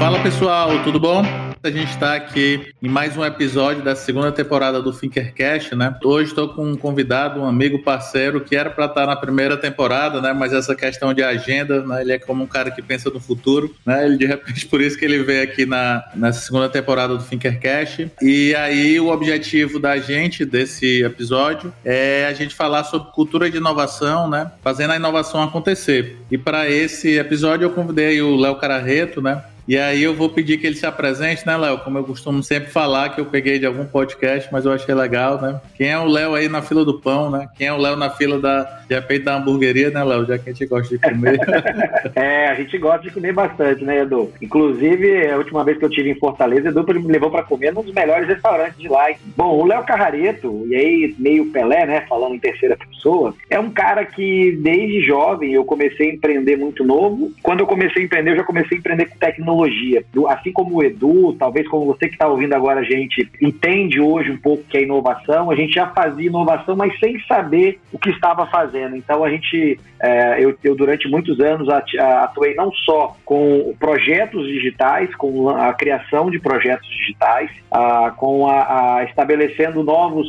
Fala 0.00 0.18
pessoal, 0.22 0.82
tudo 0.82 0.98
bom? 0.98 1.22
A 1.62 1.70
gente 1.70 1.90
está 1.90 2.14
aqui 2.14 2.72
em 2.82 2.88
mais 2.88 3.18
um 3.18 3.22
episódio 3.22 3.84
da 3.84 3.94
segunda 3.94 4.32
temporada 4.32 4.80
do 4.80 4.94
Thinkercast, 4.94 5.76
né? 5.76 5.94
Hoje 6.02 6.30
estou 6.30 6.48
com 6.48 6.70
um 6.70 6.74
convidado, 6.74 7.38
um 7.38 7.44
amigo 7.44 7.82
parceiro 7.82 8.40
que 8.40 8.56
era 8.56 8.70
para 8.70 8.86
estar 8.86 9.06
na 9.06 9.14
primeira 9.14 9.58
temporada, 9.58 10.22
né? 10.22 10.32
Mas 10.32 10.54
essa 10.54 10.74
questão 10.74 11.12
de 11.12 11.22
agenda, 11.22 11.84
né? 11.84 12.00
Ele 12.00 12.12
é 12.12 12.18
como 12.18 12.42
um 12.42 12.46
cara 12.46 12.70
que 12.70 12.80
pensa 12.80 13.10
no 13.10 13.20
futuro, 13.20 13.74
né? 13.84 14.06
Ele 14.06 14.16
de 14.16 14.24
repente 14.24 14.64
por 14.72 14.80
isso 14.80 14.96
que 14.96 15.04
ele 15.04 15.22
veio 15.22 15.44
aqui 15.44 15.66
na 15.66 16.32
segunda 16.32 16.70
temporada 16.70 17.14
do 17.14 17.22
Thinkercast. 17.22 18.10
E 18.22 18.54
aí 18.54 18.98
o 18.98 19.08
objetivo 19.08 19.78
da 19.78 19.98
gente 19.98 20.46
desse 20.46 21.02
episódio 21.02 21.74
é 21.84 22.24
a 22.24 22.32
gente 22.32 22.54
falar 22.54 22.84
sobre 22.84 23.12
cultura 23.12 23.50
de 23.50 23.58
inovação, 23.58 24.30
né? 24.30 24.50
Fazendo 24.62 24.92
a 24.92 24.96
inovação 24.96 25.42
acontecer. 25.42 26.16
E 26.30 26.38
para 26.38 26.70
esse 26.70 27.18
episódio 27.18 27.66
eu 27.66 27.70
convidei 27.70 28.22
o 28.22 28.34
Léo 28.34 28.56
Cararreto, 28.56 29.20
né? 29.20 29.44
E 29.68 29.78
aí 29.78 30.02
eu 30.02 30.14
vou 30.14 30.28
pedir 30.28 30.58
que 30.58 30.66
ele 30.66 30.74
se 30.74 30.86
apresente, 30.86 31.46
né, 31.46 31.56
Léo? 31.56 31.78
Como 31.78 31.98
eu 31.98 32.04
costumo 32.04 32.42
sempre 32.42 32.70
falar, 32.70 33.10
que 33.10 33.20
eu 33.20 33.26
peguei 33.26 33.58
de 33.58 33.66
algum 33.66 33.84
podcast, 33.84 34.48
mas 34.50 34.64
eu 34.64 34.72
achei 34.72 34.94
legal, 34.94 35.40
né? 35.40 35.60
Quem 35.76 35.90
é 35.90 35.98
o 35.98 36.06
Léo 36.06 36.34
aí 36.34 36.48
na 36.48 36.60
fila 36.60 36.84
do 36.84 36.98
pão, 36.98 37.30
né? 37.30 37.48
Quem 37.56 37.68
é 37.68 37.72
o 37.72 37.76
Léo 37.76 37.96
na 37.96 38.10
fila 38.10 38.40
da, 38.40 38.62
de 38.88 38.94
repente, 38.94 39.24
da 39.24 39.36
hamburgueria, 39.36 39.90
né, 39.90 40.02
Léo? 40.02 40.26
Já 40.26 40.38
que 40.38 40.50
a 40.50 40.52
gente 40.52 40.66
gosta 40.66 40.96
de 40.96 41.00
comer. 41.00 41.38
é, 42.16 42.48
a 42.48 42.54
gente 42.54 42.76
gosta 42.78 43.02
de 43.02 43.10
comer 43.14 43.32
bastante, 43.32 43.84
né, 43.84 44.00
Edu? 44.00 44.32
Inclusive, 44.42 45.28
a 45.28 45.36
última 45.36 45.62
vez 45.62 45.78
que 45.78 45.84
eu 45.84 45.88
estive 45.88 46.10
em 46.10 46.18
Fortaleza, 46.18 46.68
Edu 46.68 46.84
me 46.94 47.12
levou 47.12 47.30
para 47.30 47.44
comer 47.44 47.72
num 47.72 47.82
dos 47.82 47.94
melhores 47.94 48.26
restaurantes 48.26 48.76
de 48.76 48.88
lá. 48.88 49.06
Bom, 49.36 49.56
o 49.56 49.66
Léo 49.66 49.84
Carrareto, 49.84 50.66
e 50.66 50.74
aí 50.74 51.14
meio 51.18 51.46
Pelé, 51.52 51.86
né, 51.86 52.04
falando 52.08 52.34
em 52.34 52.40
terceira 52.40 52.76
pessoa, 52.76 53.34
é 53.48 53.58
um 53.58 53.70
cara 53.70 54.04
que 54.04 54.58
desde 54.60 55.00
jovem 55.02 55.52
eu 55.52 55.64
comecei 55.64 56.10
a 56.10 56.14
empreender 56.14 56.56
muito 56.56 56.84
novo. 56.84 57.30
Quando 57.42 57.60
eu 57.60 57.66
comecei 57.66 58.02
a 58.02 58.04
empreender, 58.04 58.32
eu 58.32 58.36
já 58.36 58.44
comecei 58.44 58.76
a 58.76 58.80
empreender 58.80 59.06
com 59.06 59.16
tecnologia 59.16 59.49
tecnologia. 59.50 60.04
Assim 60.28 60.52
como 60.52 60.76
o 60.76 60.82
Edu, 60.82 61.34
talvez 61.38 61.68
como 61.68 61.86
você 61.86 62.06
que 62.06 62.14
está 62.14 62.28
ouvindo 62.28 62.54
agora 62.54 62.80
a 62.80 62.84
gente, 62.84 63.28
entende 63.40 64.00
hoje 64.00 64.30
um 64.30 64.36
pouco 64.36 64.62
que 64.64 64.78
é 64.78 64.82
inovação, 64.82 65.50
a 65.50 65.56
gente 65.56 65.74
já 65.74 65.86
fazia 65.88 66.26
inovação, 66.26 66.76
mas 66.76 66.98
sem 66.98 67.18
saber 67.26 67.80
o 67.92 67.98
que 67.98 68.10
estava 68.10 68.46
fazendo. 68.46 68.96
Então 68.96 69.24
a 69.24 69.30
gente, 69.30 69.78
é, 70.00 70.42
eu, 70.42 70.56
eu, 70.62 70.74
durante 70.74 71.08
muitos 71.08 71.40
anos 71.40 71.68
atuei 71.68 72.54
não 72.54 72.72
só 72.72 73.16
com 73.24 73.74
projetos 73.78 74.46
digitais, 74.46 75.14
com 75.16 75.50
a 75.50 75.72
criação 75.72 76.30
de 76.30 76.38
projetos 76.38 76.88
digitais, 76.88 77.50
a, 77.70 78.10
com 78.16 78.46
a, 78.46 78.98
a 78.98 79.04
estabelecendo 79.04 79.82
novos 79.82 80.28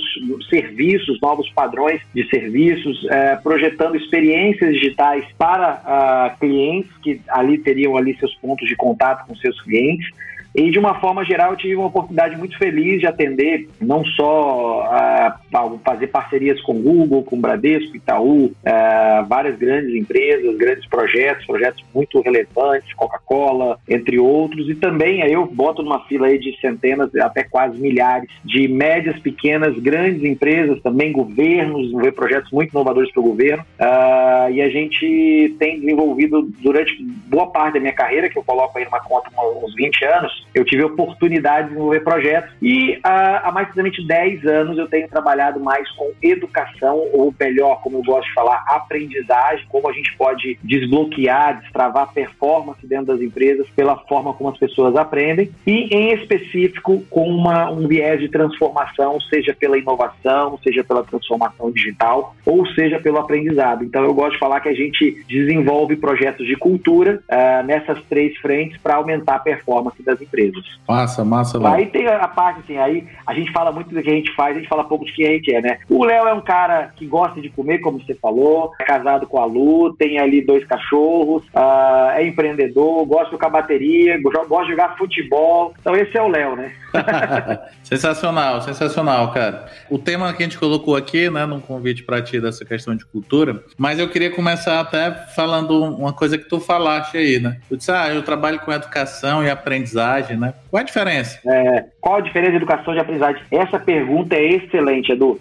serviços, 0.50 1.20
novos 1.22 1.50
padrões 1.52 2.02
de 2.14 2.28
serviços, 2.30 3.06
é, 3.10 3.36
projetando 3.38 3.96
experiências 3.96 4.74
digitais 4.74 5.26
para 5.38 5.82
a, 5.86 6.36
clientes 6.40 6.92
que 7.04 7.22
ali 7.30 7.58
teriam 7.58 7.98
ali 7.98 8.18
seus 8.18 8.34
pontos 8.36 8.68
de 8.68 8.76
contato 8.76 9.11
contato 9.12 9.26
com 9.28 9.36
seus 9.36 9.60
clientes. 9.62 10.10
E 10.54 10.70
de 10.70 10.78
uma 10.78 11.00
forma 11.00 11.24
geral, 11.24 11.52
eu 11.52 11.58
tive 11.58 11.76
uma 11.76 11.88
oportunidade 11.88 12.36
muito 12.38 12.58
feliz 12.58 13.00
de 13.00 13.08
atender 13.08 13.70
não 13.80 14.04
só 14.04 14.84
a, 14.84 15.40
a 15.54 15.70
fazer 15.84 16.08
parcerias 16.08 16.60
com 16.62 16.82
Google, 16.82 17.24
com 17.24 17.40
Bradesco, 17.40 17.96
Itaú, 17.96 18.52
a, 18.66 19.26
várias 19.28 19.58
grandes 19.58 19.96
empresas, 19.96 20.58
grandes 20.58 20.86
projetos, 20.88 21.46
projetos 21.46 21.84
muito 21.94 22.20
relevantes, 22.22 22.94
Coca-Cola, 22.94 23.78
entre 23.88 24.20
outros, 24.20 24.70
e 24.70 24.76
também 24.76 25.22
eu 25.22 25.46
boto 25.46 25.82
numa 25.82 26.06
fila 26.06 26.28
aí 26.28 26.38
de 26.38 26.60
centenas, 26.60 27.14
até 27.16 27.44
quase 27.44 27.80
milhares 27.80 28.30
de 28.44 28.68
médias, 28.68 29.20
pequenas, 29.20 29.78
grandes 29.80 30.24
empresas, 30.24 30.82
também 30.82 31.12
governos, 31.12 31.92
projetos 32.14 32.52
muito 32.52 32.72
inovadores 32.72 33.12
para 33.12 33.22
o 33.22 33.26
governo. 33.26 33.64
Uh, 33.80 34.52
e 34.52 34.62
a 34.62 34.70
gente 34.70 35.56
tem 35.58 35.80
desenvolvido 35.80 36.50
durante 36.60 37.02
boa 37.28 37.48
parte 37.48 37.76
da 37.76 37.80
minha 37.80 37.94
carreira, 37.94 38.30
que 38.30 38.38
eu 38.38 38.44
coloco 38.44 38.78
aí 38.78 38.86
numa 38.86 39.00
conta 39.00 39.30
uns 39.64 39.74
20 39.76 40.06
anos, 40.06 40.41
eu 40.54 40.66
tive 40.66 40.84
a 40.84 40.88
oportunidade 40.88 41.64
de 41.64 41.70
desenvolver 41.70 42.02
projetos 42.02 42.54
e 42.62 43.00
há, 43.04 43.48
há 43.48 43.52
mais 43.52 43.68
precisamente 43.68 44.06
10 44.06 44.46
anos 44.46 44.78
eu 44.78 44.88
tenho 44.88 45.08
trabalhado 45.08 45.60
mais 45.60 45.90
com 45.92 46.12
educação, 46.22 46.98
ou 47.14 47.34
melhor, 47.40 47.82
como 47.82 47.98
eu 47.98 48.04
gosto 48.04 48.28
de 48.28 48.34
falar, 48.34 48.64
aprendizagem, 48.68 49.66
como 49.70 49.90
a 49.90 49.94
gente 49.94 50.16
pode 50.18 50.58
desbloquear, 50.64 51.62
destravar 51.62 52.12
performance 52.14 52.86
dentro 52.86 53.08
das 53.08 53.22
empresas 53.22 53.68
pela 53.76 53.98
forma 53.98 54.34
como 54.34 54.50
as 54.50 54.58
pessoas 54.58 54.96
aprendem 54.96 55.52
e, 55.66 55.88
em 55.96 56.14
específico, 56.14 57.04
com 57.10 57.28
uma, 57.28 57.70
um 57.72 57.88
viés 57.88 58.20
de 58.20 58.30
transformação, 58.30 59.20
seja 59.22 59.56
pela 59.58 59.78
inovação, 59.78 60.60
seja 60.64 60.84
pela 60.84 61.04
transformação 61.04 61.72
digital, 61.72 62.36
ou 62.46 62.66
seja 62.68 63.00
pelo 63.00 63.18
aprendizado. 63.18 63.84
Então, 63.84 64.04
eu 64.04 64.14
gosto 64.14 64.34
de 64.34 64.40
falar 64.40 64.60
que 64.60 64.70
a 64.70 64.74
gente 64.74 65.24
desenvolve 65.28 65.96
projetos 65.96 66.46
de 66.46 66.56
cultura 66.56 67.22
uh, 67.30 67.66
nessas 67.66 68.02
três 68.06 68.38
frentes 68.38 68.78
para 68.82 68.96
aumentar 68.96 69.36
a 69.36 69.40
performance 69.40 70.02
das 70.04 70.22
empresas 70.22 70.31
empresas. 70.32 70.64
Massa, 70.88 71.24
massa, 71.24 71.58
Léo. 71.58 71.74
Aí 71.74 71.86
tem 71.88 72.08
a 72.08 72.28
parte 72.28 72.62
assim, 72.62 72.78
aí 72.78 73.08
a 73.26 73.34
gente 73.34 73.52
fala 73.52 73.72
muito 73.72 73.94
do 73.94 74.02
que 74.02 74.10
a 74.10 74.14
gente 74.14 74.34
faz, 74.34 74.56
a 74.56 74.60
gente 74.60 74.70
fala 74.70 74.84
pouco 74.84 75.06
de 75.06 75.14
quem 75.14 75.28
a 75.28 75.32
gente 75.34 75.54
é, 75.54 75.62
né? 75.62 75.80
O 75.90 76.04
Léo 76.04 76.28
é 76.28 76.34
um 76.34 76.42
cara 76.42 76.92
que 76.96 77.06
gosta 77.06 77.42
de 77.42 77.50
comer, 77.50 77.80
como 77.80 78.00
você 78.00 78.16
falou, 78.16 78.72
é 78.80 78.84
casado 78.84 79.28
com 79.28 79.40
a 79.40 79.46
Lu, 79.46 79.94
tem 79.94 80.20
ali 80.20 80.42
dois 80.42 80.66
cachorros, 80.66 81.44
uh, 81.50 82.12
é 82.16 82.26
empreendedor, 82.26 83.06
gosta 83.06 83.26
de 83.26 83.32
tocar 83.32 83.50
bateria, 83.50 84.20
gosta 84.22 84.64
de 84.64 84.72
jogar 84.72 84.98
futebol. 84.98 85.74
Então 85.80 85.96
esse 85.96 86.18
é 86.18 86.22
o 86.22 86.28
Léo, 86.28 86.56
né? 86.56 86.72
sensacional, 87.84 88.62
sensacional, 88.62 89.32
cara. 89.32 89.66
O 89.90 89.98
tema 89.98 90.34
que 90.34 90.44
a 90.44 90.46
gente 90.46 90.58
colocou 90.58 90.96
aqui, 90.96 91.30
né, 91.30 91.46
num 91.46 91.60
convite 91.60 92.04
para 92.04 92.22
ti 92.22 92.40
dessa 92.40 92.66
questão 92.66 92.96
de 92.96 93.06
cultura, 93.06 93.64
mas 93.78 94.00
eu 94.00 94.10
queria 94.10 94.32
começar 94.32 94.80
até 94.80 95.12
falando 95.36 95.84
uma 95.84 96.14
coisa 96.14 96.38
que 96.38 96.46
tu 96.46 96.60
falaste 96.60 97.18
aí, 97.18 97.40
né? 97.40 97.60
Tu 97.68 97.78
disse, 97.78 97.92
ah, 97.92 98.14
eu 98.14 98.24
trabalho 98.24 98.60
com 98.60 98.72
educação 98.72 99.44
e 99.44 99.50
aprendizagem, 99.50 100.21
né? 100.30 100.54
Qual 100.70 100.82
a 100.82 100.84
diferença? 100.84 101.40
É, 101.46 101.86
qual 102.00 102.16
a 102.16 102.22
diferença 102.22 102.52
de 102.52 102.58
educação 102.58 102.94
e 102.94 103.00
aprendizagem? 103.00 103.42
Essa 103.52 103.80
pergunta 103.80 104.36
é 104.36 104.54
excelente, 104.54 105.12
Edu, 105.12 105.32
uh, 105.32 105.40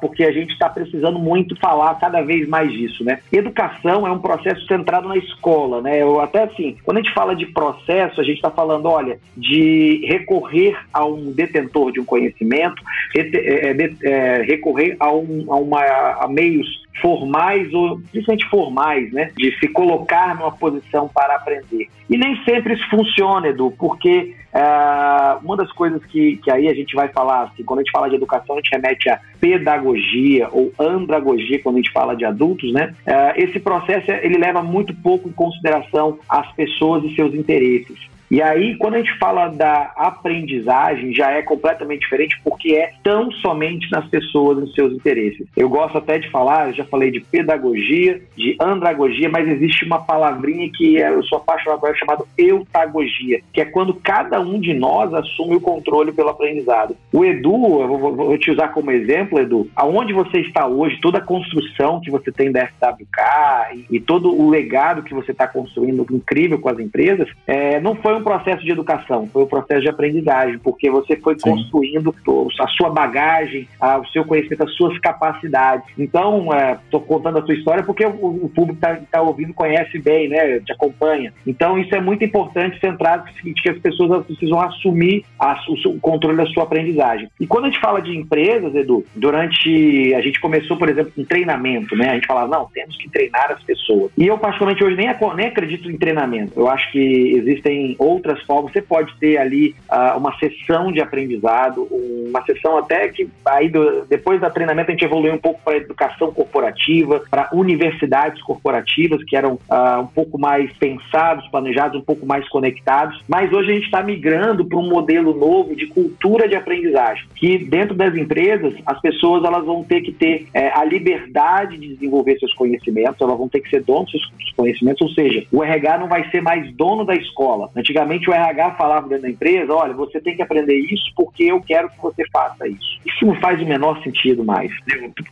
porque 0.00 0.24
a 0.24 0.32
gente 0.32 0.52
está 0.52 0.68
precisando 0.68 1.18
muito 1.18 1.58
falar 1.58 1.94
cada 1.98 2.22
vez 2.22 2.48
mais 2.48 2.70
disso, 2.72 3.04
né? 3.04 3.20
Educação 3.32 4.06
é 4.06 4.10
um 4.10 4.18
processo 4.18 4.66
centrado 4.66 5.08
na 5.08 5.16
escola, 5.16 5.80
né? 5.80 6.02
Eu, 6.02 6.20
até 6.20 6.44
assim, 6.44 6.76
quando 6.84 6.98
a 6.98 7.02
gente 7.02 7.14
fala 7.14 7.34
de 7.34 7.46
processo, 7.46 8.20
a 8.20 8.24
gente 8.24 8.36
está 8.36 8.50
falando, 8.50 8.86
olha, 8.86 9.18
de 9.36 10.04
recorrer 10.06 10.76
a 10.92 11.04
um 11.04 11.32
detentor 11.32 11.92
de 11.92 12.00
um 12.00 12.04
conhecimento, 12.04 12.82
é, 13.16 13.90
é, 14.02 14.42
recorrer 14.42 14.96
a, 14.98 15.12
um, 15.12 15.46
a, 15.48 15.56
uma, 15.56 15.82
a 16.20 16.28
meios 16.28 16.79
formais 17.00 17.72
ou 17.72 18.00
principalmente 18.10 18.48
formais, 18.48 19.12
né, 19.12 19.30
de 19.36 19.56
se 19.58 19.68
colocar 19.68 20.34
numa 20.36 20.52
posição 20.52 21.08
para 21.08 21.36
aprender. 21.36 21.88
E 22.08 22.16
nem 22.16 22.42
sempre 22.44 22.74
isso 22.74 22.88
funciona, 22.90 23.48
Edu, 23.48 23.72
porque 23.78 24.34
uh, 24.52 25.44
uma 25.44 25.56
das 25.56 25.70
coisas 25.72 26.04
que, 26.06 26.36
que 26.38 26.50
aí 26.50 26.68
a 26.68 26.74
gente 26.74 26.94
vai 26.94 27.08
falar, 27.08 27.44
assim, 27.44 27.62
quando 27.62 27.78
a 27.78 27.82
gente 27.82 27.92
fala 27.92 28.08
de 28.08 28.16
educação, 28.16 28.56
a 28.56 28.58
gente 28.58 28.70
remete 28.72 29.08
a 29.08 29.20
pedagogia 29.40 30.48
ou 30.50 30.72
andragogia, 30.78 31.62
quando 31.62 31.76
a 31.76 31.78
gente 31.78 31.92
fala 31.92 32.16
de 32.16 32.24
adultos, 32.24 32.72
né? 32.72 32.94
Uh, 33.06 33.40
esse 33.40 33.60
processo 33.60 34.10
ele 34.10 34.38
leva 34.38 34.62
muito 34.62 34.92
pouco 34.94 35.28
em 35.28 35.32
consideração 35.32 36.18
as 36.28 36.50
pessoas 36.52 37.04
e 37.04 37.14
seus 37.14 37.34
interesses. 37.34 38.10
E 38.30 38.40
aí, 38.40 38.76
quando 38.76 38.94
a 38.94 38.98
gente 38.98 39.18
fala 39.18 39.48
da 39.48 39.92
aprendizagem, 39.96 41.12
já 41.12 41.32
é 41.32 41.42
completamente 41.42 42.02
diferente, 42.02 42.40
porque 42.44 42.74
é 42.74 42.92
tão 43.02 43.30
somente 43.32 43.90
nas 43.90 44.06
pessoas 44.08 44.58
nos 44.58 44.72
seus 44.72 44.92
interesses. 44.92 45.48
Eu 45.56 45.68
gosto 45.68 45.98
até 45.98 46.18
de 46.18 46.30
falar, 46.30 46.72
já 46.72 46.84
falei 46.84 47.10
de 47.10 47.18
pedagogia, 47.18 48.20
de 48.36 48.56
andragogia, 48.60 49.28
mas 49.28 49.48
existe 49.48 49.84
uma 49.84 50.00
palavrinha 50.00 50.70
que 50.72 50.94
eu 50.94 51.24
sou 51.24 51.38
apaixonado 51.38 51.80
por, 51.80 51.96
chamada 51.96 52.24
eutagogia, 52.38 53.40
que 53.52 53.60
é 53.60 53.64
quando 53.64 53.94
cada 53.94 54.40
um 54.40 54.60
de 54.60 54.74
nós 54.74 55.12
assume 55.12 55.56
o 55.56 55.60
controle 55.60 56.12
pelo 56.12 56.28
aprendizado. 56.28 56.96
O 57.12 57.24
Edu, 57.24 57.80
eu 57.80 57.88
vou, 57.88 58.14
vou 58.14 58.38
te 58.38 58.52
usar 58.52 58.68
como 58.68 58.92
exemplo, 58.92 59.40
Edu, 59.40 59.68
aonde 59.74 60.12
você 60.12 60.38
está 60.40 60.68
hoje, 60.68 61.00
toda 61.00 61.18
a 61.18 61.22
construção 61.22 62.00
que 62.00 62.10
você 62.10 62.30
tem 62.30 62.52
da 62.52 62.66
FWK 62.66 63.74
e, 63.74 63.96
e 63.96 64.00
todo 64.00 64.32
o 64.32 64.48
legado 64.48 65.02
que 65.02 65.14
você 65.14 65.32
está 65.32 65.48
construindo 65.48 66.06
incrível 66.10 66.60
com 66.60 66.68
as 66.68 66.78
empresas, 66.78 67.28
é, 67.44 67.80
não 67.80 67.96
foi 67.96 68.14
um 68.14 68.19
um 68.20 68.24
processo 68.24 68.62
de 68.62 68.70
educação, 68.70 69.28
foi 69.32 69.42
um 69.42 69.46
processo 69.46 69.82
de 69.82 69.88
aprendizagem, 69.88 70.58
porque 70.58 70.90
você 70.90 71.16
foi 71.16 71.34
Sim. 71.38 71.50
construindo 71.50 72.14
a 72.60 72.68
sua 72.68 72.90
bagagem, 72.90 73.68
o 73.80 74.06
seu 74.08 74.24
conhecimento, 74.24 74.64
as 74.64 74.74
suas 74.74 74.98
capacidades. 74.98 75.86
Então, 75.98 76.48
estou 76.84 77.00
é, 77.00 77.04
contando 77.04 77.38
a 77.38 77.42
sua 77.42 77.54
história 77.54 77.82
porque 77.82 78.04
o, 78.04 78.44
o 78.44 78.48
público 78.48 78.80
que 78.80 78.86
está 78.86 78.96
tá 79.10 79.22
ouvindo 79.22 79.52
conhece 79.52 79.98
bem, 79.98 80.28
né, 80.28 80.60
te 80.60 80.72
acompanha. 80.72 81.32
Então, 81.46 81.78
isso 81.78 81.94
é 81.94 82.00
muito 82.00 82.24
importante 82.24 82.78
centrado 82.80 83.24
no 83.26 83.32
seguinte, 83.34 83.62
que 83.62 83.70
as 83.70 83.78
pessoas 83.78 84.24
precisam 84.26 84.60
assumir 84.60 85.24
a, 85.38 85.58
o, 85.68 85.90
o 85.90 86.00
controle 86.00 86.36
da 86.36 86.46
sua 86.46 86.64
aprendizagem. 86.64 87.28
E 87.38 87.46
quando 87.46 87.64
a 87.64 87.68
gente 87.68 87.80
fala 87.80 88.00
de 88.00 88.16
empresas, 88.16 88.74
Edu, 88.74 89.04
durante 89.14 90.14
a 90.14 90.20
gente 90.20 90.40
começou, 90.40 90.76
por 90.76 90.88
exemplo, 90.88 91.12
com 91.14 91.24
treinamento, 91.24 91.96
né? 91.96 92.10
A 92.10 92.14
gente 92.14 92.26
falava, 92.26 92.48
não, 92.48 92.68
temos 92.72 92.96
que 92.96 93.08
treinar 93.10 93.50
as 93.52 93.62
pessoas. 93.62 94.10
E 94.16 94.26
eu 94.26 94.38
particularmente 94.38 94.82
hoje 94.84 94.96
nem, 94.96 95.08
nem 95.36 95.46
acredito 95.46 95.90
em 95.90 95.96
treinamento. 95.96 96.58
Eu 96.58 96.68
acho 96.68 96.90
que 96.92 97.34
existem 97.36 97.96
outras 98.10 98.42
formas. 98.42 98.72
Você 98.72 98.82
pode 98.82 99.14
ter 99.18 99.38
ali 99.38 99.74
uh, 99.90 100.16
uma 100.16 100.36
sessão 100.38 100.92
de 100.92 101.00
aprendizado, 101.00 101.86
uma 102.28 102.44
sessão 102.44 102.78
até 102.78 103.08
que 103.08 103.28
aí 103.44 103.68
do, 103.68 104.04
depois 104.06 104.40
da 104.40 104.50
treinamento 104.50 104.90
a 104.90 104.94
gente 104.94 105.04
evoluiu 105.04 105.34
um 105.34 105.38
pouco 105.38 105.60
para 105.64 105.76
educação 105.76 106.32
corporativa, 106.32 107.22
para 107.30 107.48
universidades 107.52 108.42
corporativas 108.42 109.22
que 109.24 109.36
eram 109.36 109.54
uh, 109.54 110.00
um 110.00 110.06
pouco 110.06 110.38
mais 110.38 110.72
pensados, 110.74 111.46
planejados, 111.48 112.00
um 112.00 112.04
pouco 112.04 112.26
mais 112.26 112.48
conectados. 112.48 113.22
Mas 113.28 113.52
hoje 113.52 113.70
a 113.70 113.74
gente 113.74 113.84
está 113.84 114.02
migrando 114.02 114.64
para 114.64 114.78
um 114.78 114.88
modelo 114.88 115.34
novo 115.34 115.74
de 115.74 115.86
cultura 115.86 116.48
de 116.48 116.56
aprendizagem, 116.56 117.24
que 117.34 117.58
dentro 117.58 117.94
das 117.94 118.14
empresas 118.14 118.74
as 118.84 119.00
pessoas 119.00 119.44
elas 119.44 119.64
vão 119.64 119.84
ter 119.84 120.00
que 120.00 120.12
ter 120.12 120.46
é, 120.52 120.68
a 120.68 120.84
liberdade 120.84 121.76
de 121.76 121.94
desenvolver 121.94 122.38
seus 122.38 122.52
conhecimentos, 122.54 123.20
elas 123.20 123.38
vão 123.38 123.48
ter 123.48 123.60
que 123.60 123.70
ser 123.70 123.82
donos 123.82 124.10
dos 124.10 124.22
seus 124.22 124.52
conhecimentos, 124.56 125.02
ou 125.02 125.10
seja, 125.10 125.44
o 125.52 125.62
RH 125.62 125.98
não 125.98 126.08
vai 126.08 126.28
ser 126.30 126.40
mais 126.40 126.70
dono 126.74 127.04
da 127.04 127.14
escola. 127.14 127.70
Antigamente 127.76 127.99
o 128.30 128.34
RH 128.34 128.72
falava 128.72 129.08
dentro 129.08 129.22
da 129.22 129.30
empresa, 129.30 129.72
olha, 129.72 129.92
você 129.94 130.20
tem 130.20 130.36
que 130.36 130.42
aprender 130.42 130.74
isso 130.74 131.12
porque 131.16 131.44
eu 131.44 131.60
quero 131.60 131.88
que 131.90 132.00
você 132.00 132.24
faça 132.32 132.66
isso. 132.68 133.00
Isso 133.04 133.26
não 133.26 133.34
faz 133.36 133.60
o 133.60 133.66
menor 133.66 134.02
sentido 134.02 134.44
mais. 134.44 134.70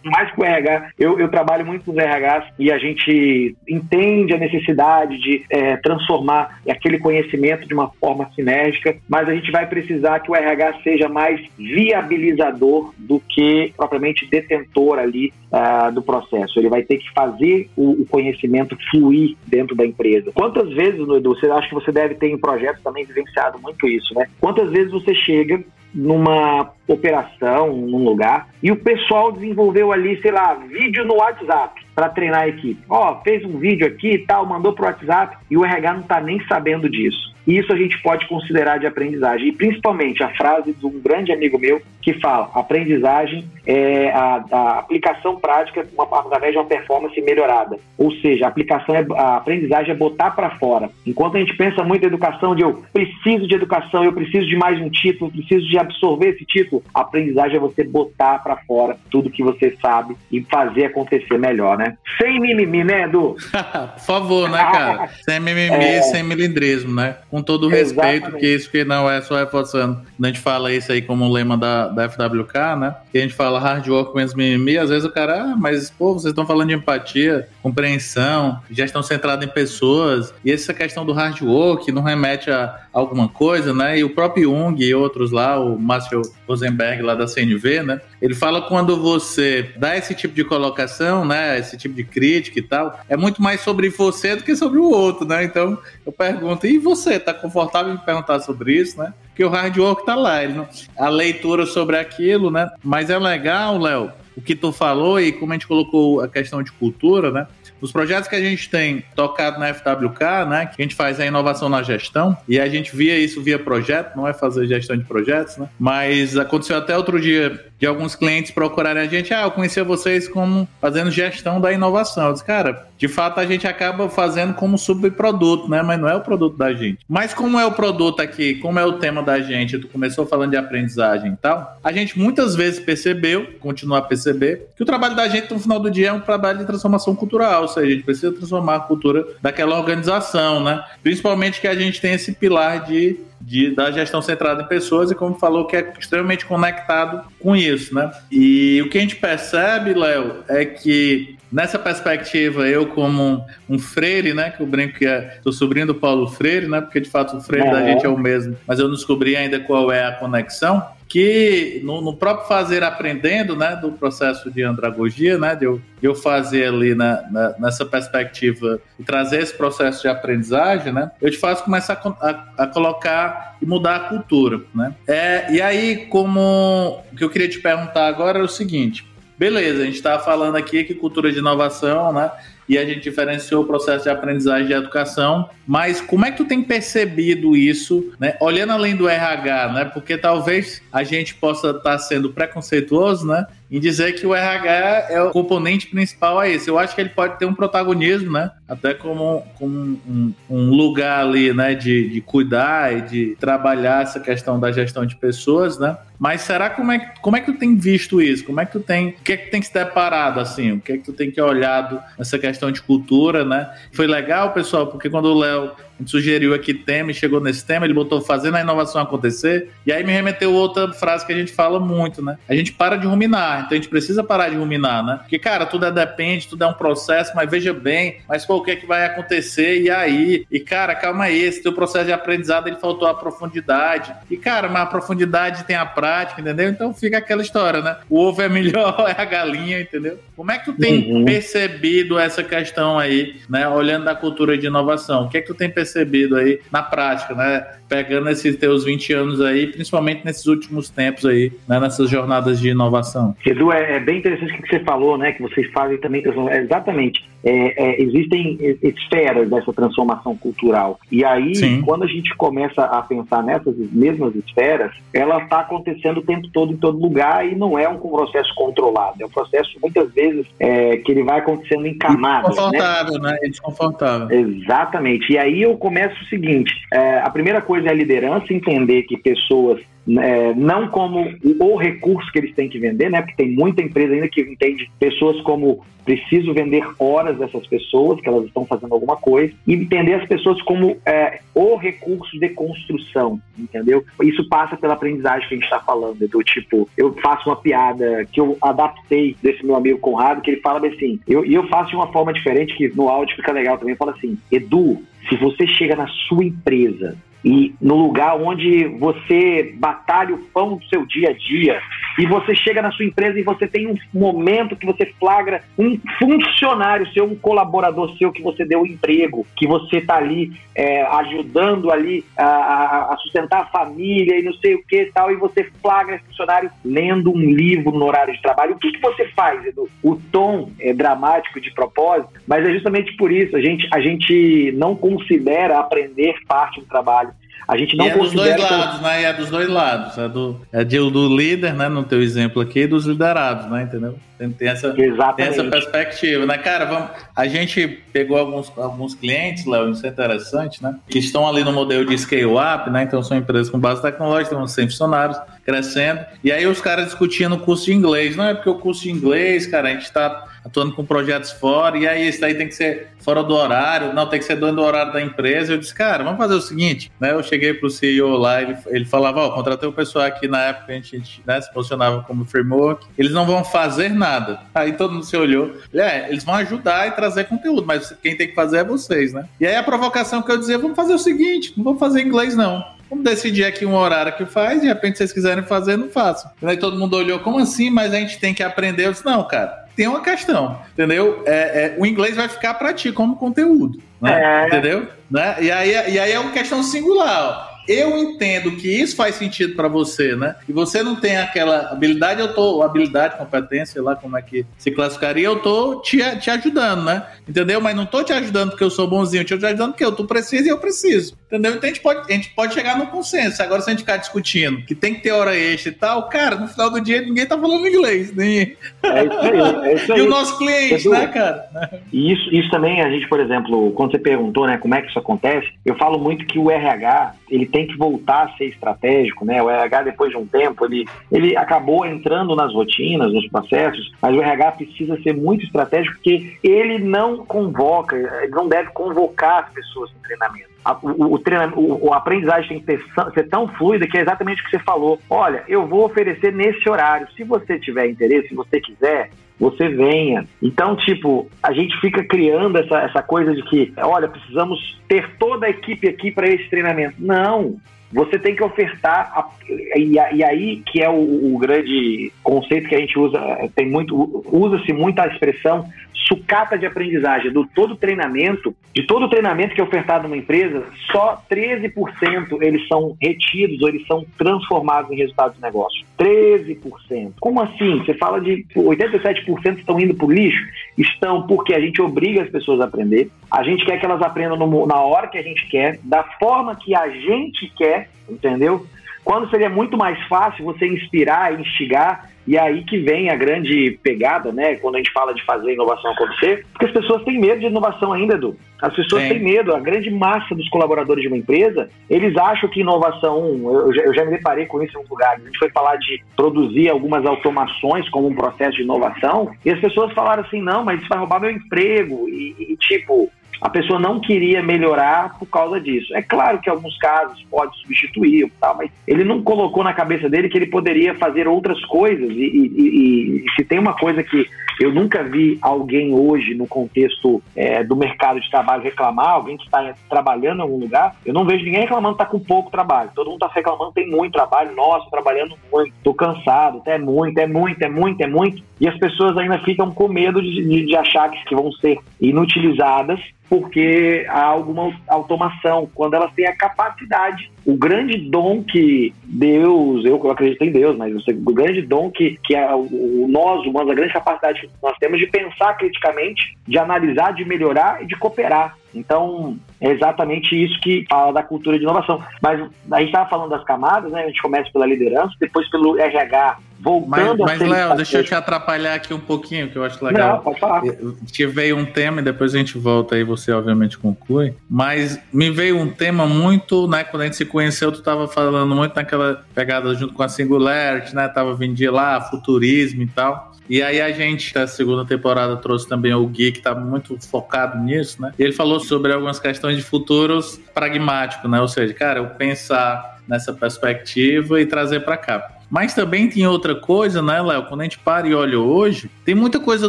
Mais 0.04 0.30
que 0.30 0.40
o 0.40 0.44
RH, 0.44 0.90
eu, 0.98 1.18
eu 1.18 1.28
trabalho 1.28 1.66
muito 1.66 1.84
com 1.84 1.90
os 1.92 1.96
RHs 1.96 2.52
e 2.58 2.72
a 2.72 2.78
gente 2.78 3.56
entende 3.68 4.34
a 4.34 4.38
necessidade 4.38 5.18
de 5.18 5.44
é, 5.50 5.76
transformar 5.76 6.60
aquele 6.68 6.98
conhecimento 6.98 7.66
de 7.66 7.74
uma 7.74 7.88
forma 7.88 8.30
sinérgica, 8.34 8.96
mas 9.08 9.28
a 9.28 9.34
gente 9.34 9.50
vai 9.50 9.66
precisar 9.66 10.20
que 10.20 10.30
o 10.30 10.36
RH 10.36 10.80
seja 10.82 11.08
mais 11.08 11.40
viabilizador 11.56 12.92
do 12.96 13.20
que 13.20 13.72
propriamente 13.76 14.26
detentor 14.26 14.98
ali 14.98 15.32
uh, 15.52 15.92
do 15.92 16.02
processo. 16.02 16.58
Ele 16.58 16.68
vai 16.68 16.82
ter 16.82 16.98
que 16.98 17.12
fazer 17.12 17.68
o, 17.76 18.02
o, 18.02 18.06
conhecimento 18.06 18.76
fluir 18.90 19.36
dentro 19.46 19.74
da 19.74 19.84
empresa. 19.84 20.30
Quantas 20.32 20.68
vezes, 20.70 21.00
Edu, 21.00 21.34
você 21.34 21.46
acha 21.50 21.68
que 21.68 21.74
você 21.74 21.92
deve 21.92 22.14
ter 22.14 22.28
em 22.28 22.38
projetos 22.38 22.82
também 22.82 23.04
vivenciado 23.04 23.58
muito 23.58 23.86
isso, 23.86 24.14
né? 24.14 24.26
Quantas 24.40 24.70
vezes 24.70 24.92
você 24.92 25.14
chega 25.14 25.62
numa 25.94 26.70
operação, 26.86 27.74
num 27.74 28.04
lugar, 28.04 28.48
e 28.62 28.70
o 28.70 28.76
pessoal 28.76 29.32
desenvolveu 29.32 29.90
ali, 29.90 30.20
sei 30.20 30.30
lá, 30.30 30.54
vídeo 30.54 31.04
no 31.04 31.14
WhatsApp 31.14 31.80
para 31.94 32.10
treinar 32.10 32.42
a 32.42 32.48
equipe. 32.48 32.80
Ó, 32.88 33.12
oh, 33.12 33.22
fez 33.22 33.44
um 33.44 33.58
vídeo 33.58 33.86
aqui 33.86 34.12
e 34.12 34.18
tal, 34.18 34.46
mandou 34.46 34.74
pro 34.74 34.84
WhatsApp 34.84 35.36
e 35.50 35.56
o 35.56 35.64
RH 35.64 35.94
não 35.94 36.02
tá 36.02 36.20
nem 36.20 36.44
sabendo 36.46 36.88
disso. 36.88 37.34
Isso 37.48 37.72
a 37.72 37.76
gente 37.76 38.00
pode 38.02 38.28
considerar 38.28 38.78
de 38.78 38.86
aprendizagem. 38.86 39.48
E 39.48 39.52
principalmente 39.52 40.22
a 40.22 40.28
frase 40.36 40.74
de 40.74 40.84
um 40.86 41.00
grande 41.00 41.32
amigo 41.32 41.58
meu 41.58 41.80
que 42.02 42.12
fala: 42.20 42.50
aprendizagem 42.54 43.48
é 43.66 44.10
a, 44.10 44.44
a 44.50 44.78
aplicação 44.80 45.36
prática 45.36 45.86
uma, 45.96 46.20
através 46.20 46.52
de 46.52 46.58
uma 46.58 46.66
performance 46.66 47.18
melhorada. 47.22 47.78
Ou 47.96 48.12
seja, 48.16 48.44
a 48.44 48.48
aplicação 48.48 48.94
é, 48.94 49.06
a 49.16 49.36
aprendizagem 49.36 49.92
é 49.92 49.94
botar 49.94 50.30
para 50.32 50.50
fora. 50.58 50.90
Enquanto 51.06 51.36
a 51.36 51.40
gente 51.40 51.56
pensa 51.56 51.82
muito 51.82 52.02
em 52.02 52.06
educação, 52.06 52.54
de 52.54 52.62
eu 52.62 52.82
preciso 52.92 53.46
de 53.46 53.54
educação, 53.54 54.04
eu 54.04 54.12
preciso 54.12 54.46
de 54.46 54.56
mais 54.56 54.78
um 54.80 54.90
título, 54.90 55.30
preciso 55.30 55.66
de 55.66 55.78
absorver 55.78 56.30
esse 56.30 56.44
título, 56.44 56.82
a 56.94 57.00
aprendizagem 57.00 57.56
é 57.56 57.60
você 57.60 57.82
botar 57.82 58.38
para 58.38 58.56
fora 58.58 58.96
tudo 59.10 59.30
que 59.30 59.42
você 59.42 59.76
sabe 59.80 60.16
e 60.30 60.42
fazer 60.42 60.86
acontecer 60.86 61.38
melhor, 61.38 61.78
né? 61.78 61.96
Sem 62.20 62.40
mimimi, 62.40 62.84
né, 62.84 63.04
Edu? 63.04 63.36
Por 63.96 64.00
favor, 64.00 64.50
né, 64.50 64.58
cara? 64.58 65.08
sem 65.24 65.40
mimimi, 65.40 65.74
é... 65.74 66.02
sem 66.02 66.22
milindrismo, 66.22 66.94
né? 66.94 67.16
Com 67.30 67.37
todo 67.42 67.66
o 67.66 67.68
respeito, 67.68 68.32
que 68.32 68.46
isso 68.46 68.70
que 68.70 68.84
não 68.84 69.10
é 69.10 69.20
só 69.20 69.36
reforçando. 69.36 70.00
A 70.22 70.26
gente 70.26 70.40
fala 70.40 70.72
isso 70.72 70.90
aí 70.90 71.02
como 71.02 71.30
lema 71.30 71.56
da, 71.56 71.88
da 71.88 72.08
FWK, 72.08 72.76
né? 72.78 72.94
Que 73.10 73.18
a 73.18 73.20
gente 73.20 73.34
fala 73.34 73.58
hard 73.58 73.86
work 73.88 74.14
menos 74.14 74.34
mimimi, 74.34 74.78
às 74.78 74.90
vezes 74.90 75.04
o 75.04 75.10
cara, 75.10 75.42
ah, 75.42 75.56
mas, 75.56 75.90
pô, 75.90 76.12
vocês 76.14 76.32
estão 76.32 76.46
falando 76.46 76.68
de 76.68 76.74
empatia, 76.74 77.48
compreensão, 77.62 78.60
gestão 78.70 79.02
centrada 79.02 79.44
em 79.44 79.48
pessoas, 79.48 80.32
e 80.44 80.52
essa 80.52 80.74
questão 80.74 81.04
do 81.04 81.12
hard 81.12 81.40
work 81.42 81.90
não 81.92 82.02
remete 82.02 82.50
a 82.50 82.87
alguma 82.98 83.28
coisa, 83.28 83.72
né? 83.72 83.98
E 83.98 84.04
o 84.04 84.10
próprio 84.10 84.50
Jung 84.50 84.82
e 84.82 84.94
outros 84.94 85.30
lá, 85.30 85.58
o 85.58 85.78
Márcio 85.78 86.22
Rosenberg 86.46 87.02
lá 87.02 87.14
da 87.14 87.26
CNV, 87.26 87.82
né? 87.82 88.00
Ele 88.20 88.34
fala 88.34 88.62
quando 88.62 89.00
você 89.00 89.70
dá 89.76 89.96
esse 89.96 90.14
tipo 90.14 90.34
de 90.34 90.44
colocação, 90.44 91.24
né? 91.24 91.58
Esse 91.58 91.76
tipo 91.76 91.94
de 91.94 92.04
crítica 92.04 92.58
e 92.58 92.62
tal, 92.62 92.98
é 93.08 93.16
muito 93.16 93.42
mais 93.42 93.60
sobre 93.60 93.88
você 93.88 94.36
do 94.36 94.42
que 94.42 94.56
sobre 94.56 94.78
o 94.78 94.90
outro, 94.90 95.26
né? 95.26 95.44
Então 95.44 95.78
eu 96.04 96.12
pergunto, 96.12 96.66
e 96.66 96.78
você, 96.78 97.18
tá 97.18 97.32
confortável 97.32 97.92
em 97.92 97.98
perguntar 97.98 98.40
sobre 98.40 98.74
isso, 98.74 98.98
né? 98.98 99.12
Porque 99.28 99.44
o 99.44 99.48
hard 99.48 99.76
work 99.78 100.04
tá 100.04 100.14
lá, 100.14 100.42
ele 100.42 100.54
não... 100.54 100.68
a 100.98 101.08
leitura 101.08 101.64
sobre 101.66 101.96
aquilo, 101.96 102.50
né? 102.50 102.68
Mas 102.82 103.10
é 103.10 103.18
legal, 103.18 103.78
Léo, 103.78 104.10
o 104.36 104.40
que 104.40 104.54
tu 104.54 104.72
falou 104.72 105.20
e 105.20 105.32
como 105.32 105.52
a 105.52 105.56
gente 105.56 105.66
colocou 105.66 106.20
a 106.20 106.28
questão 106.28 106.62
de 106.62 106.70
cultura, 106.72 107.30
né? 107.30 107.46
Os 107.80 107.92
projetos 107.92 108.28
que 108.28 108.36
a 108.36 108.40
gente 108.40 108.68
tem 108.68 109.04
tocado 109.14 109.58
na 109.58 109.72
FWK, 109.72 110.44
né, 110.48 110.66
que 110.66 110.80
a 110.80 110.82
gente 110.82 110.94
faz 110.94 111.20
a 111.20 111.26
inovação 111.26 111.68
na 111.68 111.82
gestão, 111.82 112.36
e 112.48 112.58
a 112.58 112.68
gente 112.68 112.94
via 112.94 113.18
isso 113.18 113.42
via 113.42 113.58
projeto, 113.58 114.16
não 114.16 114.26
é 114.26 114.32
fazer 114.32 114.66
gestão 114.66 114.96
de 114.96 115.04
projetos, 115.04 115.56
né? 115.56 115.68
Mas 115.78 116.36
aconteceu 116.36 116.76
até 116.76 116.96
outro 116.96 117.20
dia 117.20 117.68
de 117.78 117.86
alguns 117.86 118.14
clientes 118.14 118.50
procurarem 118.50 119.02
a 119.02 119.06
gente, 119.06 119.32
ah, 119.32 119.42
eu 119.42 119.50
conhecia 119.52 119.84
vocês 119.84 120.26
como 120.26 120.68
fazendo 120.80 121.10
gestão 121.10 121.60
da 121.60 121.72
inovação. 121.72 122.26
Eu 122.26 122.32
disse, 122.32 122.44
cara, 122.44 122.88
de 122.98 123.06
fato 123.06 123.38
a 123.38 123.46
gente 123.46 123.66
acaba 123.66 124.08
fazendo 124.08 124.54
como 124.54 124.76
subproduto, 124.76 125.70
né? 125.70 125.80
Mas 125.82 126.00
não 126.00 126.08
é 126.08 126.16
o 126.16 126.20
produto 126.20 126.56
da 126.56 126.74
gente. 126.74 126.98
Mas 127.08 127.32
como 127.32 127.58
é 127.58 127.64
o 127.64 127.72
produto 127.72 128.20
aqui, 128.20 128.56
como 128.56 128.78
é 128.78 128.84
o 128.84 128.94
tema 128.94 129.22
da 129.22 129.38
gente, 129.40 129.78
tu 129.78 129.86
começou 129.86 130.26
falando 130.26 130.50
de 130.50 130.56
aprendizagem 130.56 131.32
e 131.32 131.36
tal, 131.36 131.78
a 131.82 131.92
gente 131.92 132.18
muitas 132.18 132.56
vezes 132.56 132.80
percebeu, 132.80 133.46
continua 133.60 133.98
a 133.98 134.02
perceber, 134.02 134.66
que 134.76 134.82
o 134.82 134.86
trabalho 134.86 135.14
da 135.14 135.28
gente 135.28 135.52
no 135.52 135.60
final 135.60 135.78
do 135.78 135.90
dia 135.90 136.08
é 136.08 136.12
um 136.12 136.20
trabalho 136.20 136.58
de 136.58 136.64
transformação 136.64 137.14
cultural, 137.14 137.67
ou 137.68 137.74
seja, 137.74 137.86
a 137.86 137.90
gente 137.90 138.04
precisa 138.04 138.32
transformar 138.32 138.76
a 138.76 138.80
cultura 138.80 139.26
daquela 139.40 139.78
organização, 139.78 140.62
né? 140.62 140.82
Principalmente 141.02 141.60
que 141.60 141.68
a 141.68 141.74
gente 141.74 142.00
tem 142.00 142.14
esse 142.14 142.32
pilar 142.32 142.84
de 142.84 143.20
de, 143.40 143.74
da 143.74 143.90
gestão 143.90 144.20
centrada 144.20 144.62
em 144.62 144.66
pessoas 144.66 145.10
e 145.10 145.14
como 145.14 145.34
falou 145.36 145.66
que 145.66 145.76
é 145.76 145.92
extremamente 145.98 146.44
conectado 146.44 147.24
com 147.38 147.54
isso, 147.54 147.94
né? 147.94 148.10
E 148.30 148.82
o 148.82 148.90
que 148.90 148.98
a 148.98 149.00
gente 149.00 149.16
percebe, 149.16 149.94
Léo, 149.94 150.44
é 150.48 150.64
que 150.64 151.36
nessa 151.50 151.78
perspectiva 151.78 152.68
eu 152.68 152.86
como 152.86 153.44
um 153.68 153.78
freire, 153.78 154.34
né, 154.34 154.50
que 154.50 154.62
eu 154.62 154.66
brinco 154.66 154.98
que 154.98 155.06
é 155.06 155.38
sou 155.42 155.52
sobrinho 155.52 155.86
do 155.86 155.94
Paulo 155.94 156.28
Freire, 156.28 156.68
né, 156.68 156.80
porque 156.80 157.00
de 157.00 157.08
fato 157.08 157.36
o 157.36 157.40
freire 157.40 157.70
da 157.70 157.82
gente 157.82 158.04
é 158.04 158.08
o 158.08 158.18
mesmo, 158.18 158.56
mas 158.66 158.78
eu 158.78 158.86
não 158.86 158.94
descobri 158.94 159.34
ainda 159.34 159.58
qual 159.60 159.90
é 159.90 160.04
a 160.04 160.12
conexão 160.12 160.84
que 161.08 161.80
no, 161.82 162.02
no, 162.02 162.14
próprio 162.14 162.46
fazer 162.46 162.84
aprendendo, 162.84 163.56
né, 163.56 163.74
do 163.74 163.92
processo 163.92 164.50
de 164.50 164.62
andragogia, 164.62 165.38
né, 165.38 165.56
de 165.56 165.64
eu, 165.64 165.80
de 166.00 166.06
eu 166.06 166.14
fazer 166.14 166.68
ali 166.68 166.94
na, 166.94 167.22
na, 167.30 167.54
nessa 167.58 167.86
perspectiva 167.86 168.78
e 168.98 169.02
trazer 169.02 169.40
esse 169.40 169.54
processo 169.54 170.02
de 170.02 170.08
aprendizagem, 170.08 170.92
né, 170.92 171.10
eu 171.20 171.30
te 171.30 171.38
faço 171.38 171.64
começar 171.64 171.94
a, 171.94 172.28
a, 172.28 172.64
a 172.64 172.66
colocar 172.66 173.56
e 173.60 173.66
mudar 173.66 173.96
a 173.96 174.00
cultura, 174.00 174.60
né. 174.74 174.94
É, 175.06 175.50
e 175.50 175.62
aí, 175.62 176.06
como 176.10 177.02
o 177.10 177.16
que 177.16 177.24
eu 177.24 177.30
queria 177.30 177.48
te 177.48 177.58
perguntar 177.58 178.06
agora 178.06 178.38
é 178.38 178.42
o 178.42 178.48
seguinte, 178.48 179.06
beleza, 179.38 179.82
a 179.82 179.86
gente 179.86 179.94
estava 179.94 180.22
falando 180.22 180.56
aqui 180.56 180.84
que 180.84 180.94
cultura 180.94 181.32
de 181.32 181.38
inovação, 181.38 182.12
né, 182.12 182.30
e 182.68 182.76
a 182.76 182.84
gente 182.84 183.00
diferenciou 183.00 183.62
o 183.62 183.66
processo 183.66 184.04
de 184.04 184.10
aprendizagem 184.10 184.66
de 184.66 184.72
educação. 184.72 185.48
Mas 185.66 186.00
como 186.00 186.24
é 186.24 186.30
que 186.30 186.36
tu 186.36 186.44
tem 186.44 186.62
percebido 186.62 187.56
isso, 187.56 188.12
né? 188.20 188.36
Olhando 188.40 188.72
além 188.72 188.94
do 188.94 189.08
RH, 189.08 189.72
né? 189.72 189.84
Porque 189.86 190.18
talvez 190.18 190.82
a 190.92 191.02
gente 191.02 191.34
possa 191.34 191.70
estar 191.70 191.82
tá 191.82 191.98
sendo 191.98 192.30
preconceituoso, 192.30 193.26
né? 193.26 193.46
Em 193.70 193.78
dizer 193.78 194.12
que 194.14 194.26
o 194.26 194.34
RH 194.34 195.06
é 195.10 195.22
o 195.22 195.30
componente 195.30 195.86
principal 195.88 196.38
a 196.38 196.48
esse. 196.48 196.68
Eu 196.68 196.78
acho 196.78 196.94
que 196.94 197.00
ele 197.00 197.10
pode 197.10 197.38
ter 197.38 197.44
um 197.44 197.54
protagonismo, 197.54 198.32
né? 198.32 198.50
Até 198.66 198.94
como, 198.94 199.44
como 199.58 199.74
um, 199.74 200.34
um, 200.48 200.70
lugar 200.70 201.20
ali, 201.20 201.52
né? 201.52 201.74
De, 201.74 202.08
de 202.08 202.20
cuidar 202.20 202.96
e 202.96 203.02
de 203.02 203.36
trabalhar 203.38 204.02
essa 204.02 204.20
questão 204.20 204.58
da 204.58 204.72
gestão 204.72 205.04
de 205.04 205.16
pessoas, 205.16 205.78
né? 205.78 205.96
Mas 206.18 206.40
será 206.40 206.70
como 206.70 206.90
é, 206.90 206.98
como 207.20 207.36
é 207.36 207.40
que 207.40 207.52
tu 207.52 207.58
tem 207.58 207.76
visto 207.76 208.20
isso? 208.20 208.44
Como 208.44 208.60
é 208.60 208.66
que 208.66 208.72
tu 208.72 208.80
tem, 208.80 209.10
o 209.10 209.12
que 209.22 209.32
é 209.32 209.36
que 209.36 209.50
tem 209.50 209.62
se 209.62 209.72
deparado 209.72 210.40
assim? 210.40 210.72
O 210.72 210.80
que 210.80 210.92
é 210.92 210.96
que 210.96 211.04
tu 211.04 211.12
tem 211.12 211.30
que 211.30 211.40
olhado 211.40 212.00
nessa 212.18 212.38
questão 212.38 212.72
de 212.72 212.82
cultura, 212.82 213.44
né? 213.44 213.70
Foi 213.92 214.06
legal, 214.06 214.52
pessoal, 214.52 214.86
porque 214.86 215.08
quando 215.10 215.26
o 215.26 215.38
Léo 215.38 215.72
a 215.98 216.02
gente 216.02 216.10
sugeriu 216.10 216.54
aqui 216.54 216.72
tema 216.72 217.10
e 217.10 217.14
chegou 217.14 217.40
nesse 217.40 217.64
tema, 217.64 217.84
ele 217.84 217.92
botou 217.92 218.20
fazendo 218.20 218.56
a 218.56 218.60
inovação 218.60 219.02
acontecer, 219.02 219.70
e 219.84 219.92
aí 219.92 220.04
me 220.04 220.12
remeteu 220.12 220.54
outra 220.54 220.92
frase 220.92 221.26
que 221.26 221.32
a 221.32 221.36
gente 221.36 221.52
fala 221.52 221.80
muito, 221.80 222.24
né? 222.24 222.38
A 222.48 222.54
gente 222.54 222.72
para 222.72 222.96
de 222.96 223.06
ruminar, 223.06 223.64
então 223.64 223.72
a 223.72 223.74
gente 223.74 223.88
precisa 223.88 224.22
parar 224.22 224.48
de 224.48 224.56
ruminar, 224.56 225.04
né? 225.04 225.16
Porque, 225.20 225.38
cara, 225.38 225.66
tudo 225.66 225.86
é 225.86 225.90
depende, 225.90 226.46
tudo 226.46 226.62
é 226.62 226.66
um 226.66 226.72
processo, 226.72 227.32
mas 227.34 227.50
veja 227.50 227.74
bem, 227.74 228.18
mas 228.28 228.48
o 228.48 228.62
que 228.62 228.70
é 228.70 228.76
que 228.76 228.86
vai 228.86 229.04
acontecer, 229.04 229.82
e 229.82 229.90
aí? 229.90 230.46
E, 230.50 230.60
cara, 230.60 230.94
calma 230.94 231.24
aí, 231.24 231.42
esse 231.42 231.62
teu 231.62 231.72
processo 231.72 232.06
de 232.06 232.12
aprendizado, 232.12 232.68
ele 232.68 232.76
faltou 232.76 233.08
a 233.08 233.14
profundidade, 233.14 234.14
e, 234.30 234.36
cara, 234.36 234.68
mas 234.68 234.82
a 234.82 234.86
profundidade 234.86 235.64
tem 235.64 235.76
a 235.76 235.84
prática, 235.84 236.40
entendeu? 236.40 236.68
Então 236.70 236.94
fica 236.94 237.18
aquela 237.18 237.42
história, 237.42 237.82
né? 237.82 237.96
O 238.08 238.20
ovo 238.20 238.40
é 238.40 238.48
melhor, 238.48 239.04
é 239.08 239.20
a 239.20 239.24
galinha, 239.24 239.80
entendeu? 239.80 240.18
Como 240.36 240.52
é 240.52 240.58
que 240.58 240.66
tu 240.66 240.72
tem 240.74 241.12
uhum. 241.12 241.24
percebido 241.24 242.18
essa 242.18 242.44
questão 242.44 242.96
aí, 242.96 243.40
né? 243.48 243.68
Olhando 243.68 244.04
da 244.04 244.14
cultura 244.14 244.56
de 244.56 244.66
inovação, 244.66 245.24
o 245.24 245.28
que 245.28 245.38
é 245.38 245.40
que 245.40 245.48
tu 245.48 245.54
tem 245.54 245.68
percebido 245.68 245.87
percebido 245.88 246.36
aí 246.36 246.60
na 246.70 246.82
prática, 246.82 247.34
né? 247.34 247.66
Pegando 247.88 248.28
esses 248.28 248.56
teus 248.56 248.84
20 248.84 249.12
anos 249.14 249.40
aí, 249.40 249.66
principalmente 249.66 250.24
nesses 250.24 250.46
últimos 250.46 250.90
tempos 250.90 251.24
aí, 251.24 251.50
né? 251.66 251.80
nessas 251.80 252.10
jornadas 252.10 252.60
de 252.60 252.68
inovação. 252.68 253.34
Edu, 253.44 253.72
é, 253.72 253.96
é 253.96 254.00
bem 254.00 254.18
interessante 254.18 254.52
o 254.52 254.62
que 254.62 254.68
você 254.68 254.80
falou, 254.80 255.16
né? 255.16 255.32
Que 255.32 255.42
vocês 255.42 255.70
fazem 255.72 255.98
também, 255.98 256.22
é 256.50 256.58
exatamente 256.58 257.26
é, 257.44 257.84
é, 257.84 258.02
existem 258.02 258.58
esferas 258.82 259.48
dessa 259.48 259.72
transformação 259.72 260.36
cultural. 260.36 260.98
E 261.10 261.24
aí, 261.24 261.54
Sim. 261.54 261.82
quando 261.82 262.04
a 262.04 262.06
gente 262.06 262.34
começa 262.36 262.82
a 262.82 263.02
pensar 263.02 263.42
nessas 263.42 263.74
mesmas 263.92 264.34
esferas, 264.34 264.92
ela 265.12 265.42
está 265.42 265.60
acontecendo 265.60 266.18
o 266.18 266.22
tempo 266.22 266.48
todo 266.52 266.72
em 266.72 266.76
todo 266.76 266.98
lugar 266.98 267.46
e 267.46 267.54
não 267.54 267.78
é 267.78 267.88
um 267.88 267.98
processo 267.98 268.54
controlado. 268.54 269.16
É 269.20 269.26
um 269.26 269.30
processo, 269.30 269.70
muitas 269.80 270.12
vezes, 270.12 270.46
é, 270.58 270.96
que 270.98 271.12
ele 271.12 271.22
vai 271.22 271.38
acontecendo 271.38 271.86
em 271.86 271.96
camadas. 271.96 272.50
Desconfortável, 272.50 273.20
né? 273.20 273.30
né? 273.30 273.38
É 273.42 273.48
desconfortável. 273.48 274.30
Exatamente. 274.30 275.32
E 275.32 275.38
aí 275.38 275.62
eu 275.62 275.76
começo 275.76 276.20
o 276.22 276.26
seguinte: 276.26 276.72
é, 276.92 277.18
a 277.18 277.30
primeira 277.30 277.60
coisa 277.60 277.88
é 277.88 277.90
a 277.90 277.94
liderança, 277.94 278.52
entender 278.52 279.02
que 279.02 279.16
pessoas 279.16 279.80
é, 280.16 280.54
não 280.54 280.88
como 280.88 281.34
o 281.60 281.76
recurso 281.76 282.30
que 282.32 282.38
eles 282.38 282.54
têm 282.54 282.68
que 282.68 282.78
vender, 282.78 283.10
né? 283.10 283.20
Porque 283.20 283.36
tem 283.36 283.54
muita 283.54 283.82
empresa 283.82 284.14
ainda 284.14 284.28
que 284.28 284.40
entende 284.40 284.90
pessoas 284.98 285.40
como 285.42 285.84
preciso 286.08 286.54
vender 286.54 286.82
horas 286.98 287.36
dessas 287.36 287.66
pessoas, 287.66 288.18
que 288.18 288.28
elas 288.28 288.46
estão 288.46 288.64
fazendo 288.64 288.94
alguma 288.94 289.16
coisa, 289.16 289.52
e 289.66 289.74
entender 289.74 290.14
as 290.14 290.26
pessoas 290.26 290.60
como 290.62 290.96
é, 291.04 291.40
o 291.54 291.76
recurso 291.76 292.38
de 292.40 292.48
construção, 292.48 293.38
entendeu? 293.58 294.02
Isso 294.22 294.48
passa 294.48 294.74
pela 294.74 294.94
aprendizagem 294.94 295.46
que 295.46 295.54
a 295.54 295.58
gente 295.58 295.64
está 295.64 295.80
falando, 295.80 296.26
do 296.26 296.42
tipo, 296.42 296.88
eu 296.96 297.12
faço 297.16 297.50
uma 297.50 297.56
piada 297.56 298.24
que 298.32 298.40
eu 298.40 298.56
adaptei 298.62 299.36
desse 299.42 299.66
meu 299.66 299.76
amigo 299.76 299.98
Conrado, 299.98 300.40
que 300.40 300.52
ele 300.52 300.60
fala 300.62 300.86
assim, 300.88 301.20
e 301.28 301.32
eu, 301.32 301.44
eu 301.44 301.68
faço 301.68 301.90
de 301.90 301.96
uma 301.96 302.10
forma 302.10 302.32
diferente, 302.32 302.74
que 302.74 302.88
no 302.96 303.10
áudio 303.10 303.36
fica 303.36 303.52
legal 303.52 303.76
também, 303.76 303.94
fala 303.94 304.12
assim, 304.12 304.38
Edu, 304.50 305.02
se 305.28 305.36
você 305.36 305.66
chega 305.66 305.94
na 305.94 306.06
sua 306.06 306.42
empresa 306.42 307.18
e 307.44 307.74
no 307.80 307.96
lugar 307.96 308.36
onde 308.36 308.84
você 308.98 309.74
batalha 309.76 310.34
o 310.34 310.38
pão 310.38 310.76
do 310.76 310.84
seu 310.86 311.06
dia 311.06 311.30
a 311.30 311.32
dia 311.32 311.80
e 312.18 312.26
você 312.26 312.54
chega 312.54 312.82
na 312.82 312.90
sua 312.90 313.04
empresa 313.04 313.38
e 313.38 313.44
você 313.44 313.66
tem 313.66 313.86
um 313.86 313.96
momento 314.12 314.74
que 314.74 314.84
você 314.84 315.06
flagra 315.20 315.62
um 315.78 315.98
funcionário 316.18 317.06
seu, 317.12 317.24
um 317.24 317.36
colaborador 317.36 318.16
seu 318.16 318.32
que 318.32 318.42
você 318.42 318.64
deu 318.64 318.84
emprego, 318.84 319.46
que 319.56 319.68
você 319.68 319.98
está 319.98 320.16
ali 320.16 320.52
é, 320.74 321.02
ajudando 321.02 321.92
ali 321.92 322.24
a, 322.36 323.12
a, 323.12 323.16
sustentar 323.18 323.62
a 323.62 323.66
família 323.66 324.38
e 324.38 324.42
não 324.42 324.52
sei 324.54 324.74
o 324.74 324.82
que 324.84 325.06
tal, 325.14 325.30
e 325.30 325.36
você 325.36 325.70
flagra 325.80 326.16
esse 326.16 326.24
funcionário 326.26 326.70
lendo 326.84 327.30
um 327.30 327.40
livro 327.40 327.92
no 327.92 328.04
horário 328.04 328.34
de 328.34 328.42
trabalho. 328.42 328.74
O 328.74 328.78
que, 328.78 328.92
que 328.92 329.00
você 329.00 329.26
faz, 329.28 329.64
Edu? 329.64 329.88
O 330.02 330.16
tom 330.16 330.70
é 330.80 330.92
dramático 330.92 331.60
de 331.60 331.72
propósito, 331.72 332.32
mas 332.46 332.66
é 332.66 332.72
justamente 332.72 333.16
por 333.16 333.30
isso 333.30 333.56
a 333.56 333.60
gente, 333.60 333.88
a 333.92 334.00
gente 334.00 334.72
não 334.76 334.96
considera 334.96 335.78
aprender 335.78 336.34
parte 336.46 336.80
do 336.80 336.86
trabalho 336.86 337.30
a 337.66 337.76
gente 337.76 337.96
não 337.96 338.06
e 338.06 338.08
é 338.08 338.16
dos 338.16 338.32
dois 338.32 338.56
lados, 338.56 339.00
né? 339.00 339.22
E 339.22 339.24
é 339.24 339.32
dos 339.32 339.50
dois 339.50 339.68
lados. 339.68 340.18
É 340.18 340.28
do, 340.28 340.60
é 340.72 340.84
de, 340.84 340.96
do 340.98 341.36
líder, 341.36 341.74
né? 341.74 341.88
No 341.88 342.02
teu 342.02 342.22
exemplo 342.22 342.62
aqui, 342.62 342.80
e 342.80 342.86
dos 342.86 343.04
liderados, 343.04 343.70
né? 343.70 343.82
Entendeu? 343.82 344.18
Tem, 344.38 344.50
tem, 344.50 344.68
essa, 344.68 344.92
tem 344.92 345.46
essa 345.46 345.64
perspectiva, 345.64 346.46
né? 346.46 346.56
Cara, 346.58 346.84
vamos, 346.84 347.10
a 347.34 347.46
gente 347.48 347.86
pegou 348.12 348.38
alguns, 348.38 348.72
alguns 348.78 349.14
clientes, 349.14 349.66
Léo, 349.66 349.90
isso 349.90 350.06
é 350.06 350.08
interessante, 350.08 350.80
né? 350.82 350.94
Que 351.08 351.18
estão 351.18 351.46
ali 351.46 351.64
no 351.64 351.72
modelo 351.72 352.06
de 352.06 352.16
scale-up, 352.16 352.88
né? 352.88 353.02
Então 353.02 353.22
são 353.22 353.36
empresas 353.36 353.68
com 353.68 353.78
base 353.80 354.00
tecnológica, 354.00 354.56
uns 354.56 354.72
100 354.72 354.90
funcionários 354.90 355.38
crescendo. 355.64 356.20
E 356.42 356.52
aí 356.52 356.66
os 356.66 356.80
caras 356.80 357.06
discutindo 357.06 357.56
o 357.56 357.58
curso 357.58 357.86
de 357.86 357.92
inglês. 357.92 358.36
Não 358.36 358.44
é 358.44 358.54
porque 358.54 358.70
o 358.70 358.76
curso 358.76 359.02
de 359.02 359.10
inglês, 359.10 359.66
cara, 359.66 359.88
a 359.88 359.90
gente 359.90 360.04
está 360.04 360.46
atuando 360.68 360.94
com 360.94 361.04
projetos 361.04 361.50
fora, 361.52 361.98
e 361.98 362.06
aí 362.06 362.28
isso 362.28 362.44
aí 362.44 362.54
tem 362.54 362.68
que 362.68 362.74
ser 362.74 363.08
fora 363.18 363.42
do 363.42 363.54
horário, 363.54 364.12
não, 364.12 364.26
tem 364.26 364.38
que 364.38 364.44
ser 364.44 364.56
dentro 364.56 364.76
do 364.76 364.82
horário 364.82 365.12
da 365.12 365.20
empresa. 365.20 365.72
Eu 365.72 365.78
disse, 365.78 365.94
cara, 365.94 366.22
vamos 366.22 366.38
fazer 366.38 366.54
o 366.54 366.60
seguinte, 366.60 367.10
né? 367.18 367.32
Eu 367.32 367.42
cheguei 367.42 367.74
pro 367.74 367.90
CEO 367.90 368.36
lá, 368.36 368.62
ele, 368.62 368.76
ele 368.86 369.04
falava, 369.04 369.40
ó, 369.40 369.48
oh, 369.48 369.52
contratei 369.52 369.88
o 369.88 369.92
pessoal 369.92 370.26
aqui 370.26 370.46
na 370.46 370.62
época, 370.64 370.92
a 370.92 370.94
gente 370.94 371.42
né, 371.46 371.60
se 371.60 371.72
posicionava 371.72 372.22
como 372.22 372.44
framework, 372.44 373.06
eles 373.18 373.32
não 373.32 373.46
vão 373.46 373.64
fazer 373.64 374.10
nada. 374.10 374.60
Aí 374.74 374.92
todo 374.92 375.12
mundo 375.12 375.24
se 375.24 375.36
olhou, 375.36 375.74
é, 375.92 376.28
eles 376.30 376.44
vão 376.44 376.54
ajudar 376.54 377.08
e 377.08 377.10
trazer 377.12 377.44
conteúdo, 377.44 377.84
mas 377.86 378.14
quem 378.22 378.36
tem 378.36 378.48
que 378.48 378.54
fazer 378.54 378.78
é 378.78 378.84
vocês, 378.84 379.32
né? 379.32 379.46
E 379.60 379.66
aí 379.66 379.74
a 379.74 379.82
provocação 379.82 380.42
que 380.42 380.50
eu 380.50 380.58
dizia, 380.58 380.78
vamos 380.78 380.96
fazer 380.96 381.14
o 381.14 381.18
seguinte, 381.18 381.72
não 381.76 381.84
vamos 381.84 382.00
fazer 382.00 382.22
inglês 382.22 382.54
não. 382.54 382.84
Vamos 383.10 383.24
decidir 383.24 383.64
aqui 383.64 383.86
um 383.86 383.94
horário 383.94 384.36
que 384.36 384.44
faz, 384.44 384.78
e 384.78 384.80
de 384.82 384.86
repente, 384.88 385.16
se 385.16 385.18
vocês 385.18 385.32
quiserem 385.32 385.64
fazer, 385.64 385.96
não 385.96 386.10
façam. 386.10 386.50
E 386.60 386.66
aí 386.66 386.76
todo 386.76 386.98
mundo 386.98 387.16
olhou, 387.16 387.38
como 387.38 387.58
assim? 387.58 387.88
Mas 387.88 388.12
a 388.12 388.18
gente 388.18 388.38
tem 388.38 388.52
que 388.52 388.62
aprender. 388.62 389.06
Eu 389.06 389.12
disse, 389.12 389.24
não, 389.24 389.42
cara, 389.44 389.87
tem 389.98 390.06
uma 390.06 390.20
questão, 390.20 390.80
entendeu? 390.92 391.42
É, 391.44 391.50
é, 391.50 391.94
o 391.98 392.06
inglês 392.06 392.36
vai 392.36 392.48
ficar 392.48 392.74
para 392.74 392.92
ti 392.92 393.10
como 393.10 393.34
conteúdo, 393.34 394.00
né? 394.22 394.62
É. 394.62 394.66
entendeu? 394.68 395.08
Né? 395.28 395.56
E, 395.60 395.72
aí, 395.72 395.90
e 396.12 396.18
aí 396.20 396.30
é 396.30 396.38
uma 396.38 396.52
questão 396.52 396.84
singular. 396.84 397.64
Ó 397.64 397.67
eu 397.88 398.18
entendo 398.18 398.76
que 398.76 398.88
isso 398.88 399.16
faz 399.16 399.36
sentido 399.36 399.74
para 399.74 399.88
você, 399.88 400.36
né? 400.36 400.56
E 400.68 400.72
você 400.72 401.02
não 401.02 401.16
tem 401.16 401.38
aquela 401.38 401.90
habilidade, 401.90 402.40
eu 402.40 402.54
tô, 402.54 402.82
habilidade, 402.82 403.38
competência, 403.38 403.94
sei 403.94 404.02
lá 404.02 404.14
como 404.14 404.36
é 404.36 404.42
que 404.42 404.66
se 404.76 404.90
classificaria, 404.90 405.46
eu 405.46 405.60
tô 405.60 406.00
te, 406.02 406.18
te 406.38 406.50
ajudando, 406.50 407.04
né? 407.04 407.26
Entendeu? 407.48 407.80
Mas 407.80 407.96
não 407.96 408.04
tô 408.04 408.22
te 408.22 408.32
ajudando 408.32 408.70
porque 408.70 408.84
eu 408.84 408.90
sou 408.90 409.08
bonzinho, 409.08 409.40
eu 409.40 409.46
tô 409.46 409.56
te 409.56 409.66
ajudando 409.66 409.92
porque 409.92 410.04
eu, 410.04 410.12
tu 410.12 410.26
precisa 410.26 410.66
e 410.66 410.68
eu 410.68 410.78
preciso. 410.78 411.36
Entendeu? 411.46 411.72
Então 411.72 411.84
a 411.84 411.92
gente 411.92 412.02
pode, 412.02 412.30
a 412.30 412.36
gente 412.36 412.50
pode 412.50 412.74
chegar 412.74 412.98
no 412.98 413.06
consenso. 413.06 413.62
Agora, 413.62 413.80
se 413.80 413.88
a 413.88 413.92
gente 413.92 414.00
ficar 414.00 414.18
discutindo 414.18 414.82
que 414.82 414.94
tem 414.94 415.14
que 415.14 415.22
ter 415.22 415.32
hora 415.32 415.56
extra 415.56 415.90
e 415.90 415.94
tal, 415.94 416.28
cara, 416.28 416.56
no 416.56 416.68
final 416.68 416.90
do 416.90 417.00
dia 417.00 417.22
ninguém 417.22 417.46
tá 417.46 417.58
falando 417.58 417.88
inglês. 417.88 418.34
Nem... 418.34 418.76
É 419.02 419.24
isso 419.24 419.38
aí. 419.38 419.90
É 419.90 419.94
isso 419.94 420.12
aí. 420.12 420.18
e 420.18 420.22
o 420.22 420.28
nosso 420.28 420.58
cliente, 420.58 421.06
Edu, 421.06 421.10
né, 421.10 421.26
cara? 421.28 421.64
E 422.12 422.32
isso, 422.32 422.54
isso 422.54 422.70
também, 422.70 423.00
a 423.00 423.08
gente, 423.10 423.26
por 423.28 423.40
exemplo, 423.40 423.92
quando 423.92 424.10
você 424.10 424.18
perguntou, 424.18 424.66
né, 424.66 424.76
como 424.76 424.94
é 424.94 425.00
que 425.00 425.08
isso 425.08 425.18
acontece, 425.18 425.68
eu 425.86 425.96
falo 425.96 426.18
muito 426.18 426.44
que 426.44 426.58
o 426.58 426.70
RH, 426.70 427.34
ele 427.48 427.64
tem 427.66 427.77
que 427.86 427.96
voltar 427.96 428.44
a 428.44 428.56
ser 428.56 428.66
estratégico, 428.66 429.44
né? 429.44 429.62
O 429.62 429.70
RH, 429.70 430.02
depois 430.02 430.30
de 430.30 430.36
um 430.36 430.46
tempo, 430.46 430.84
ele, 430.84 431.06
ele 431.30 431.56
acabou 431.56 432.06
entrando 432.06 432.54
nas 432.54 432.72
rotinas, 432.72 433.32
nos 433.32 433.48
processos, 433.48 434.12
mas 434.20 434.36
o 434.36 434.42
RH 434.42 434.72
precisa 434.72 435.20
ser 435.22 435.34
muito 435.34 435.64
estratégico 435.64 436.16
porque 436.16 436.58
ele 436.62 436.98
não 436.98 437.44
convoca, 437.44 438.16
ele 438.16 438.52
não 438.52 438.68
deve 438.68 438.90
convocar 438.90 439.64
as 439.64 439.72
pessoas 439.72 440.10
no 440.12 440.20
treinamento. 440.20 440.68
O, 441.02 441.34
o, 441.34 441.40
o, 441.76 442.08
o 442.08 442.14
aprendizagem 442.14 442.80
tem 442.80 442.80
que 442.80 442.86
ter, 442.86 443.32
ser 443.34 443.48
tão 443.48 443.68
fluida 443.68 444.06
que 444.06 444.16
é 444.16 444.22
exatamente 444.22 444.62
o 444.62 444.64
que 444.64 444.70
você 444.70 444.78
falou. 444.78 445.20
Olha, 445.28 445.62
eu 445.68 445.86
vou 445.86 446.04
oferecer 446.04 446.52
nesse 446.52 446.88
horário. 446.88 447.28
Se 447.36 447.44
você 447.44 447.78
tiver 447.78 448.08
interesse, 448.08 448.48
se 448.48 448.54
você 448.54 448.80
quiser, 448.80 449.30
você 449.58 449.88
venha. 449.88 450.46
Então, 450.62 450.96
tipo, 450.96 451.48
a 451.62 451.72
gente 451.72 451.98
fica 452.00 452.22
criando 452.24 452.78
essa, 452.78 452.98
essa 453.00 453.22
coisa 453.22 453.54
de 453.54 453.62
que, 453.64 453.92
olha, 453.98 454.28
precisamos 454.28 455.00
ter 455.08 455.36
toda 455.38 455.66
a 455.66 455.70
equipe 455.70 456.08
aqui 456.08 456.30
para 456.30 456.48
esse 456.48 456.68
treinamento. 456.68 457.16
Não. 457.18 457.76
Você 458.10 458.38
tem 458.38 458.56
que 458.56 458.64
ofertar, 458.64 459.30
a, 459.34 459.50
e, 459.68 460.14
e, 460.14 460.42
aí 460.44 460.82
que 460.86 461.02
é 461.02 461.10
o, 461.10 461.54
o, 461.54 461.58
grande 461.58 462.32
conceito 462.42 462.88
que 462.88 462.94
a 462.94 463.00
gente 463.00 463.18
usa, 463.18 463.38
tem 463.74 463.86
muito, 463.86 464.42
usa-se 464.50 464.94
muito 464.94 465.18
a 465.18 465.26
expressão 465.26 465.86
sucata 466.26 466.78
de 466.78 466.86
aprendizagem 466.86 467.52
do 467.52 467.66
todo 467.66 467.96
treinamento, 467.96 468.74
de 468.94 469.06
todo 469.06 469.28
treinamento 469.28 469.74
que 469.74 469.80
é 469.80 469.84
ofertado 469.84 470.24
numa 470.24 470.36
empresa, 470.36 470.84
só 471.12 471.42
13% 471.50 472.62
eles 472.62 472.86
são 472.88 473.14
retidos 473.20 473.80
ou 473.82 473.88
eles 473.88 474.06
são 474.06 474.24
transformados 474.38 475.10
em 475.10 475.16
resultados 475.16 475.56
de 475.56 475.62
negócio. 475.62 476.07
13%. 476.18 477.34
Como 477.40 477.60
assim? 477.60 477.98
Você 477.98 478.14
fala 478.14 478.40
de 478.40 478.66
87% 478.74 479.78
estão 479.78 480.00
indo 480.00 480.14
para 480.14 480.26
o 480.26 480.32
lixo? 480.32 480.62
Estão 480.96 481.46
porque 481.46 481.72
a 481.72 481.80
gente 481.80 482.02
obriga 482.02 482.42
as 482.42 482.50
pessoas 482.50 482.80
a 482.80 482.84
aprender, 482.84 483.30
a 483.50 483.62
gente 483.62 483.84
quer 483.86 483.98
que 483.98 484.04
elas 484.04 484.20
aprendam 484.20 484.56
no, 484.56 484.86
na 484.86 485.00
hora 485.00 485.28
que 485.28 485.38
a 485.38 485.42
gente 485.42 485.66
quer, 485.68 485.98
da 486.02 486.24
forma 486.38 486.74
que 486.74 486.94
a 486.94 487.08
gente 487.08 487.72
quer, 487.76 488.10
entendeu? 488.28 488.84
Quando 489.28 489.50
seria 489.50 489.68
muito 489.68 489.94
mais 489.94 490.18
fácil 490.26 490.64
você 490.64 490.86
inspirar, 490.86 491.60
instigar 491.60 492.30
e 492.46 492.56
aí 492.56 492.82
que 492.82 492.96
vem 492.96 493.28
a 493.28 493.36
grande 493.36 493.98
pegada, 494.02 494.50
né? 494.50 494.76
Quando 494.76 494.94
a 494.94 494.98
gente 494.98 495.12
fala 495.12 495.34
de 495.34 495.44
fazer 495.44 495.74
inovação 495.74 496.12
acontecer, 496.12 496.64
porque 496.72 496.86
as 496.86 496.92
pessoas 496.92 497.22
têm 497.24 497.38
medo 497.38 497.60
de 497.60 497.66
inovação 497.66 498.14
ainda, 498.14 498.36
Edu. 498.36 498.56
As 498.80 498.96
pessoas 498.96 499.24
Sim. 499.24 499.28
têm 499.28 499.40
medo. 499.40 499.74
A 499.74 499.80
grande 499.80 500.10
massa 500.10 500.54
dos 500.54 500.66
colaboradores 500.70 501.20
de 501.20 501.28
uma 501.28 501.36
empresa, 501.36 501.90
eles 502.08 502.34
acham 502.38 502.70
que 502.70 502.80
inovação. 502.80 503.44
Eu 503.66 503.92
já, 503.92 504.02
eu 504.04 504.14
já 504.14 504.24
me 504.24 504.30
deparei 504.30 504.64
com 504.64 504.82
isso 504.82 504.94
em 504.94 504.96
alguns 504.96 505.10
lugares. 505.10 505.42
A 505.42 505.46
gente 505.46 505.58
foi 505.58 505.68
falar 505.72 505.96
de 505.96 506.24
produzir 506.34 506.88
algumas 506.88 507.26
automações 507.26 508.08
como 508.08 508.28
um 508.28 508.34
processo 508.34 508.78
de 508.78 508.82
inovação, 508.82 509.50
e 509.62 509.70
as 509.70 509.78
pessoas 509.78 510.10
falaram 510.14 510.42
assim: 510.42 510.62
não, 510.62 510.82
mas 510.86 511.00
isso 511.00 511.08
vai 511.10 511.18
roubar 511.18 511.38
meu 511.38 511.50
emprego. 511.50 512.30
E, 512.30 512.56
e 512.58 512.76
tipo, 512.78 513.30
a 513.60 513.68
pessoa 513.68 513.98
não 513.98 514.20
queria 514.20 514.62
melhorar 514.62 515.38
por 515.38 515.46
causa 515.46 515.80
disso. 515.80 516.14
É 516.14 516.22
claro 516.22 516.60
que 516.60 516.70
em 516.70 516.72
alguns 516.72 516.96
casos 516.98 517.44
pode 517.50 517.76
substituir, 517.80 518.50
tal, 518.60 518.76
mas 518.76 518.90
ele 519.06 519.24
não 519.24 519.42
colocou 519.42 519.82
na 519.82 519.92
cabeça 519.92 520.28
dele 520.28 520.48
que 520.48 520.56
ele 520.56 520.66
poderia 520.66 521.14
fazer 521.14 521.48
outras 521.48 521.84
coisas. 521.86 522.30
E, 522.30 522.42
e, 522.42 523.44
e, 523.44 523.44
se 523.56 523.64
tem 523.64 523.78
uma 523.78 523.94
coisa 523.94 524.22
que 524.22 524.48
eu 524.80 524.92
nunca 524.92 525.24
vi 525.24 525.58
alguém 525.60 526.14
hoje 526.14 526.54
no 526.54 526.66
contexto 526.66 527.42
é, 527.56 527.82
do 527.82 527.96
mercado 527.96 528.40
de 528.40 528.48
trabalho 528.48 528.82
reclamar, 528.82 529.30
alguém 529.30 529.56
que 529.56 529.64
está 529.64 529.92
trabalhando 530.08 530.58
em 530.58 530.62
algum 530.62 530.78
lugar, 530.78 531.16
eu 531.26 531.34
não 531.34 531.44
vejo 531.44 531.64
ninguém 531.64 531.80
reclamando 531.80 532.16
que 532.16 532.22
está 532.22 532.30
com 532.30 532.38
pouco 532.38 532.70
trabalho. 532.70 533.10
Todo 533.14 533.30
mundo 533.30 533.44
está 533.44 533.52
reclamando 533.52 533.92
tem 533.92 534.08
muito 534.08 534.34
trabalho, 534.34 534.74
nossa, 534.76 535.10
trabalhando 535.10 535.56
muito, 535.72 535.92
estou 535.96 536.14
cansado, 536.14 536.80
é 536.86 536.98
muito, 536.98 537.38
é 537.38 537.46
muito, 537.46 537.82
é 537.82 537.88
muito, 537.88 538.20
é 538.20 538.26
muito. 538.26 538.62
E 538.80 538.88
as 538.88 538.96
pessoas 538.98 539.36
ainda 539.36 539.58
ficam 539.60 539.90
com 539.90 540.06
medo 540.06 540.40
de, 540.40 540.64
de, 540.64 540.86
de 540.86 540.96
achar 540.96 541.28
que 541.30 541.54
vão 541.54 541.72
ser 541.72 541.98
inutilizadas 542.20 543.20
porque 543.48 544.26
há 544.28 544.44
alguma 544.44 544.92
automação, 545.06 545.88
quando 545.94 546.14
elas 546.14 546.32
têm 546.34 546.46
a 546.46 546.56
capacidade, 546.56 547.50
o 547.64 547.76
grande 547.76 548.18
dom 548.30 548.62
que 548.62 549.12
Deus, 549.24 550.04
eu, 550.04 550.20
eu 550.22 550.30
acredito 550.30 550.62
em 550.62 550.72
Deus, 550.72 550.96
mas 550.96 551.14
o 551.28 551.52
grande 551.52 551.82
dom 551.82 552.10
que, 552.10 552.38
que 552.44 552.54
é 552.54 552.74
o, 552.74 553.26
nós 553.28 553.66
humanos, 553.66 553.90
a 553.90 553.94
grande 553.94 554.12
capacidade 554.12 554.60
que 554.60 554.70
nós 554.82 554.96
temos 554.98 555.18
de 555.18 555.26
pensar 555.26 555.74
criticamente, 555.74 556.56
de 556.66 556.78
analisar, 556.78 557.32
de 557.32 557.44
melhorar 557.44 558.02
e 558.02 558.06
de 558.06 558.16
cooperar. 558.16 558.76
Então, 558.94 559.58
é 559.80 559.90
exatamente 559.90 560.54
isso 560.54 560.80
que 560.80 561.04
fala 561.08 561.32
da 561.32 561.42
cultura 561.42 561.78
de 561.78 561.84
inovação. 561.84 562.22
Mas 562.42 562.60
a 562.90 563.00
gente 563.00 563.08
estava 563.08 563.28
falando 563.28 563.50
das 563.50 563.64
camadas, 563.64 564.10
né? 564.10 564.22
A 564.22 564.26
gente 564.26 564.42
começa 564.42 564.70
pela 564.72 564.86
liderança, 564.86 565.34
depois 565.38 565.68
pelo 565.70 565.98
RH, 565.98 566.58
voltando 566.80 567.44
mas, 567.44 567.58
mas 567.58 567.68
Léo, 567.68 567.96
deixa 567.96 568.18
eu 568.18 568.24
te 568.24 568.34
atrapalhar 568.34 568.94
aqui 568.94 569.12
um 569.12 569.18
pouquinho, 569.20 569.68
que 569.68 569.76
eu 569.76 569.84
acho 569.84 570.02
legal. 570.04 570.36
Não, 570.36 570.42
pode 570.42 570.60
falar. 570.60 570.82
Te 571.26 571.46
veio 571.46 571.76
um 571.76 571.84
tema 571.84 572.20
e 572.20 572.24
depois 572.24 572.54
a 572.54 572.58
gente 572.58 572.78
volta 572.78 573.14
aí, 573.14 573.24
você 573.24 573.52
obviamente 573.52 573.98
conclui. 573.98 574.54
Mas 574.68 575.20
me 575.32 575.50
veio 575.50 575.78
um 575.78 575.90
tema 575.90 576.26
muito, 576.26 576.86
né? 576.86 577.04
Quando 577.04 577.22
a 577.22 577.24
gente 577.26 577.36
se 577.36 577.44
conheceu, 577.44 577.90
tu 577.90 577.98
estava 577.98 578.28
falando 578.28 578.74
muito 578.74 578.94
naquela 578.94 579.44
pegada 579.54 579.94
junto 579.94 580.14
com 580.14 580.22
a 580.22 580.28
Singularity, 580.28 581.14
né? 581.14 581.28
Tava 581.28 581.54
vindo 581.54 581.74
de 581.74 581.88
lá, 581.88 582.20
futurismo 582.20 583.02
e 583.02 583.06
tal. 583.06 583.52
E 583.68 583.82
aí 583.82 584.00
a 584.00 584.10
gente, 584.10 584.54
da 584.54 584.66
segunda 584.66 585.04
temporada, 585.04 585.56
trouxe 585.56 585.86
também 585.86 586.14
o 586.14 586.26
Gui, 586.26 586.52
que 586.52 586.58
está 586.58 586.74
muito 586.74 587.18
focado 587.28 587.78
nisso, 587.78 588.22
né? 588.22 588.32
E 588.38 588.42
ele 588.42 588.52
falou 588.52 588.80
sobre 588.80 589.12
algumas 589.12 589.38
questões 589.38 589.76
de 589.76 589.82
futuros 589.82 590.58
pragmáticos, 590.72 591.50
né? 591.50 591.60
Ou 591.60 591.68
seja, 591.68 591.92
cara, 591.92 592.20
eu 592.20 592.26
pensar 592.30 593.18
nessa 593.28 593.52
perspectiva 593.52 594.58
e 594.58 594.64
trazer 594.64 595.00
para 595.00 595.18
cá. 595.18 595.57
Mas 595.70 595.94
também 595.94 596.28
tem 596.28 596.46
outra 596.46 596.74
coisa, 596.74 597.20
né, 597.20 597.40
Léo? 597.40 597.64
Quando 597.64 597.82
a 597.82 597.84
gente 597.84 597.98
para 597.98 598.26
e 598.26 598.34
olha 598.34 598.58
hoje, 598.58 599.10
tem 599.24 599.34
muita 599.34 599.60
coisa 599.60 599.88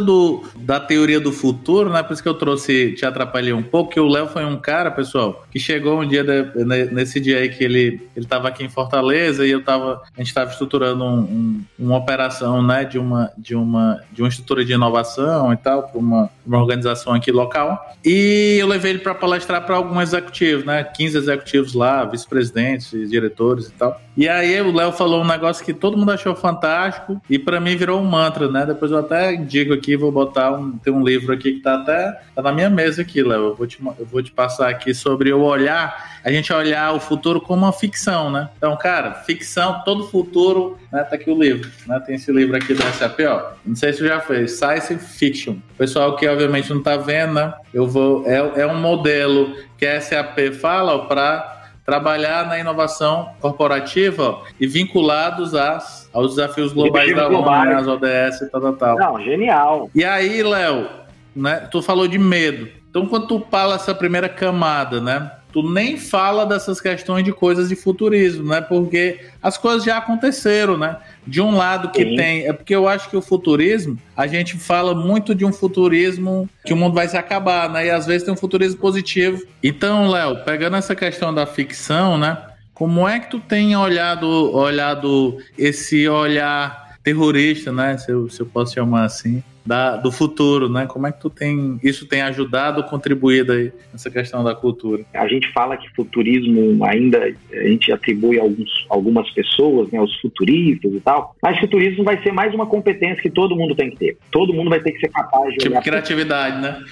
do, 0.00 0.44
da 0.56 0.78
teoria 0.78 1.18
do 1.18 1.32
futuro, 1.32 1.90
né? 1.90 2.02
Por 2.02 2.12
isso 2.12 2.22
que 2.22 2.28
eu 2.28 2.34
trouxe, 2.34 2.92
te 2.92 3.06
atrapalhei 3.06 3.52
um 3.52 3.62
pouco, 3.62 3.92
que 3.92 4.00
o 4.00 4.08
Léo 4.08 4.28
foi 4.28 4.44
um 4.44 4.56
cara, 4.56 4.90
pessoal, 4.90 5.44
que 5.50 5.58
chegou 5.58 6.00
um 6.00 6.06
dia, 6.06 6.22
de, 6.22 6.64
nesse 6.92 7.18
dia 7.18 7.38
aí 7.38 7.48
que 7.48 7.64
ele, 7.64 8.08
ele 8.14 8.26
aqui 8.30 8.64
em 8.64 8.68
Fortaleza 8.68 9.46
e 9.46 9.50
eu 9.50 9.62
tava, 9.62 10.02
a 10.14 10.20
gente 10.20 10.28
estava 10.28 10.50
estruturando 10.50 11.04
um, 11.04 11.20
um, 11.20 11.64
uma 11.78 11.96
operação, 11.96 12.62
né, 12.62 12.84
de 12.84 12.98
uma, 12.98 13.30
de 13.36 13.54
uma, 13.54 14.00
de 14.12 14.22
uma 14.22 14.28
estrutura 14.28 14.64
de 14.64 14.72
inovação 14.72 15.52
e 15.52 15.56
tal, 15.56 15.84
para 15.84 15.98
uma, 15.98 16.30
uma 16.46 16.58
organização 16.58 17.14
aqui 17.14 17.32
local. 17.32 17.94
E 18.04 18.56
eu 18.60 18.66
levei 18.66 18.92
ele 18.92 18.98
para 19.00 19.14
palestrar 19.14 19.64
para 19.64 19.76
alguns 19.76 20.02
executivos, 20.02 20.64
né? 20.64 20.82
15 20.84 21.18
executivos 21.18 21.74
lá, 21.74 22.04
vice-presidentes, 22.04 23.10
diretores 23.10 23.68
e 23.68 23.72
tal. 23.72 24.00
E 24.16 24.28
aí 24.28 24.60
o 24.60 24.72
Léo 24.72 24.92
falou 24.92 25.22
um 25.22 25.26
negócio 25.26 25.64
que 25.64 25.69
todo 25.72 25.96
mundo 25.96 26.12
achou 26.12 26.34
fantástico 26.34 27.20
e 27.28 27.38
para 27.38 27.60
mim 27.60 27.76
virou 27.76 28.00
um 28.00 28.04
mantra, 28.04 28.50
né? 28.50 28.64
Depois 28.66 28.90
eu 28.90 28.98
até 28.98 29.36
digo 29.36 29.72
aqui, 29.72 29.96
vou 29.96 30.12
botar 30.12 30.52
um, 30.52 30.72
tem 30.78 30.92
um 30.92 31.04
livro 31.04 31.32
aqui 31.32 31.52
que 31.52 31.60
tá 31.60 31.74
até 31.74 32.20
tá 32.34 32.42
na 32.42 32.52
minha 32.52 32.70
mesa 32.70 33.02
aqui, 33.02 33.22
Léo. 33.22 33.48
Eu 33.48 33.54
vou 33.54 33.66
te 33.66 33.78
eu 33.98 34.06
vou 34.06 34.22
te 34.22 34.30
passar 34.30 34.68
aqui 34.68 34.94
sobre 34.94 35.32
o 35.32 35.42
olhar, 35.42 36.20
a 36.24 36.30
gente 36.30 36.52
olhar 36.52 36.92
o 36.94 37.00
futuro 37.00 37.40
como 37.40 37.64
uma 37.64 37.72
ficção, 37.72 38.30
né? 38.30 38.48
Então, 38.56 38.76
cara, 38.76 39.14
ficção, 39.14 39.82
todo 39.84 40.08
futuro, 40.08 40.78
né? 40.92 41.02
Tá 41.04 41.16
aqui 41.16 41.30
o 41.30 41.38
livro, 41.38 41.70
né? 41.86 42.00
Tem 42.00 42.14
esse 42.14 42.30
livro 42.32 42.56
aqui 42.56 42.74
da 42.74 42.90
SAP, 42.92 43.20
ó. 43.20 43.52
Não 43.64 43.76
sei 43.76 43.92
se 43.92 44.06
já 44.06 44.20
fez, 44.20 44.52
Science 44.52 44.98
Fiction. 44.98 45.56
Pessoal 45.76 46.16
que 46.16 46.26
obviamente 46.28 46.72
não 46.72 46.82
tá 46.82 46.96
vendo, 46.96 47.34
né? 47.34 47.54
Eu 47.72 47.86
vou 47.86 48.24
é, 48.26 48.62
é 48.62 48.66
um 48.66 48.78
modelo 48.78 49.54
que 49.78 49.86
a 49.86 50.00
SAP 50.00 50.52
fala 50.60 51.06
para 51.06 51.59
trabalhar 51.90 52.46
na 52.46 52.56
inovação 52.56 53.30
corporativa 53.40 54.42
e 54.60 54.66
vinculados 54.66 55.56
às, 55.56 56.08
aos 56.12 56.36
desafios 56.36 56.72
globais 56.72 57.14
da 57.16 57.26
ONU, 57.26 57.50
né, 57.50 57.74
as 57.74 57.88
ODS 57.88 58.42
e 58.42 58.50
tal, 58.50 58.60
tal, 58.60 58.72
tal. 58.74 58.96
Não, 58.96 59.20
genial. 59.20 59.90
E 59.92 60.04
aí, 60.04 60.40
Léo, 60.40 60.88
né, 61.34 61.68
tu 61.68 61.82
falou 61.82 62.06
de 62.06 62.16
medo. 62.16 62.68
Então, 62.88 63.06
quando 63.06 63.26
tu 63.26 63.44
fala 63.50 63.74
essa 63.74 63.92
primeira 63.92 64.28
camada, 64.28 65.00
né? 65.00 65.32
tu 65.52 65.68
nem 65.68 65.96
fala 65.96 66.46
dessas 66.46 66.80
questões 66.80 67.24
de 67.24 67.32
coisas 67.32 67.68
de 67.68 67.74
futurismo, 67.76 68.48
né? 68.48 68.60
Porque 68.60 69.18
as 69.42 69.58
coisas 69.58 69.84
já 69.84 69.98
aconteceram, 69.98 70.78
né? 70.78 70.96
De 71.26 71.40
um 71.40 71.54
lado 71.54 71.90
que 71.90 72.02
Sim. 72.02 72.16
tem, 72.16 72.46
é 72.46 72.52
porque 72.52 72.74
eu 72.74 72.88
acho 72.88 73.08
que 73.10 73.16
o 73.16 73.22
futurismo, 73.22 73.98
a 74.16 74.26
gente 74.26 74.56
fala 74.56 74.94
muito 74.94 75.34
de 75.34 75.44
um 75.44 75.52
futurismo 75.52 76.48
que 76.64 76.72
o 76.72 76.76
mundo 76.76 76.94
vai 76.94 77.06
se 77.08 77.16
acabar, 77.16 77.68
né? 77.68 77.86
E 77.86 77.90
às 77.90 78.06
vezes 78.06 78.24
tem 78.24 78.32
um 78.32 78.36
futurismo 78.36 78.80
positivo. 78.80 79.42
Então, 79.62 80.08
Léo, 80.08 80.44
pegando 80.44 80.76
essa 80.76 80.94
questão 80.94 81.32
da 81.32 81.46
ficção, 81.46 82.16
né? 82.18 82.38
Como 82.72 83.06
é 83.06 83.20
que 83.20 83.30
tu 83.30 83.38
tem 83.38 83.76
olhado, 83.76 84.26
olhado 84.26 85.36
esse 85.58 86.08
olhar 86.08 86.96
terrorista, 87.02 87.70
né? 87.70 87.98
Se 87.98 88.10
eu, 88.10 88.28
se 88.28 88.40
eu 88.40 88.46
posso 88.46 88.74
chamar 88.74 89.04
assim, 89.04 89.42
da, 89.70 89.96
do 89.96 90.10
futuro, 90.10 90.68
né? 90.68 90.84
Como 90.84 91.06
é 91.06 91.12
que 91.12 91.20
tu 91.20 91.30
tem 91.30 91.78
isso 91.80 92.04
tem 92.04 92.22
ajudado, 92.22 92.82
contribuído 92.82 93.52
aí 93.52 93.72
nessa 93.92 94.10
questão 94.10 94.42
da 94.42 94.52
cultura? 94.52 95.04
A 95.14 95.28
gente 95.28 95.46
fala 95.52 95.76
que 95.76 95.88
futurismo 95.94 96.84
ainda 96.84 97.32
a 97.52 97.68
gente 97.68 97.92
atribui 97.92 98.40
a 98.40 98.42
alguns, 98.42 98.68
algumas 98.90 99.30
pessoas, 99.30 99.88
né, 99.92 100.00
os 100.00 100.12
futuristas 100.20 100.92
e 100.92 100.98
tal, 100.98 101.36
mas 101.40 101.60
futurismo 101.60 102.02
vai 102.02 102.20
ser 102.20 102.32
mais 102.32 102.52
uma 102.52 102.66
competência 102.66 103.22
que 103.22 103.30
todo 103.30 103.54
mundo 103.54 103.76
tem 103.76 103.90
que 103.90 103.96
ter. 103.96 104.18
Todo 104.32 104.52
mundo 104.52 104.70
vai 104.70 104.80
ter 104.80 104.90
que 104.90 104.98
ser 104.98 105.08
capaz 105.08 105.52
de 105.52 105.58
tipo 105.58 105.80
criatividade, 105.80 106.60
né? 106.60 106.84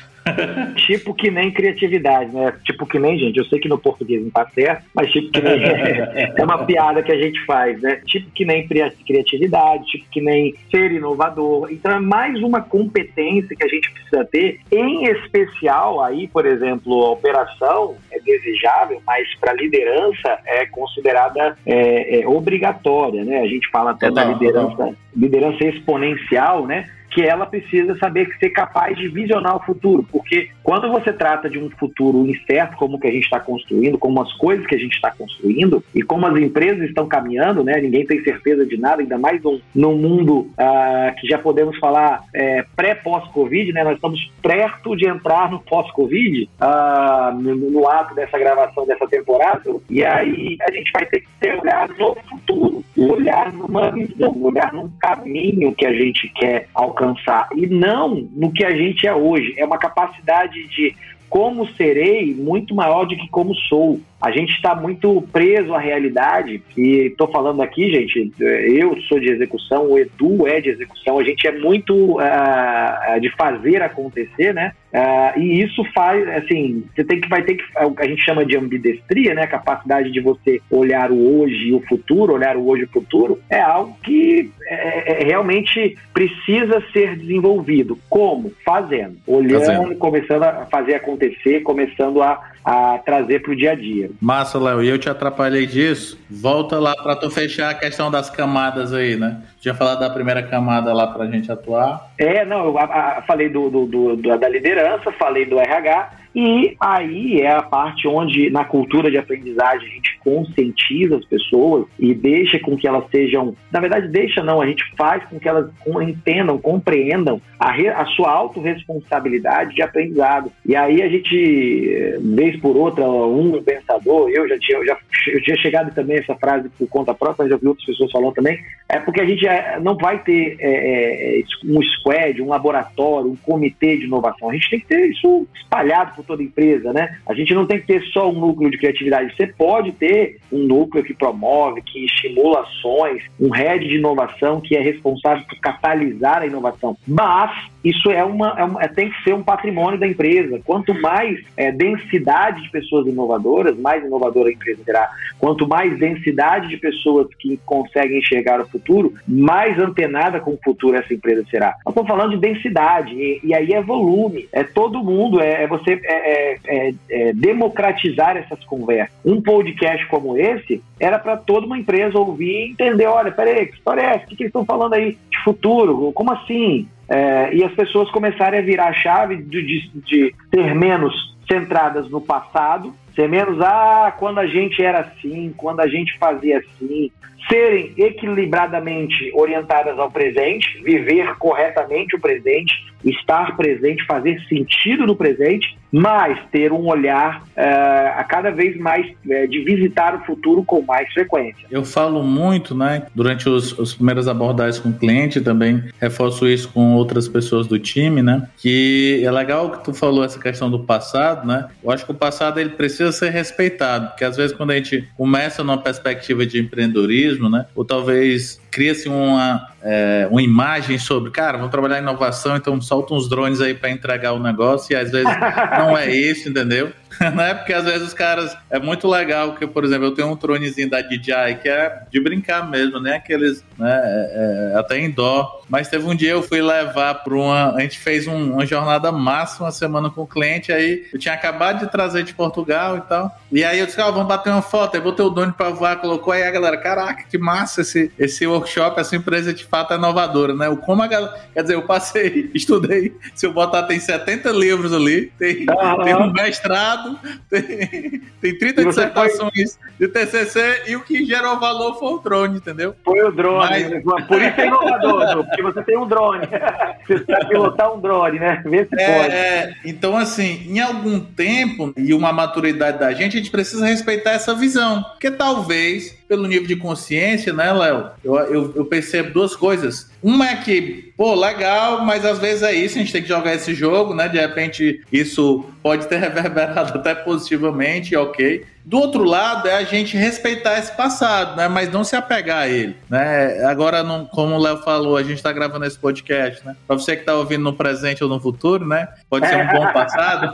Tipo 0.87 1.15
que 1.15 1.31
nem 1.31 1.51
criatividade, 1.51 2.35
né? 2.35 2.53
Tipo 2.65 2.87
que 2.87 2.99
nem, 2.99 3.19
gente, 3.19 3.39
eu 3.39 3.45
sei 3.45 3.59
que 3.59 3.69
no 3.69 3.79
português 3.79 4.23
não 4.23 4.31
tá 4.31 4.47
certo, 4.55 4.85
mas 4.95 5.11
tipo 5.11 5.31
que 5.31 5.41
nem 5.41 5.63
é 5.63 6.45
uma 6.45 6.65
piada 6.65 7.03
que 7.03 7.13
a 7.13 7.19
gente 7.19 7.45
faz, 7.45 7.81
né? 7.81 8.01
Tipo 8.07 8.31
que 8.31 8.45
nem 8.45 8.67
criatividade, 8.67 9.85
tipo 9.87 10.05
que 10.11 10.21
nem 10.21 10.55
ser 10.71 10.93
inovador. 10.93 11.69
Então 11.71 11.93
é 11.93 12.01
mais 12.01 12.41
uma 12.43 12.61
competência 12.61 13.57
que 13.57 13.65
a 13.65 13.69
gente 13.69 13.91
precisa 13.91 14.25
ter, 14.25 14.61
em 14.71 15.05
especial 15.05 16.03
aí, 16.03 16.29
por 16.29 16.47
exemplo, 16.47 17.05
a 17.05 17.11
operação 17.11 17.97
é 18.11 18.19
desejável, 18.21 19.03
mas 19.07 19.29
para 19.37 19.53
liderança 19.53 20.39
é 20.45 20.67
considerada 20.67 21.57
é, 21.67 22.21
é 22.21 22.29
obrigatória, 22.29 23.25
né? 23.25 23.41
A 23.41 23.47
gente 23.47 23.69
fala 23.71 23.93
até 23.93 24.11
da 24.11 24.25
liderança, 24.25 24.95
liderança 25.17 25.65
exponencial, 25.65 26.67
né? 26.67 26.89
Que 27.11 27.23
ela 27.23 27.47
precisa 27.47 27.97
saber 27.97 28.29
ser 28.39 28.51
capaz 28.51 28.97
de 28.97 29.09
visionar 29.09 29.57
o 29.57 29.65
futuro, 29.65 30.07
porque 30.11 30.51
quando 30.63 30.91
você 30.91 31.13
trata 31.13 31.49
de 31.49 31.59
um 31.59 31.71
futuro 31.71 32.27
incerto, 32.27 32.77
como 32.77 32.99
que 32.99 33.07
a 33.07 33.11
gente 33.11 33.25
está 33.25 33.41
construindo, 33.41 33.99
como 33.99 34.21
as 34.21 34.33
coisas 34.35 34.67
que 34.67 34.75
a 34.75 34.79
gente 34.79 34.95
está 34.95 35.11
construindo 35.11 35.83
e 35.95 36.03
como 36.03 36.27
as 36.27 36.39
empresas 36.39 36.89
estão 36.89 37.09
caminhando, 37.09 37.65
né? 37.65 37.81
Ninguém 37.81 38.07
tem 38.07 38.23
certeza 38.23 38.67
de 38.67 38.79
nada, 38.79 39.03
ainda 39.03 39.19
mais 39.19 39.43
num, 39.43 39.61
num 39.75 39.97
mundo 39.97 40.51
ah, 40.59 41.15
que 41.19 41.27
já 41.27 41.39
podemos 41.39 41.79
falar 41.79 42.23
é, 42.35 42.65
pré-pós-Covid, 42.77 43.73
né? 43.73 43.85
Nós 43.85 43.95
estamos 43.95 44.31
perto 44.43 44.95
de 44.95 45.09
entrar 45.09 45.51
no 45.51 45.61
pós-Covid, 45.61 46.49
ah, 46.61 47.35
no, 47.35 47.55
no, 47.55 47.89
ato 47.89 48.15
dessa 48.15 48.39
gravação 48.39 48.87
dessa 48.87 49.07
temporada, 49.09 49.75
e 49.89 50.05
aí 50.05 50.57
a 50.61 50.71
gente 50.71 50.91
vai 50.93 51.07
ter 51.07 51.21
que 51.21 51.29
ter 51.41 51.59
olhar 51.59 51.89
no 51.89 52.15
futuro, 52.29 52.85
olhar 52.97 53.53
numa 53.53 53.91
visão, 53.91 54.37
olhar 54.43 54.73
num 54.73 54.91
caminho 55.01 55.75
que 55.75 55.87
a 55.87 55.93
gente 55.93 56.29
quer 56.35 56.69
alcançar 56.75 56.98
alcançar 56.99 57.49
e 57.55 57.67
não 57.67 58.29
no 58.33 58.53
que 58.53 58.65
a 58.65 58.71
gente 58.71 59.07
é 59.07 59.15
hoje. 59.15 59.55
É 59.57 59.65
uma 59.65 59.79
capacidade 59.79 60.67
de 60.69 60.95
como 61.29 61.69
serei 61.75 62.35
muito 62.35 62.75
maior 62.75 63.05
do 63.05 63.17
que 63.17 63.29
como 63.29 63.55
sou. 63.55 64.01
A 64.21 64.33
gente 64.33 64.53
está 64.53 64.75
muito 64.75 65.23
preso 65.33 65.73
à 65.75 65.79
realidade, 65.79 66.61
e 66.77 67.07
estou 67.07 67.29
falando 67.29 67.63
aqui, 67.63 67.89
gente, 67.91 68.33
eu 68.41 69.01
sou 69.03 69.21
de 69.21 69.31
execução, 69.31 69.93
o 69.93 69.99
Edu 69.99 70.47
é 70.47 70.61
de 70.61 70.71
execução, 70.71 71.21
a 71.21 71.25
gente 71.25 71.47
é 71.47 71.53
muito 71.53 72.19
uh, 72.19 73.21
de 73.21 73.31
fazer 73.37 73.81
acontecer, 73.81 74.53
né? 74.53 74.73
Uh, 74.93 75.39
e 75.39 75.63
isso 75.63 75.85
faz, 75.95 76.27
assim, 76.29 76.83
você 76.95 77.05
tem 77.05 77.21
que 77.21 77.29
vai 77.29 77.43
ter 77.43 77.57
que 77.57 77.65
a 77.77 78.07
gente 78.07 78.25
chama 78.25 78.45
de 78.45 78.57
ambidestria, 78.57 79.35
né? 79.35 79.43
A 79.43 79.47
capacidade 79.47 80.11
de 80.11 80.21
você 80.21 80.61
olhar 80.71 81.13
o 81.13 81.41
hoje 81.41 81.69
e 81.69 81.75
o 81.75 81.81
futuro, 81.81 82.33
olhar 82.33 82.57
o 82.57 82.67
hoje 82.67 82.83
e 82.83 82.87
o 82.87 82.91
futuro, 82.91 83.39
é 83.51 83.61
algo 83.61 83.97
que 84.03 84.51
é, 84.67 85.13
é, 85.13 85.23
é 85.23 85.25
realmente 85.25 85.97
precisa 86.13 86.83
ser 86.93 87.17
desenvolvido. 87.17 87.99
Como? 88.09 88.51
Fazendo, 88.65 89.17
olhando, 89.27 89.65
Fazendo. 89.65 89.95
começando 89.97 90.43
a 90.43 90.67
fazer 90.67 90.95
acontecer, 90.95 91.61
começando 91.61 92.23
a 92.23 92.41
a 92.65 92.99
trazer 92.99 93.41
para 93.41 93.53
o 93.53 93.57
dia 93.57 93.73
a 93.73 93.75
dia. 93.75 94.11
Massa, 94.21 94.59
Léo. 94.59 94.83
E 94.83 94.89
eu 94.89 94.99
te 94.99 95.09
atrapalhei 95.09 95.67
disso. 95.67 96.19
Volta 96.29 96.79
lá 96.79 96.95
para 96.95 97.17
tu 97.17 97.31
fechar 97.31 97.71
a 97.71 97.75
questão 97.75 98.11
das 98.11 98.29
camadas 98.31 98.93
aí, 98.93 99.17
né? 99.17 99.43
Já 99.61 99.75
falar 99.75 99.97
da 99.97 100.09
primeira 100.09 100.43
camada 100.43 100.93
lá 100.93 101.07
para 101.09 101.25
a 101.25 101.31
gente 101.31 101.51
atuar. 101.51 102.13
É, 102.17 102.45
não, 102.45 102.67
eu 102.67 102.79
a, 102.79 102.85
a, 102.85 103.23
falei 103.23 103.49
do, 103.49 103.69
do, 103.69 103.87
do, 103.87 104.17
da 104.17 104.49
liderança, 104.49 105.11
falei 105.13 105.47
do 105.47 105.59
RH, 105.59 106.11
e 106.35 106.77
aí 106.79 107.41
é 107.41 107.53
a 107.53 107.63
parte 107.63 108.07
onde, 108.07 108.49
na 108.51 108.65
cultura 108.65 109.11
de 109.11 109.19
aprendizagem, 109.19 109.89
a 109.89 109.95
gente 109.95 110.19
conscientiza 110.21 111.17
as 111.17 111.25
pessoas 111.25 111.87
e 111.99 112.15
deixa 112.15 112.61
com 112.61 112.77
que 112.77 112.87
elas 112.87 113.05
sejam. 113.11 113.57
Na 113.73 113.81
verdade, 113.81 114.07
deixa 114.07 114.43
não, 114.43 114.61
a 114.61 114.67
gente 114.67 114.85
faz 114.97 115.25
com 115.25 115.41
que 115.41 115.49
elas 115.49 115.69
entendam, 116.01 116.57
compreendam 116.59 117.41
a, 117.59 117.73
re, 117.73 117.89
a 117.89 118.05
sua 118.07 118.31
autorresponsabilidade 118.31 119.75
de 119.75 119.83
aprendizado. 119.83 120.53
E 120.65 120.77
aí 120.77 121.03
a 121.03 121.09
gente, 121.09 122.19
vez 122.21 122.57
por 122.61 122.77
outra, 122.77 123.05
um 123.05 123.61
pensador, 123.63 124.31
eu 124.31 124.49
já 124.49 124.57
tinha, 124.61 124.85
já, 124.85 124.97
eu 125.27 125.43
tinha 125.43 125.57
chegado 125.57 125.93
também 125.93 126.19
essa 126.19 126.37
frase 126.37 126.69
por 126.79 126.89
conta 126.89 127.15
própria, 127.15 127.45
mas 127.45 127.51
já 127.51 127.57
vi 127.57 127.67
outras 127.67 127.87
pessoas 127.87 128.13
falando 128.13 128.35
também, 128.35 128.59
é 128.89 129.01
porque 129.01 129.21
a 129.21 129.27
gente 129.27 129.48
é, 129.49 129.81
não 129.81 129.97
vai 129.97 130.19
ter 130.19 130.57
é, 130.61 131.41
é, 131.41 131.43
um 131.65 131.83
squad, 131.83 132.41
um 132.43 132.49
laboratório, 132.49 133.31
um 133.31 133.37
comitê 133.37 133.97
de 133.97 134.05
inovação. 134.05 134.51
A 134.51 134.53
gente 134.53 134.71
tem 134.71 134.81
que 134.81 134.87
ter 134.87 135.09
isso 135.09 135.47
espalhado 135.55 136.15
por 136.15 136.25
toda 136.25 136.43
a 136.43 136.45
empresa, 136.45 136.93
né? 136.93 137.19
A 137.27 137.35
gente 137.35 137.55
não 137.55 137.67
tem 137.67 137.81
que 137.81 137.87
ter 137.87 138.03
só 138.13 138.31
um 138.31 138.39
núcleo 138.39 138.71
de 138.71 138.79
criatividade. 138.79 139.35
Você 139.35 139.47
pode 139.47 139.93
ter 139.93 140.39
um 140.53 140.59
núcleo 140.59 141.03
que 141.03 141.15
promove, 141.15 141.83
que 141.83 142.05
estimula 142.05 142.61
ações, 142.61 143.23
um 143.41 143.51
head 143.51 143.87
de 143.87 143.97
inovação 143.97 144.61
que 144.61 144.77
é 144.77 144.81
responsável 144.81 145.45
por 145.49 145.59
catalisar 145.61 146.43
a 146.43 146.47
inovação. 146.47 146.97
Mas 147.07 147.51
isso 147.85 148.11
é 148.11 148.25
uma, 148.25 148.55
é 148.59 148.65
uma, 148.65 148.89
tem 148.89 149.11
que 149.11 149.23
ser 149.23 149.35
um 149.35 149.43
patrimônio 149.43 149.99
da 149.99 150.07
empresa. 150.07 150.61
Quanto 150.65 150.95
mais 151.01 151.39
é, 151.57 151.71
densidade 151.71 152.63
de 152.63 152.71
pessoas 152.71 153.07
inovadoras, 153.07 153.79
mais 153.79 154.05
inovadora 154.05 154.49
a 154.49 154.53
empresa 154.53 154.83
terá. 154.85 155.11
Quanto 155.39 155.67
mais 155.67 155.99
densidade 155.99 156.69
de 156.69 156.77
pessoas 156.77 157.29
que 157.39 157.59
conseguem 157.65 158.19
enxergar 158.19 158.61
o 158.61 158.69
futuro, 158.69 159.15
mais 159.27 159.79
antenada 159.79 160.41
com 160.41 160.53
o 160.53 160.59
futuro 160.63 160.97
essa 160.97 161.15
empresa 161.15 161.45
será. 161.51 161.77
Nós 161.85 161.95
estamos 161.95 162.09
falando 162.09 162.31
de 162.31 162.39
densidade, 162.39 163.15
e, 163.15 163.41
e 163.45 163.55
aí 163.55 163.73
é 163.73 163.81
volume, 163.81 164.49
é 164.53 164.65
todo 164.65 165.03
mundo, 165.03 165.41
é, 165.41 165.65
é 165.65 165.67
você 165.67 166.01
é, 166.05 166.13
é, 166.13 166.59
é, 166.67 166.95
é 167.11 167.33
democratizar 167.33 168.37
essas 168.37 168.63
conversas. 168.65 169.15
Um 169.25 169.41
podcast 169.41 170.07
como 170.07 170.37
esse 170.37 170.83
era 170.99 171.19
para 171.19 171.37
toda 171.37 171.67
uma 171.67 171.79
empresa 171.79 172.19
ouvir 172.19 172.67
e 172.67 172.71
entender: 172.71 173.07
olha, 173.07 173.31
peraí, 173.31 173.67
que 173.67 173.75
história 173.75 174.03
é 174.03 174.15
essa? 174.15 174.25
O 174.25 174.29
que, 174.29 174.37
que 174.37 174.43
eles 174.45 174.51
estão 174.51 174.65
falando 174.65 174.95
aí 174.95 175.17
de 175.31 175.39
futuro? 175.45 176.13
Como 176.13 176.33
assim? 176.33 176.89
É, 177.09 177.55
e 177.55 177.65
as 177.65 177.73
pessoas 177.73 178.11
começarem 178.11 178.61
a 178.61 178.63
virar 178.63 178.89
a 178.89 178.93
chave 178.93 179.37
de, 179.37 179.63
de, 179.63 179.89
de 180.01 180.35
ser 180.55 180.75
menos 180.75 181.15
centradas 181.51 182.11
no 182.11 182.21
passado, 182.21 182.95
ser 183.15 183.29
menos, 183.29 183.61
ah, 183.63 184.15
quando 184.19 184.39
a 184.39 184.47
gente 184.47 184.83
era 184.83 185.01
assim, 185.01 185.53
quando 185.57 185.81
a 185.81 185.89
gente 185.89 186.17
fazia 186.19 186.59
assim, 186.59 187.11
serem 187.49 187.95
equilibradamente 187.97 189.33
orientadas 189.35 189.99
ao 189.99 190.11
presente, 190.11 190.83
viver 190.83 191.35
corretamente 191.39 192.15
o 192.15 192.21
presente, 192.21 192.73
estar 193.05 193.57
presente, 193.57 194.05
fazer 194.05 194.41
sentido 194.49 195.07
no 195.07 195.17
presente, 195.17 195.77
mas 195.91 196.39
ter 196.51 196.73
um 196.73 196.87
olhar 196.87 197.43
uh, 197.43 198.19
a 198.19 198.25
cada 198.25 198.51
vez 198.51 198.77
mais 198.77 199.07
uh, 199.07 199.49
de 199.49 199.61
visitar 199.61 200.15
o 200.15 200.25
futuro 200.25 200.63
com 200.63 200.83
mais 200.83 201.11
frequência. 201.13 201.67
Eu 201.71 201.85
falo 201.85 202.23
muito, 202.23 202.75
né, 202.75 203.07
durante 203.15 203.49
os, 203.49 203.79
os 203.79 203.95
primeiras 203.95 204.29
abordagens 204.29 204.79
com 204.79 204.91
o 204.91 204.93
cliente, 204.93 205.41
também 205.41 205.83
reforço 206.01 206.47
isso 206.47 206.69
com 206.73 206.95
outras 206.95 207.27
pessoas 207.29 207.67
do 207.67 207.79
time, 207.79 208.21
né, 208.21 208.49
que 208.59 209.23
é 209.25 209.31
legal 209.31 209.71
que 209.71 209.85
tu 209.85 209.95
falou 209.95 210.25
essa 210.25 210.39
questão 210.39 210.71
do 210.71 210.81
passado, 210.81 211.47
né, 211.47 211.69
eu 211.83 211.91
acho 211.91 212.05
que 212.05 212.13
o 212.13 212.15
passado 212.15 212.61
ele 212.61 212.71
precisa 212.71 213.11
ser 213.13 213.31
respeitado, 213.31 214.09
porque 214.09 214.25
às 214.25 214.37
vezes 214.37 214.55
quando 214.55 214.73
a 214.73 214.77
gente 214.77 215.09
começa 215.17 215.65
numa 215.65 215.79
perspectiva 215.79 216.45
de 216.45 216.61
empreendedorismo, 216.61 217.38
né, 217.47 217.67
ou 217.75 217.85
talvez 217.85 218.59
cria-se 218.71 219.07
uma, 219.07 219.69
é, 219.83 220.27
uma 220.31 220.41
imagem 220.41 220.99
sobre, 220.99 221.31
cara, 221.31 221.59
vamos 221.59 221.71
trabalhar 221.71 221.99
em 221.99 222.03
inovação, 222.03 222.57
então 222.57 222.81
solta 222.81 223.13
uns 223.13 223.29
drones 223.29 223.61
aí 223.61 223.75
para 223.75 223.91
entregar 223.91 224.33
o 224.33 224.39
negócio, 224.39 224.95
e 224.95 224.97
às 224.97 225.11
vezes 225.11 225.31
não 225.79 225.97
é 225.97 226.11
isso, 226.11 226.49
entendeu? 226.49 226.91
né? 227.35 227.55
Porque 227.55 227.73
às 227.73 227.85
vezes 227.85 228.09
os 228.09 228.15
caras. 228.15 228.57
É 228.71 228.79
muito 228.79 229.09
legal 229.09 229.55
que, 229.55 229.67
por 229.67 229.85
exemplo, 229.85 230.07
eu 230.07 230.15
tenho 230.15 230.29
um 230.29 230.37
tronezinho 230.37 230.89
da 230.89 231.01
DJI 231.01 231.59
que 231.63 231.69
é 231.69 232.03
de 232.11 232.21
brincar 232.21 232.69
mesmo, 232.69 233.01
né? 233.01 233.17
Aqueles. 233.17 233.65
Né? 233.79 233.91
É, 233.91 234.73
é, 234.75 234.79
até 234.79 234.99
em 234.99 235.11
dó. 235.11 235.63
Mas 235.69 235.89
teve 235.89 236.07
um 236.07 236.15
dia 236.15 236.31
eu 236.31 236.43
fui 236.43 236.63
levar 236.63 237.15
para 237.15 237.35
uma. 237.35 237.75
A 237.75 237.81
gente 237.81 237.99
fez 237.99 238.27
um, 238.27 238.53
uma 238.53 238.67
jornada 238.67 239.11
massa 239.11 239.65
uma 239.65 239.71
semana 239.71 240.11
com 240.11 240.23
o 240.23 240.27
cliente. 240.27 240.73
Aí 240.73 241.07
eu 241.13 241.19
tinha 241.19 241.35
acabado 241.35 241.81
de 241.81 241.91
trazer 241.91 242.23
de 242.23 242.35
Portugal 242.35 242.97
e 242.97 243.01
tal. 243.03 243.37
E 243.51 243.65
aí 243.65 243.79
eu 243.79 243.87
disse, 243.87 244.01
ó, 244.01 244.11
vamos 244.11 244.29
bater 244.29 244.51
uma 244.51 244.63
foto. 244.63 244.97
Aí 244.97 245.01
botei 245.01 245.25
o 245.25 245.31
drone 245.31 245.53
para 245.53 245.71
voar, 245.71 245.97
colocou 245.97 246.33
aí 246.33 246.43
a 246.43 246.51
galera. 246.51 246.77
Caraca, 246.77 247.25
que 247.29 247.39
massa 247.39 247.83
esse, 247.83 248.13
esse 248.19 248.47
workshop. 248.47 249.01
Essa 249.01 249.17
empresa 249.17 249.53
de 249.53 249.65
fato 249.65 249.93
é 249.93 249.97
inovadora, 249.97 250.55
né? 250.55 250.69
O 250.69 250.77
como 250.77 251.03
a 251.03 251.07
galera. 251.07 251.35
Quer 251.53 251.63
dizer, 251.63 251.75
eu 251.75 251.83
passei, 251.83 252.51
estudei. 252.55 253.15
Se 253.35 253.47
eu 253.47 253.53
botar, 253.53 253.83
tem 253.85 253.99
70 253.99 254.51
livros 254.51 254.93
ali, 254.93 255.33
tem, 255.39 255.67
ah, 255.69 255.97
tem 256.05 256.15
um 256.15 256.33
mestrado 256.33 257.08
tem, 257.49 258.23
tem 258.41 258.59
30 258.59 258.85
dissertações 258.85 259.77
foi... 259.77 260.07
de 260.07 260.09
TCC 260.09 260.83
e 260.89 260.97
o 260.97 261.01
que 261.01 261.25
gerou 261.25 261.59
valor 261.59 261.99
foi 261.99 262.13
o 262.15 262.19
drone, 262.19 262.59
entendeu? 262.59 262.95
Foi 263.05 263.21
o 263.23 263.33
drone. 263.33 264.03
Mas... 264.05 264.27
Por 264.27 264.41
isso 264.43 264.61
é 264.61 264.67
inovador, 264.67 265.45
porque 265.47 265.63
você 265.63 265.83
tem 265.83 265.99
um 265.99 266.07
drone. 266.07 266.47
Você 267.09 267.25
sabe 267.25 267.49
pilotar 267.49 267.95
um 267.95 268.01
drone, 268.01 268.39
né? 268.39 268.63
Vê 268.67 268.85
se 268.85 269.01
é, 269.01 269.15
pode. 269.15 269.35
É, 269.35 269.75
então, 269.83 270.15
assim, 270.15 270.67
em 270.69 270.79
algum 270.79 271.19
tempo 271.19 271.95
e 271.97 272.13
uma 272.13 272.35
maturidade 272.35 272.99
da 272.99 273.13
gente, 273.13 273.37
a 273.37 273.41
gente 273.41 273.51
precisa 273.51 273.87
respeitar 273.87 274.33
essa 274.33 274.55
visão. 274.55 275.03
Porque 275.03 275.31
talvez 275.31 276.18
pelo 276.29 276.47
nível 276.47 276.69
de 276.69 276.77
consciência, 276.77 277.53
né, 277.53 277.73
Léo? 277.73 278.11
Eu, 278.23 278.37
eu, 278.37 278.73
eu, 278.77 278.85
percebo 278.85 279.33
duas 279.33 279.57
coisas. 279.57 280.11
Uma 280.23 280.51
é 280.51 280.57
que, 280.57 281.13
pô, 281.17 281.35
legal, 281.35 282.05
mas 282.05 282.25
às 282.25 282.39
vezes 282.39 282.63
é 282.63 282.73
isso, 282.73 282.97
a 282.97 283.01
gente 283.01 283.13
tem 283.13 283.23
que 283.23 283.29
jogar 283.29 283.55
esse 283.55 283.75
jogo, 283.75 284.15
né? 284.15 284.29
De 284.29 284.39
repente 284.39 285.01
isso 285.11 285.65
pode 285.83 286.07
ter 286.07 286.19
reverberado 286.21 286.99
até 286.99 287.15
positivamente, 287.15 288.15
ok. 288.15 288.65
Do 288.85 288.99
outro 288.99 289.23
lado, 289.23 289.69
é 289.69 289.75
a 289.75 289.85
gente 289.85 290.17
respeitar 290.17 290.79
esse 290.79 290.97
passado, 290.97 291.57
né? 291.57 291.69
Mas 291.69 291.93
não 291.93 292.03
se 292.03 292.17
apegar 292.17 292.63
a 292.63 292.69
ele, 292.69 292.97
né? 293.09 293.63
Agora, 293.65 294.03
não, 294.03 294.25
como 294.25 294.55
o 294.55 294.59
Léo 294.59 294.79
falou, 294.79 295.17
a 295.17 295.23
gente 295.23 295.35
está 295.35 295.53
gravando 295.53 295.85
esse 295.85 295.99
podcast, 295.99 296.65
né? 296.67 296.75
Para 296.87 296.97
você 296.97 297.15
que 297.15 297.21
está 297.23 297.35
ouvindo 297.35 297.65
no 297.65 297.75
presente 297.75 298.25
ou 298.25 298.31
no 298.31 298.41
futuro, 298.41 298.87
né? 298.87 299.09
Pode 299.29 299.47
ser 299.47 299.57
um 299.57 299.67
bom 299.67 299.87
passado. 299.93 300.51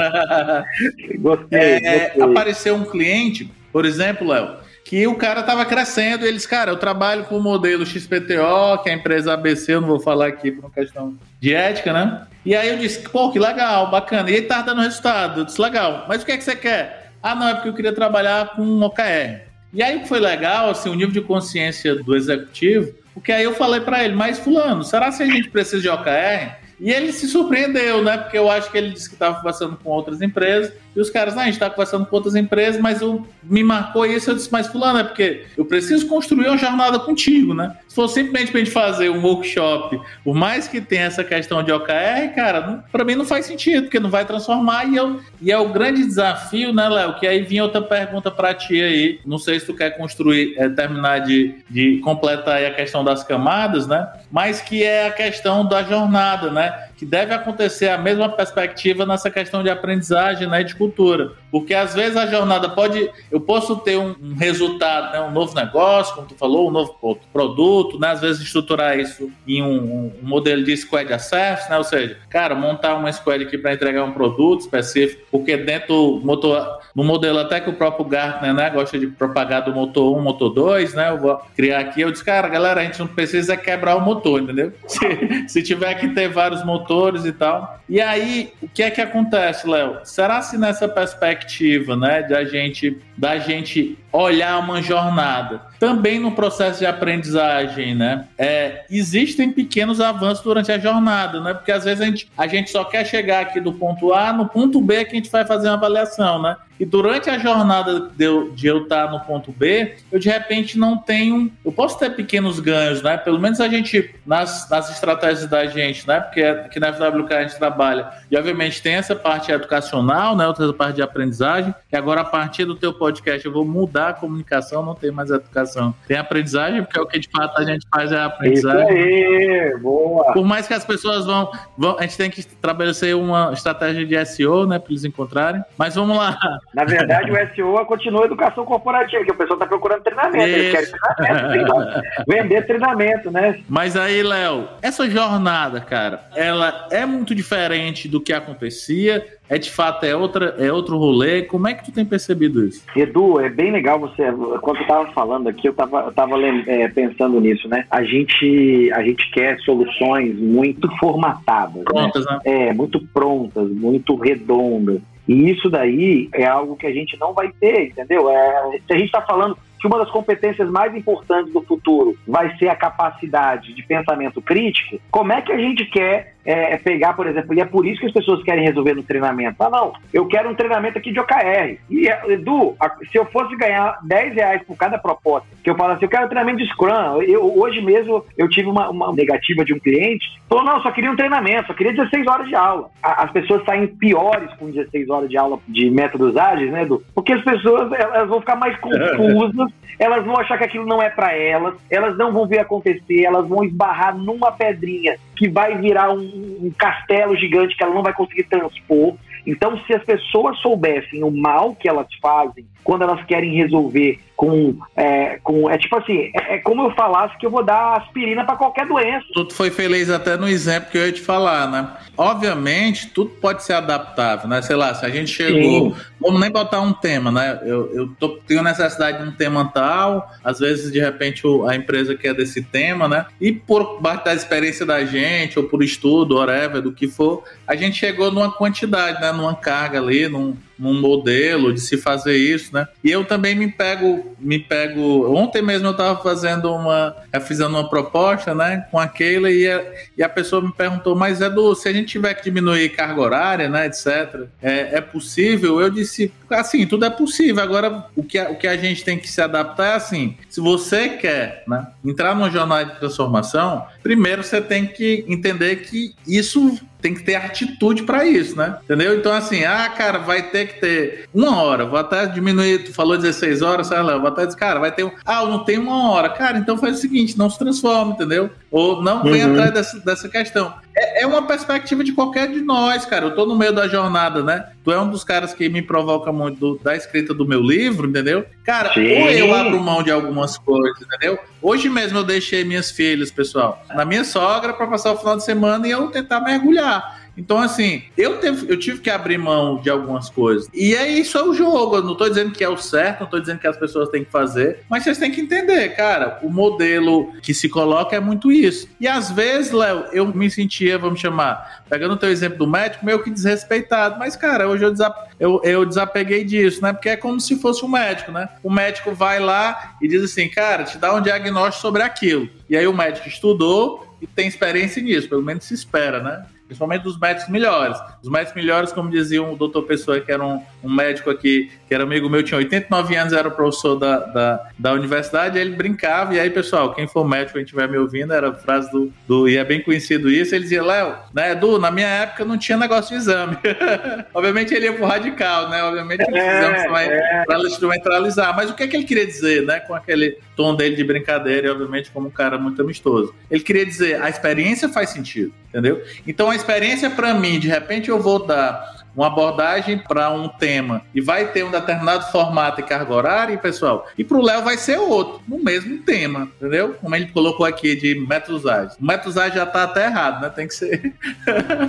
gostei, 1.18 1.58
é, 1.60 2.08
gostei. 2.08 2.22
Apareceu 2.22 2.74
um 2.74 2.84
cliente, 2.84 3.48
por 3.72 3.84
exemplo, 3.84 4.26
Léo, 4.26 4.63
que 4.84 5.06
o 5.06 5.14
cara 5.16 5.42
tava 5.42 5.64
crescendo. 5.64 6.26
eles, 6.26 6.46
cara, 6.46 6.70
eu 6.70 6.76
trabalho 6.76 7.24
com 7.24 7.38
o 7.38 7.42
modelo 7.42 7.86
XPTO, 7.86 8.82
que 8.82 8.90
é 8.90 8.92
a 8.92 8.96
empresa 8.96 9.32
ABC, 9.32 9.72
eu 9.74 9.80
não 9.80 9.88
vou 9.88 9.98
falar 9.98 10.26
aqui 10.26 10.52
por 10.52 10.64
uma 10.64 10.70
questão 10.70 11.16
de 11.40 11.54
ética, 11.54 11.92
né? 11.92 12.26
E 12.44 12.54
aí 12.54 12.68
eu 12.68 12.76
disse, 12.76 13.00
pô, 13.08 13.30
que 13.32 13.38
legal, 13.38 13.90
bacana. 13.90 14.30
E 14.30 14.34
ele 14.34 14.46
tava 14.46 14.64
dando 14.64 14.82
resultado. 14.82 15.40
Eu 15.40 15.44
disse, 15.46 15.60
legal, 15.60 16.04
mas 16.06 16.22
o 16.22 16.26
que 16.26 16.32
é 16.32 16.36
que 16.36 16.44
você 16.44 16.54
quer? 16.54 17.12
Ah, 17.22 17.34
não, 17.34 17.48
é 17.48 17.54
porque 17.54 17.70
eu 17.70 17.74
queria 17.74 17.94
trabalhar 17.94 18.54
com 18.54 18.62
um 18.62 18.82
OKR. 18.82 19.40
E 19.72 19.82
aí 19.82 20.06
foi 20.06 20.20
legal, 20.20 20.68
assim, 20.70 20.90
o 20.90 20.94
nível 20.94 21.12
de 21.12 21.22
consciência 21.22 21.94
do 21.96 22.14
executivo, 22.14 22.92
porque 23.14 23.32
aí 23.32 23.42
eu 23.42 23.54
falei 23.54 23.80
para 23.80 24.04
ele, 24.04 24.14
mas 24.14 24.38
fulano, 24.38 24.84
será 24.84 25.10
que 25.10 25.22
a 25.22 25.26
gente 25.26 25.48
precisa 25.48 25.80
de 25.80 25.88
OKR? 25.88 26.63
E 26.80 26.90
ele 26.90 27.12
se 27.12 27.28
surpreendeu, 27.28 28.02
né? 28.02 28.16
Porque 28.18 28.37
eu 28.37 28.50
acho 28.50 28.70
que 28.70 28.78
ele 28.78 28.90
disse 28.90 29.08
que 29.08 29.14
estava 29.14 29.37
conversando 29.37 29.76
com 29.82 29.90
outras 29.90 30.20
empresas. 30.20 30.72
E 30.94 31.00
os 31.00 31.10
caras, 31.10 31.34
não, 31.34 31.42
a 31.42 31.46
gente 31.46 31.54
está 31.54 31.68
conversando 31.68 32.06
com 32.06 32.14
outras 32.14 32.37
empresas, 32.37 32.80
mas 32.80 33.00
eu, 33.00 33.26
me 33.42 33.64
marcou 33.64 34.06
isso. 34.06 34.30
Eu 34.30 34.37
disse, 34.37 34.48
mas 34.50 34.68
fulano, 34.68 35.00
é 35.00 35.04
porque 35.04 35.44
eu 35.56 35.64
preciso 35.64 36.06
construir 36.06 36.46
uma 36.46 36.56
jornada 36.56 36.98
contigo, 36.98 37.52
né? 37.52 37.76
Se 37.88 37.96
for 37.96 38.08
simplesmente 38.08 38.50
para 38.50 38.60
a 38.60 38.64
gente 38.64 38.72
fazer 38.72 39.10
um 39.10 39.22
workshop, 39.22 40.00
por 40.22 40.34
mais 40.34 40.68
que 40.68 40.80
tenha 40.80 41.04
essa 41.04 41.24
questão 41.24 41.62
de 41.62 41.72
OKR, 41.72 42.34
cara, 42.34 42.84
para 42.92 43.04
mim 43.04 43.14
não 43.14 43.24
faz 43.24 43.46
sentido, 43.46 43.84
porque 43.84 43.98
não 43.98 44.10
vai 44.10 44.24
transformar. 44.24 44.84
E, 44.87 44.96
eu, 44.96 45.20
e 45.40 45.50
é 45.50 45.58
o 45.58 45.68
grande 45.70 46.04
desafio, 46.04 46.72
né, 46.72 46.88
Léo? 46.88 47.18
Que 47.18 47.26
aí 47.26 47.42
vinha 47.42 47.64
outra 47.64 47.82
pergunta 47.82 48.30
para 48.30 48.54
ti 48.54 48.80
aí. 48.80 49.20
Não 49.26 49.38
sei 49.38 49.58
se 49.58 49.66
tu 49.66 49.74
quer 49.74 49.96
construir, 49.96 50.54
é, 50.56 50.68
terminar 50.68 51.20
de, 51.20 51.56
de 51.68 51.98
completar 51.98 52.64
a 52.64 52.70
questão 52.70 53.04
das 53.04 53.24
camadas, 53.24 53.87
né? 53.87 54.08
Mas 54.30 54.60
que 54.60 54.84
é 54.84 55.08
a 55.08 55.12
questão 55.12 55.66
da 55.66 55.82
jornada, 55.82 56.50
né? 56.50 56.63
né? 56.70 56.88
Que 56.96 57.04
deve 57.04 57.33
acontecer 57.35 57.88
a 57.88 57.98
mesma 57.98 58.28
perspectiva 58.28 59.04
nessa 59.07 59.30
questão 59.30 59.62
de 59.62 59.70
aprendizagem 59.70 60.48
né, 60.48 60.62
de 60.62 60.74
cultura. 60.74 61.33
Porque 61.50 61.72
às 61.72 61.94
vezes 61.94 62.16
a 62.16 62.26
jornada 62.26 62.68
pode. 62.68 63.09
Eu 63.30 63.40
posso 63.40 63.76
ter 63.76 63.96
um, 63.96 64.14
um 64.20 64.35
resultado, 64.35 65.12
né, 65.12 65.20
um 65.20 65.30
novo 65.30 65.54
negócio, 65.54 66.14
como 66.14 66.26
tu 66.26 66.35
falou, 66.35 66.68
um 66.68 66.72
novo 66.72 66.96
produto, 67.33 67.98
né, 67.98 68.09
às 68.09 68.20
vezes 68.20 68.42
estruturar 68.42 68.98
isso 68.98 69.30
em 69.46 69.62
um, 69.62 70.12
um 70.22 70.28
modelo 70.28 70.64
de 70.64 70.76
squad 70.76 71.12
acesso, 71.12 71.70
né, 71.70 71.78
ou 71.78 71.85
seja, 71.85 72.18
cara, 72.28 72.54
montar 72.54 72.94
uma 72.94 73.12
squad 73.12 73.44
aqui 73.44 73.57
para 73.57 73.72
entregar 73.72 74.04
um 74.04 74.12
produto 74.12 74.62
específico, 74.62 75.22
porque 75.30 75.57
dentro 75.57 75.88
do 75.88 76.20
motor, 76.24 76.80
no 76.94 77.04
modelo 77.04 77.38
até 77.38 77.61
que 77.61 77.70
o 77.70 77.74
próprio 77.74 78.04
Gartner 78.04 78.52
né, 78.52 78.70
gosta 78.70 78.98
de 78.98 79.07
propagar 79.07 79.64
do 79.64 79.72
motor 79.72 80.16
1, 80.16 80.20
motor 80.22 80.50
2, 80.50 80.94
né, 80.94 81.11
eu 81.11 81.18
vou 81.18 81.40
criar 81.54 81.80
aqui, 81.80 82.00
eu 82.00 82.11
disse, 82.11 82.24
cara, 82.24 82.48
galera, 82.48 82.80
a 82.80 82.85
gente 82.85 82.98
não 82.98 83.07
precisa 83.07 83.57
quebrar 83.57 83.96
o 83.96 84.00
motor, 84.00 84.40
entendeu? 84.40 84.72
Se, 84.87 85.48
se 85.48 85.62
tiver 85.62 85.94
que 85.94 86.09
ter 86.09 86.28
vários 86.28 86.64
motores, 86.64 86.83
motores 86.84 87.24
e 87.24 87.32
tal. 87.32 87.80
E 87.88 88.00
aí, 88.00 88.52
o 88.62 88.68
que 88.68 88.82
é 88.82 88.90
que 88.90 89.00
acontece, 89.00 89.66
Léo? 89.66 89.98
Será 90.04 90.42
se 90.42 90.58
nessa 90.58 90.86
perspectiva, 90.86 91.96
né, 91.96 92.22
da 92.22 92.44
gente, 92.44 92.98
da 93.16 93.38
gente 93.38 93.98
olhar 94.12 94.58
uma 94.58 94.80
jornada, 94.80 95.60
também 95.80 96.20
no 96.20 96.32
processo 96.32 96.78
de 96.78 96.86
aprendizagem, 96.86 97.94
né, 97.94 98.26
é, 98.38 98.84
existem 98.90 99.50
pequenos 99.50 100.00
avanços 100.00 100.44
durante 100.44 100.70
a 100.70 100.78
jornada, 100.78 101.40
né, 101.40 101.54
porque 101.54 101.72
às 101.72 101.84
vezes 101.84 102.00
a 102.00 102.06
gente, 102.06 102.28
a 102.36 102.46
gente 102.46 102.70
só 102.70 102.84
quer 102.84 103.04
chegar 103.04 103.40
aqui 103.40 103.60
do 103.60 103.72
ponto 103.72 104.12
A, 104.12 104.32
no 104.32 104.48
ponto 104.48 104.80
B 104.80 105.04
que 105.04 105.12
a 105.12 105.16
gente 105.16 105.30
vai 105.30 105.44
fazer 105.44 105.68
uma 105.68 105.74
avaliação, 105.74 106.40
né? 106.40 106.56
E 106.78 106.84
durante 106.84 107.30
a 107.30 107.38
jornada 107.38 108.00
de 108.00 108.24
eu, 108.24 108.50
de 108.50 108.66
eu 108.66 108.82
estar 108.82 109.10
no 109.10 109.20
ponto 109.20 109.52
B, 109.52 109.96
eu 110.10 110.18
de 110.18 110.28
repente 110.28 110.78
não 110.78 110.96
tenho. 110.96 111.52
Eu 111.64 111.72
posso 111.72 111.98
ter 111.98 112.10
pequenos 112.10 112.58
ganhos, 112.58 113.02
né? 113.02 113.16
Pelo 113.16 113.38
menos 113.38 113.60
a 113.60 113.68
gente, 113.68 114.14
nas, 114.26 114.68
nas 114.68 114.90
estratégias 114.90 115.48
da 115.48 115.66
gente, 115.66 116.06
né? 116.06 116.20
Porque 116.20 116.40
é, 116.40 116.54
que 116.68 116.80
na 116.80 116.92
FWK 116.92 117.34
a 117.34 117.42
gente 117.42 117.58
trabalha. 117.58 118.08
E 118.30 118.37
obviamente 118.37 118.82
tem 118.82 118.94
essa 118.94 119.14
parte 119.14 119.52
educacional, 119.52 120.37
né? 120.37 120.46
Outra 120.46 120.72
parte 120.72 120.96
de 120.96 121.02
aprendizagem. 121.02 121.74
E 121.92 121.96
agora, 121.96 122.22
a 122.22 122.24
partir 122.24 122.64
do 122.64 122.74
teu 122.74 122.92
podcast, 122.92 123.44
eu 123.46 123.52
vou 123.52 123.64
mudar 123.64 124.08
a 124.08 124.12
comunicação, 124.12 124.84
não 124.84 124.94
tem 124.94 125.10
mais 125.10 125.30
educação. 125.30 125.94
Tem 126.08 126.16
aprendizagem, 126.16 126.82
porque 126.82 126.98
é 126.98 127.02
o 127.02 127.06
que 127.06 127.18
de 127.18 127.28
fato 127.28 127.60
a 127.60 127.64
gente 127.64 127.87
faz 127.92 128.10
é 128.10 128.16
a 128.16 128.26
aprendizagem. 128.26 128.82
Isso 128.82 128.92
aí, 128.92 129.78
boa. 129.80 130.32
Por 130.32 130.44
mais 130.44 130.66
que 130.66 130.74
as 130.74 130.84
pessoas 130.84 131.24
vão, 131.24 131.50
vão. 131.78 131.96
A 131.98 132.02
gente 132.02 132.16
tem 132.16 132.30
que 132.30 132.40
estabelecer 132.40 133.14
uma 133.14 133.52
estratégia 133.52 134.04
de 134.04 134.26
SEO, 134.26 134.66
né? 134.66 134.78
Para 134.78 134.90
eles 134.90 135.04
encontrarem. 135.04 135.62
Mas 135.78 135.94
vamos 135.94 136.16
lá. 136.16 136.37
Na 136.74 136.84
verdade, 136.84 137.30
o 137.30 137.54
SEO 137.54 137.87
continua 137.87 138.22
a 138.22 138.26
educação 138.26 138.64
corporativa, 138.64 139.24
que 139.24 139.30
o 139.30 139.37
pessoal 139.37 139.56
está 139.56 139.66
procurando 139.66 140.02
treinamento. 140.02 140.44
Eles 140.44 140.72
querem 140.72 140.88
treinamento, 141.16 142.02
vender 142.26 142.66
treinamento, 142.66 143.30
né? 143.30 143.60
Mas 143.68 143.96
aí, 143.96 144.22
Léo, 144.22 144.68
essa 144.82 145.08
jornada, 145.08 145.80
cara, 145.80 146.24
ela 146.34 146.88
é 146.90 147.06
muito 147.06 147.34
diferente 147.34 148.08
do 148.08 148.20
que 148.20 148.32
acontecia. 148.32 149.24
É 149.48 149.58
de 149.58 149.70
fato 149.70 150.04
é 150.04 150.16
outra 150.16 150.54
é 150.58 150.72
outro 150.72 150.96
rolê. 150.96 151.42
Como 151.42 151.68
é 151.68 151.74
que 151.74 151.84
tu 151.84 151.92
tem 151.92 152.04
percebido 152.04 152.66
isso? 152.66 152.82
Edu, 152.96 153.38
é 153.38 153.50
bem 153.50 153.70
legal 153.70 154.00
você 154.00 154.22
quando 154.62 154.80
eu 154.80 154.87
tava 154.87 155.12
falando 155.12 155.48
aqui, 155.48 155.68
eu 155.68 155.74
tava, 155.74 156.00
eu 156.00 156.12
tava 156.12 156.34
é, 156.66 156.88
pensando 156.88 157.38
nisso, 157.40 157.68
né? 157.68 157.84
A 157.90 158.02
gente 158.02 158.90
a 158.94 159.02
gente 159.02 159.30
quer 159.30 159.58
soluções 159.60 160.34
muito 160.38 160.88
formatadas, 160.96 161.76
né? 161.76 161.82
prontas, 161.84 162.24
né? 162.24 162.32
né? 162.32 162.68
É, 162.68 162.72
muito 162.72 163.06
prontas, 163.12 163.68
muito 163.68 164.16
redondas. 164.16 165.00
E 165.26 165.50
isso 165.50 165.70
daí 165.70 166.28
é 166.32 166.44
algo 166.44 166.76
que 166.76 166.87
a 166.87 166.92
gente 166.92 167.18
não 167.18 167.32
vai 167.32 167.50
ter, 167.60 167.88
entendeu? 167.88 168.28
É, 168.28 168.78
se 168.87 168.92
a 168.92 168.96
gente 168.96 169.06
está 169.06 169.22
falando 169.22 169.56
que 169.80 169.87
uma 169.87 169.98
das 169.98 170.10
competências 170.10 170.70
mais 170.70 170.94
importantes 170.94 171.52
do 171.52 171.62
futuro 171.62 172.16
vai 172.26 172.56
ser 172.56 172.68
a 172.68 172.76
capacidade 172.76 173.74
de 173.74 173.82
pensamento 173.82 174.40
crítico, 174.40 174.98
como 175.10 175.32
é 175.32 175.42
que 175.42 175.52
a 175.52 175.58
gente 175.58 175.84
quer 175.87 176.33
é, 176.44 176.76
pegar, 176.76 177.14
por 177.14 177.26
exemplo, 177.26 177.54
e 177.54 177.61
é 177.61 177.64
por 177.64 177.87
isso 177.87 178.00
que 178.00 178.07
as 178.07 178.12
pessoas 178.12 178.42
querem 178.42 178.64
resolver 178.64 178.94
no 178.94 179.02
treinamento. 179.02 179.62
Ah, 179.62 179.70
não, 179.70 179.92
eu 180.12 180.26
quero 180.26 180.50
um 180.50 180.54
treinamento 180.54 180.98
aqui 180.98 181.12
de 181.12 181.20
OKR. 181.20 181.78
E, 181.90 182.09
Edu, 182.28 182.76
se 183.11 183.18
eu 183.18 183.24
fosse 183.26 183.57
ganhar 183.57 183.98
10 184.02 184.35
reais 184.35 184.62
por 184.64 184.76
cada 184.76 184.98
proposta, 184.98 185.48
que 185.62 185.70
eu 185.70 185.76
falo 185.76 185.92
assim, 185.92 186.04
eu 186.04 186.09
quero 186.09 186.26
um 186.26 186.28
treinamento 186.28 186.59
de 186.59 186.68
Scrum. 186.68 187.22
Eu, 187.22 187.59
hoje 187.59 187.80
mesmo 187.80 188.24
eu 188.37 188.48
tive 188.48 188.68
uma, 188.68 188.90
uma 188.90 189.12
negativa 189.12 189.64
de 189.64 189.72
um 189.72 189.78
cliente, 189.78 190.26
falou, 190.48 190.64
não, 190.64 190.80
só 190.83 190.90
queria 190.90 191.11
um 191.11 191.16
treinamento, 191.16 191.68
só 191.68 191.74
queria 191.74 191.92
16 191.92 192.26
horas 192.26 192.48
de 192.48 192.54
aula. 192.54 192.90
As 193.02 193.30
pessoas 193.30 193.64
saem 193.64 193.87
piores 193.87 194.52
com 194.54 194.70
16 194.70 195.09
horas 195.09 195.30
de 195.30 195.37
aula 195.37 195.59
de 195.66 195.90
métodos 195.90 196.37
ágeis, 196.37 196.70
né, 196.70 196.83
Edu? 196.83 197.02
Porque 197.14 197.33
as 197.33 197.42
pessoas 197.42 197.90
elas 197.92 198.28
vão 198.28 198.40
ficar 198.40 198.57
mais 198.57 198.76
confusas, 198.78 199.72
elas 199.98 200.24
vão 200.24 200.37
achar 200.38 200.59
que 200.59 200.64
aquilo 200.64 200.87
não 200.87 201.02
é 201.02 201.09
para 201.09 201.35
elas, 201.35 201.74
elas 201.90 202.16
não 202.16 202.33
vão 202.33 202.46
ver 202.46 202.59
acontecer, 202.59 203.24
elas 203.24 203.48
vão 203.48 203.64
esbarrar 203.64 204.16
numa 204.16 204.52
pedrinha 204.52 205.16
que 205.37 205.48
vai 205.48 205.76
virar 205.78 206.12
um, 206.12 206.33
um 206.34 206.70
castelo 206.76 207.36
gigante 207.36 207.76
que 207.76 207.82
ela 207.82 207.94
não 207.94 208.02
vai 208.02 208.12
conseguir 208.12 208.44
transpor. 208.44 209.14
Então, 209.46 209.78
se 209.84 209.94
as 209.94 210.02
pessoas 210.02 210.58
soubessem 210.58 211.22
o 211.22 211.30
mal 211.30 211.74
que 211.74 211.88
elas 211.88 212.08
fazem 212.20 212.66
quando 212.82 213.02
elas 213.02 213.24
querem 213.24 213.54
resolver 213.54 214.18
com. 214.36 214.76
É, 214.96 215.38
com 215.42 215.70
é 215.70 215.78
tipo 215.78 215.96
assim, 215.96 216.30
é, 216.34 216.54
é, 216.54 216.58
como 216.58 216.82
eu 216.82 216.90
falasse 216.92 217.36
que 217.38 217.46
eu 217.46 217.50
vou 217.50 217.64
dar 217.64 217.98
aspirina 217.98 218.44
para 218.44 218.56
qualquer 218.56 218.86
doença. 218.86 219.24
Tu 219.34 219.54
foi 219.54 219.70
feliz 219.70 220.10
até 220.10 220.36
no 220.36 220.48
exemplo 220.48 220.90
que 220.90 220.98
eu 220.98 221.06
ia 221.06 221.12
te 221.12 221.20
falar, 221.20 221.70
né? 221.70 221.88
Obviamente, 222.16 223.08
tudo 223.08 223.30
pode 223.30 223.62
ser 223.62 223.74
adaptável, 223.74 224.48
né? 224.48 224.62
Sei 224.62 224.76
lá, 224.76 224.94
se 224.94 225.04
a 225.04 225.10
gente 225.10 225.30
chegou. 225.30 225.90
Sim. 225.90 225.96
Vamos 226.20 226.40
nem 226.40 226.50
botar 226.50 226.80
um 226.80 226.92
tema, 226.92 227.30
né? 227.30 227.60
Eu, 227.64 227.94
eu 227.94 228.08
tô, 228.18 228.30
tenho 228.46 228.62
necessidade 228.62 229.22
de 229.22 229.28
um 229.28 229.32
tema 229.32 229.70
tal, 229.72 230.30
às 230.42 230.58
vezes, 230.58 230.90
de 230.90 230.98
repente, 230.98 231.42
a 231.68 231.74
empresa 231.74 232.14
quer 232.14 232.34
desse 232.34 232.62
tema, 232.62 233.06
né? 233.08 233.26
E 233.40 233.52
por 233.52 234.00
parte 234.00 234.24
da 234.24 234.34
experiência 234.34 234.86
da 234.86 235.04
gente, 235.04 235.58
ou 235.58 235.66
por 235.66 235.82
estudo, 235.82 236.36
whatever, 236.36 236.80
do 236.80 236.92
que 236.92 237.06
for, 237.08 237.44
a 237.66 237.76
gente 237.76 237.98
chegou 237.98 238.30
numa 238.32 238.50
quantidade, 238.50 239.20
né? 239.20 239.32
Numa 239.32 239.54
carga 239.54 239.98
ali, 239.98 240.28
num, 240.28 240.56
num 240.78 241.00
modelo 241.00 241.72
de 241.72 241.80
se 241.80 241.96
fazer 241.96 242.37
isso, 242.37 242.74
né? 242.74 242.87
E 243.02 243.10
eu 243.10 243.24
também 243.24 243.54
me 243.54 243.70
pego, 243.70 244.34
me 244.38 244.58
pego. 244.58 245.34
Ontem 245.34 245.62
mesmo 245.62 245.88
eu 245.88 245.92
estava 245.92 246.20
fazendo 246.22 246.72
uma, 246.72 247.16
fazendo 247.46 247.70
uma 247.70 247.88
proposta, 247.88 248.54
né, 248.54 248.87
com 248.90 248.98
a 248.98 249.06
Keila 249.06 249.50
e 249.50 249.68
a, 249.68 249.84
e 250.16 250.22
a 250.22 250.28
pessoa 250.28 250.62
me 250.62 250.72
perguntou, 250.72 251.14
mas 251.14 251.40
Edu, 251.40 251.74
se 251.74 251.88
a 251.88 251.92
gente 251.92 252.08
tiver 252.08 252.34
que 252.34 252.44
diminuir 252.44 252.88
carga 252.90 253.20
horária, 253.20 253.68
né, 253.68 253.87
etc, 253.87 254.46
é, 254.62 254.96
é 254.96 255.00
possível? 255.00 255.80
Eu 255.80 255.90
disse, 255.90 256.32
assim, 256.50 256.87
tudo 256.87 257.04
é 257.04 257.10
possível. 257.10 257.62
Agora, 257.62 258.06
o 258.16 258.22
que, 258.22 258.38
a, 258.38 258.50
o 258.50 258.56
que 258.56 258.66
a 258.66 258.76
gente 258.76 259.04
tem 259.04 259.18
que 259.18 259.28
se 259.28 259.40
adaptar 259.40 259.92
é 259.92 259.94
assim: 259.94 260.37
se 260.48 260.60
você 260.60 261.10
quer, 261.10 261.64
né, 261.66 261.87
entrar 262.04 262.34
numa 262.34 262.50
jornada 262.50 262.92
de 262.92 262.98
transformação, 262.98 263.87
primeiro 264.02 264.42
você 264.42 264.60
tem 264.60 264.87
que 264.87 265.24
entender 265.28 265.76
que 265.76 266.14
isso 266.26 266.78
tem 267.04 267.12
que 267.12 267.22
ter 267.22 267.34
atitude 267.34 268.04
para 268.04 268.24
isso, 268.24 268.56
né? 268.56 268.78
Entendeu? 268.82 269.18
Então, 269.18 269.30
assim, 269.30 269.62
ah, 269.62 269.90
cara, 269.90 270.20
vai 270.20 270.44
ter 270.44 270.68
que 270.68 270.80
ter 270.80 271.28
uma 271.34 271.62
hora, 271.62 271.84
vou 271.84 271.98
até 271.98 272.24
diminuir, 272.24 272.82
tu 272.82 272.94
falou 272.94 273.18
16 273.18 273.60
horas, 273.60 273.88
sei 273.88 274.00
lá, 274.00 274.16
vou 274.16 274.28
até 274.28 274.46
dizer, 274.46 274.58
cara, 274.58 274.80
vai 274.80 274.90
ter, 274.90 275.04
um, 275.04 275.10
ah, 275.22 275.44
não 275.44 275.66
tem 275.66 275.76
uma 275.76 276.10
hora, 276.10 276.30
cara, 276.30 276.56
então 276.56 276.78
faz 276.78 276.96
o 276.96 277.00
seguinte, 277.02 277.36
não 277.36 277.50
se 277.50 277.58
transforma, 277.58 278.12
entendeu? 278.12 278.48
Ou 278.70 279.02
não 279.02 279.22
vem 279.22 279.44
uhum. 279.44 279.52
atrás 279.52 279.74
dessa, 279.74 280.00
dessa 280.00 280.28
questão. 280.30 280.72
É, 280.96 281.22
é, 281.22 281.26
uma 281.26 281.42
perspectiva 281.42 282.04
de 282.04 282.12
qualquer 282.12 282.48
de 282.48 282.61
nós, 282.61 283.04
cara, 283.04 283.26
eu 283.26 283.35
tô 283.35 283.44
no 283.44 283.57
meio 283.57 283.72
da 283.72 283.88
jornada, 283.88 284.42
né? 284.42 284.68
Tu 284.85 284.92
é 284.92 285.00
um 285.00 285.11
dos 285.11 285.24
caras 285.24 285.52
que 285.52 285.68
me 285.68 285.83
provoca 285.83 286.33
muito 286.33 286.59
do, 286.59 286.78
da 286.83 286.94
escrita 286.94 287.35
do 287.35 287.46
meu 287.46 287.61
livro, 287.61 288.09
entendeu? 288.09 288.46
Cara, 288.64 288.92
Sim. 288.94 289.22
ou 289.22 289.30
eu 289.30 289.54
abro 289.54 289.80
mão 289.80 290.02
de 290.02 290.12
algumas 290.12 290.57
coisas, 290.57 291.02
entendeu? 291.02 291.38
Hoje 291.61 291.88
mesmo 291.88 292.18
eu 292.18 292.24
deixei 292.24 292.64
minhas 292.64 292.90
filhas, 292.90 293.30
pessoal, 293.30 293.83
na 293.94 294.04
minha 294.04 294.24
sogra 294.24 294.72
para 294.72 294.87
passar 294.87 295.12
o 295.12 295.16
final 295.16 295.37
de 295.37 295.44
semana 295.44 295.87
e 295.88 295.90
eu 295.90 296.09
tentar 296.09 296.40
mergulhar. 296.40 297.23
Então, 297.36 297.58
assim, 297.58 298.02
eu, 298.16 298.38
teve, 298.38 298.70
eu 298.72 298.78
tive 298.78 299.00
que 299.00 299.10
abrir 299.10 299.38
mão 299.38 299.80
de 299.80 299.90
algumas 299.90 300.30
coisas. 300.30 300.68
E 300.72 300.94
é 300.94 301.08
isso 301.08 301.36
é 301.36 301.42
o 301.42 301.52
jogo. 301.52 301.96
Eu 301.96 302.02
não 302.02 302.14
tô 302.14 302.28
dizendo 302.28 302.52
que 302.52 302.62
é 302.62 302.68
o 302.68 302.76
certo, 302.76 303.20
não 303.20 303.26
tô 303.26 303.40
dizendo 303.40 303.58
que 303.58 303.66
as 303.66 303.76
pessoas 303.76 304.08
têm 304.08 304.24
que 304.24 304.30
fazer, 304.30 304.80
mas 304.88 305.04
vocês 305.04 305.18
têm 305.18 305.30
que 305.30 305.40
entender, 305.40 305.90
cara, 305.96 306.38
o 306.42 306.50
modelo 306.50 307.32
que 307.42 307.52
se 307.52 307.68
coloca 307.68 308.14
é 308.14 308.20
muito 308.20 308.52
isso. 308.52 308.88
E 309.00 309.08
às 309.08 309.30
vezes, 309.30 309.72
Léo, 309.72 310.04
eu 310.12 310.26
me 310.26 310.50
sentia, 310.50 310.98
vamos 310.98 311.20
chamar, 311.20 311.84
pegando 311.88 312.14
o 312.14 312.16
teu 312.16 312.30
exemplo 312.30 312.58
do 312.58 312.66
médico, 312.66 313.04
meio 313.04 313.22
que 313.22 313.30
desrespeitado. 313.30 314.18
Mas, 314.18 314.36
cara, 314.36 314.68
hoje 314.68 314.84
eu, 314.84 314.94
eu, 315.38 315.60
eu 315.64 315.84
desapeguei 315.84 316.44
disso, 316.44 316.82
né? 316.82 316.92
Porque 316.92 317.08
é 317.08 317.16
como 317.16 317.40
se 317.40 317.56
fosse 317.56 317.84
um 317.84 317.88
médico, 317.88 318.30
né? 318.30 318.48
O 318.62 318.70
médico 318.70 319.12
vai 319.12 319.40
lá 319.40 319.96
e 320.00 320.08
diz 320.08 320.22
assim, 320.22 320.48
cara, 320.48 320.84
te 320.84 320.98
dá 320.98 321.14
um 321.14 321.20
diagnóstico 321.20 321.82
sobre 321.82 322.02
aquilo. 322.02 322.48
E 322.68 322.76
aí 322.76 322.86
o 322.86 322.92
médico 322.92 323.28
estudou 323.28 324.16
e 324.20 324.26
tem 324.26 324.46
experiência 324.46 325.02
nisso, 325.02 325.28
pelo 325.28 325.42
menos 325.42 325.64
se 325.64 325.74
espera, 325.74 326.22
né? 326.22 326.44
Principalmente 326.66 327.03
dos 327.03 327.18
médicos 327.18 327.48
melhores. 327.48 327.98
Os 328.22 328.31
médicos 328.31 328.55
melhores, 328.55 328.92
como 328.92 329.11
dizia 329.11 329.42
o 329.42 329.57
doutor 329.57 329.83
Pessoa, 329.83 330.20
que 330.20 330.31
era 330.31 330.44
um, 330.44 330.62
um, 330.83 330.92
médico 330.92 331.31
aqui, 331.31 331.70
que 331.87 331.94
era 331.94 332.05
amigo 332.05 332.29
meu, 332.29 332.42
tinha 332.42 332.59
89 332.59 333.16
anos, 333.16 333.33
era 333.33 333.50
professor 333.50 333.96
da, 333.96 334.18
da, 334.18 334.68
da 334.79 334.92
universidade, 334.92 335.59
ele 335.59 335.74
brincava, 335.77 336.35
e 336.35 336.40
aí, 336.40 336.50
pessoal, 336.50 336.94
quem 336.94 337.07
for 337.07 337.27
médico 337.27 337.59
e 337.59 337.62
estiver 337.62 337.88
me 337.88 337.98
ouvindo, 337.98 338.33
era 338.33 338.50
a 338.50 338.55
frase 338.55 338.90
do, 338.90 339.12
do, 339.27 339.48
e 339.48 339.57
é 339.57 339.64
bem 339.64 339.83
conhecido 339.83 340.31
isso, 340.31 340.55
ele 340.55 340.64
dizia, 340.64 340.83
Léo, 340.83 341.16
né, 341.33 341.53
Edu, 341.53 341.79
na 341.79 341.90
minha 341.90 342.09
época 342.09 342.44
não 342.44 342.57
tinha 342.59 342.79
negócio 342.79 343.11
de 343.11 343.22
exame. 343.22 343.57
Obviamente 344.33 344.74
ele 344.74 344.87
ia 344.87 344.92
pro 344.92 345.07
radical, 345.07 345.68
né, 345.68 345.83
obviamente 345.83 346.22
é, 346.22 346.59
exame 346.59 346.88
vai, 346.88 347.07
é. 347.07 347.44
para 347.46 347.59
instrumentalizar, 347.61 348.55
mas 348.55 348.70
o 348.70 348.74
que 348.74 348.83
é 348.83 348.88
que 348.88 348.96
ele 348.96 349.05
queria 349.05 349.27
dizer, 349.27 349.62
né, 349.62 349.81
com 349.81 349.94
aquele 349.94 350.38
tom 350.57 350.74
dele 350.74 350.96
de 350.96 351.05
brincadeira 351.05 351.66
e, 351.66 351.70
obviamente, 351.70 352.11
como 352.11 352.29
um 352.29 352.31
cara 352.31 352.59
muito 352.59 352.81
amistoso. 352.81 353.35
Ele 353.50 353.62
queria 353.62 353.85
dizer, 353.85 354.22
a 354.22 354.29
experiência 354.29 354.88
faz 354.88 355.11
sentido, 355.11 355.53
entendeu? 355.68 356.03
Então, 356.27 356.53
a 356.54 356.56
experiência 356.56 357.10
para 357.10 357.34
mim, 357.34 357.58
de 357.58 357.68
repente 357.68 358.08
eu 358.08 358.20
vou 358.20 358.46
dar 358.46 358.94
uma 359.16 359.28
abordagem 359.28 359.98
para 359.98 360.30
um 360.30 360.48
tema 360.48 361.02
e 361.14 361.20
vai 361.20 361.46
ter 361.46 361.64
um 361.64 361.70
determinado 361.70 362.30
formato 362.32 362.80
e 362.80 362.84
carga 362.84 363.12
horária, 363.12 363.56
pessoal, 363.56 364.06
e 364.18 364.24
para 364.24 364.36
o 364.36 364.42
Léo 364.42 364.62
vai 364.62 364.76
ser 364.76 364.98
outro, 364.98 365.40
no 365.46 365.62
mesmo 365.62 365.98
tema, 365.98 366.48
entendeu? 366.56 366.94
Como 367.00 367.14
ele 367.14 367.26
colocou 367.26 367.64
aqui 367.64 367.94
de 367.94 368.14
métodos 368.26 368.66
ágeis. 368.66 368.96
O 369.00 369.04
métodos 369.04 369.36
ágeis 369.36 369.54
já 369.54 369.64
está 369.64 369.84
até 369.84 370.06
errado, 370.06 370.42
né? 370.42 370.50
Tem 370.50 370.66
que 370.66 370.74
ser. 370.74 371.14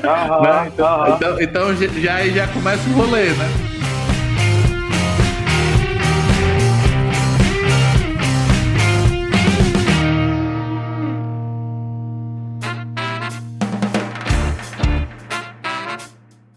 Aham, 0.04 0.68
então, 0.68 0.86
aham. 0.86 1.16
então, 1.16 1.42
então, 1.42 1.76
já, 1.76 2.22
já 2.28 2.48
começa 2.48 2.90
o 2.90 2.94
rolê, 2.94 3.30
né? 3.30 3.75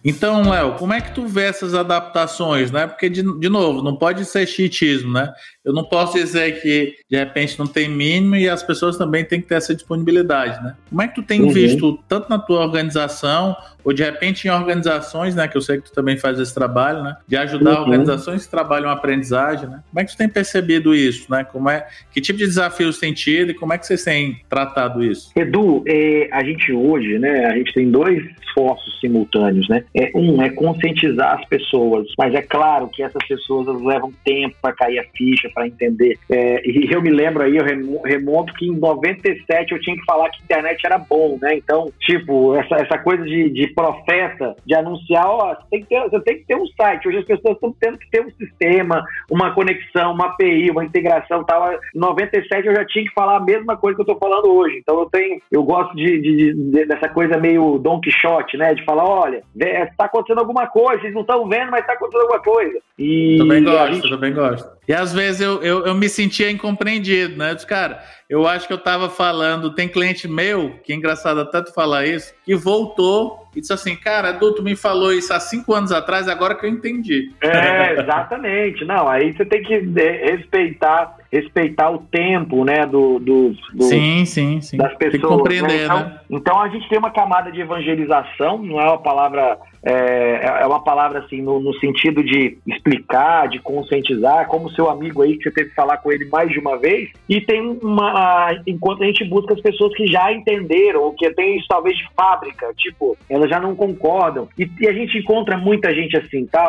Então, 0.08 0.48
Léo, 0.48 0.72
como 0.72 0.94
é 0.94 1.02
que 1.02 1.14
tu 1.14 1.26
vê 1.26 1.42
essas 1.42 1.74
adaptações, 1.74 2.70
né? 2.70 2.86
Porque, 2.86 3.10
de, 3.10 3.22
de 3.38 3.48
novo, 3.50 3.82
não 3.82 3.94
pode 3.94 4.24
ser 4.24 4.46
chiitismo, 4.46 5.12
né? 5.12 5.30
Eu 5.62 5.74
não 5.74 5.84
posso 5.84 6.14
dizer 6.14 6.62
que, 6.62 6.94
de 7.10 7.16
repente, 7.18 7.58
não 7.58 7.66
tem 7.66 7.90
mínimo 7.90 8.34
e 8.34 8.48
as 8.48 8.62
pessoas 8.62 8.96
também 8.96 9.22
têm 9.22 9.38
que 9.38 9.48
ter 9.48 9.56
essa 9.56 9.74
disponibilidade, 9.74 10.64
né? 10.64 10.76
Como 10.88 11.02
é 11.02 11.08
que 11.08 11.16
tu 11.16 11.22
tem 11.22 11.42
uhum. 11.42 11.50
visto, 11.50 11.98
tanto 12.08 12.30
na 12.30 12.38
tua 12.38 12.60
organização, 12.60 13.54
ou 13.84 13.92
de 13.92 14.02
repente 14.02 14.46
em 14.46 14.50
organizações, 14.50 15.34
né? 15.34 15.46
Que 15.46 15.56
eu 15.56 15.60
sei 15.60 15.78
que 15.78 15.84
tu 15.84 15.92
também 15.92 16.16
faz 16.16 16.38
esse 16.38 16.54
trabalho, 16.54 17.02
né? 17.02 17.16
De 17.26 17.36
ajudar 17.36 17.76
uhum. 17.76 17.82
organizações 17.82 18.44
que 18.44 18.50
trabalham 18.50 18.88
a 18.88 18.92
aprendizagem, 18.92 19.68
né? 19.68 19.82
Como 19.90 20.00
é 20.00 20.04
que 20.04 20.12
tu 20.12 20.16
tem 20.16 20.28
percebido 20.28 20.94
isso, 20.94 21.30
né? 21.30 21.44
Como 21.44 21.68
é, 21.68 21.86
que 22.12 22.20
tipo 22.20 22.38
de 22.38 22.46
desafios 22.46 22.98
tem 22.98 23.12
tido 23.12 23.50
e 23.50 23.54
como 23.54 23.72
é 23.72 23.78
que 23.78 23.86
vocês 23.86 24.02
têm 24.04 24.40
tratado 24.48 25.04
isso? 25.04 25.32
Edu, 25.36 25.82
é, 25.86 26.28
a 26.32 26.42
gente 26.42 26.72
hoje, 26.72 27.18
né? 27.18 27.46
A 27.46 27.56
gente 27.56 27.72
tem 27.72 27.90
dois 27.90 28.22
esforços 28.46 28.98
simultâneos, 29.00 29.68
né? 29.68 29.84
É, 29.98 30.10
um 30.14 30.40
é 30.40 30.48
conscientizar 30.50 31.40
as 31.40 31.44
pessoas, 31.46 32.06
mas 32.16 32.32
é 32.32 32.42
claro 32.42 32.88
que 32.88 33.02
essas 33.02 33.26
pessoas 33.26 33.66
levam 33.82 34.12
tempo 34.24 34.54
para 34.62 34.72
cair 34.72 35.00
a 35.00 35.04
ficha, 35.16 35.50
para 35.52 35.66
entender. 35.66 36.16
É, 36.30 36.62
e 36.64 36.88
eu 36.94 37.02
me 37.02 37.10
lembro 37.10 37.42
aí, 37.42 37.56
eu 37.56 37.64
remonto 38.04 38.54
que 38.54 38.66
em 38.66 38.78
97 38.78 39.72
eu 39.72 39.80
tinha 39.80 39.96
que 39.96 40.04
falar 40.04 40.30
que 40.30 40.42
internet 40.42 40.80
era 40.84 40.98
bom, 40.98 41.36
né? 41.42 41.56
Então, 41.56 41.90
tipo, 42.00 42.54
essa, 42.54 42.76
essa 42.76 42.98
coisa 42.98 43.24
de, 43.24 43.50
de 43.50 43.66
profeta, 43.74 44.54
de 44.64 44.74
anunciar, 44.74 45.26
ó, 45.26 45.54
você 45.54 45.62
tem, 45.70 45.80
que 45.80 45.88
ter, 45.88 46.00
você 46.08 46.20
tem 46.20 46.38
que 46.38 46.46
ter 46.46 46.56
um 46.56 46.66
site. 46.68 47.08
Hoje 47.08 47.18
as 47.18 47.24
pessoas 47.24 47.54
estão 47.54 47.74
tendo 47.80 47.98
que 47.98 48.10
ter 48.10 48.24
um 48.24 48.30
sistema, 48.30 49.04
uma 49.28 49.52
conexão, 49.52 50.12
uma 50.12 50.26
API, 50.26 50.70
uma 50.70 50.84
integração 50.84 51.42
tal. 51.42 51.72
Em 51.72 51.98
97 51.98 52.66
eu 52.68 52.76
já 52.76 52.84
tinha 52.84 53.04
que 53.04 53.12
falar 53.12 53.38
a 53.38 53.44
mesma 53.44 53.76
coisa 53.76 53.96
que 53.96 54.02
eu 54.02 54.14
estou 54.14 54.18
falando 54.18 54.52
hoje. 54.54 54.78
Então 54.78 55.00
eu 55.00 55.06
tenho, 55.06 55.40
eu 55.50 55.64
gosto 55.64 55.94
de, 55.96 56.20
de, 56.20 56.54
de, 56.54 56.84
dessa 56.86 57.08
coisa 57.08 57.36
meio 57.36 57.78
Don 57.78 58.00
Quixote, 58.00 58.56
né? 58.56 58.74
De 58.74 58.84
falar, 58.84 59.04
olha, 59.04 59.42
está 59.84 60.04
acontecendo 60.04 60.38
alguma 60.38 60.66
coisa, 60.66 61.00
vocês 61.00 61.14
não 61.14 61.22
estão 61.22 61.48
vendo, 61.48 61.70
mas 61.70 61.80
está 61.80 61.92
acontecendo 61.92 62.22
alguma 62.22 62.42
coisa. 62.42 62.78
E 62.98 63.36
também 63.38 63.64
gosto, 63.64 63.94
gente... 63.94 64.10
também 64.10 64.34
gosto. 64.34 64.68
E 64.88 64.92
às 64.92 65.12
vezes 65.12 65.40
eu, 65.40 65.62
eu, 65.62 65.86
eu 65.86 65.94
me 65.94 66.08
sentia 66.08 66.50
incompreendido, 66.50 67.36
né? 67.36 67.50
Eu 67.50 67.54
disse, 67.54 67.66
cara, 67.66 68.02
eu 68.28 68.46
acho 68.46 68.66
que 68.66 68.72
eu 68.72 68.78
estava 68.78 69.08
falando, 69.08 69.74
tem 69.74 69.88
cliente 69.88 70.26
meu, 70.26 70.78
que 70.82 70.92
é 70.92 70.96
engraçado 70.96 71.44
tanto 71.50 71.72
falar 71.72 72.06
isso, 72.06 72.34
que 72.44 72.54
voltou 72.54 73.48
e 73.54 73.60
disse 73.60 73.72
assim, 73.72 73.96
cara, 73.96 74.30
Edu, 74.30 74.54
tu 74.54 74.62
me 74.62 74.76
falou 74.76 75.12
isso 75.12 75.32
há 75.32 75.40
cinco 75.40 75.74
anos 75.74 75.92
atrás, 75.92 76.28
agora 76.28 76.54
que 76.54 76.64
eu 76.64 76.70
entendi. 76.70 77.30
É, 77.40 78.00
exatamente. 78.00 78.84
Não, 78.84 79.08
aí 79.08 79.32
você 79.32 79.44
tem 79.44 79.62
que 79.62 79.74
é, 79.74 80.36
respeitar 80.36 81.16
respeitar 81.30 81.90
o 81.90 81.98
tempo, 81.98 82.64
né, 82.64 82.86
do, 82.86 83.18
do, 83.18 83.54
do 83.74 83.82
sim, 83.82 84.24
sim, 84.24 84.60
sim. 84.60 84.78
das 84.78 84.94
pessoas. 84.94 85.12
Tem 85.12 85.20
que 85.20 85.26
compreender, 85.26 85.68
né? 85.80 85.84
Então, 85.84 85.98
né? 85.98 86.20
então 86.30 86.60
a 86.60 86.68
gente 86.68 86.88
tem 86.88 86.98
uma 86.98 87.10
camada 87.10 87.52
de 87.52 87.60
evangelização, 87.60 88.58
não 88.58 88.80
é 88.80 88.84
uma 88.84 88.98
palavra 89.02 89.58
é, 89.82 90.62
é 90.62 90.66
uma 90.66 90.82
palavra 90.82 91.20
assim 91.20 91.40
no, 91.40 91.60
no, 91.60 91.74
sentido 91.78 92.22
de 92.22 92.58
explicar, 92.66 93.48
de 93.48 93.58
conscientizar, 93.60 94.46
como 94.48 94.70
seu 94.70 94.90
amigo 94.90 95.22
aí 95.22 95.36
que 95.36 95.44
você 95.44 95.50
teve 95.50 95.70
que 95.70 95.74
falar 95.74 95.98
com 95.98 96.10
ele 96.10 96.26
mais 96.26 96.50
de 96.50 96.58
uma 96.58 96.78
vez. 96.78 97.10
E 97.28 97.40
tem 97.40 97.78
uma, 97.82 98.50
enquanto 98.66 99.02
a 99.02 99.06
gente 99.06 99.24
busca 99.24 99.54
as 99.54 99.60
pessoas 99.60 99.94
que 99.94 100.06
já 100.06 100.32
entenderam, 100.32 101.02
ou 101.02 101.12
que 101.12 101.28
tem 101.30 101.56
isso 101.56 101.66
talvez 101.68 101.96
de 101.96 102.08
fábrica, 102.16 102.72
tipo, 102.76 103.16
elas 103.28 103.48
já 103.48 103.60
não 103.60 103.74
concordam. 103.74 104.48
E, 104.58 104.68
e 104.80 104.88
a 104.88 104.92
gente 104.92 105.18
encontra 105.18 105.56
muita 105.56 105.94
gente 105.94 106.16
assim, 106.16 106.46
tá, 106.46 106.68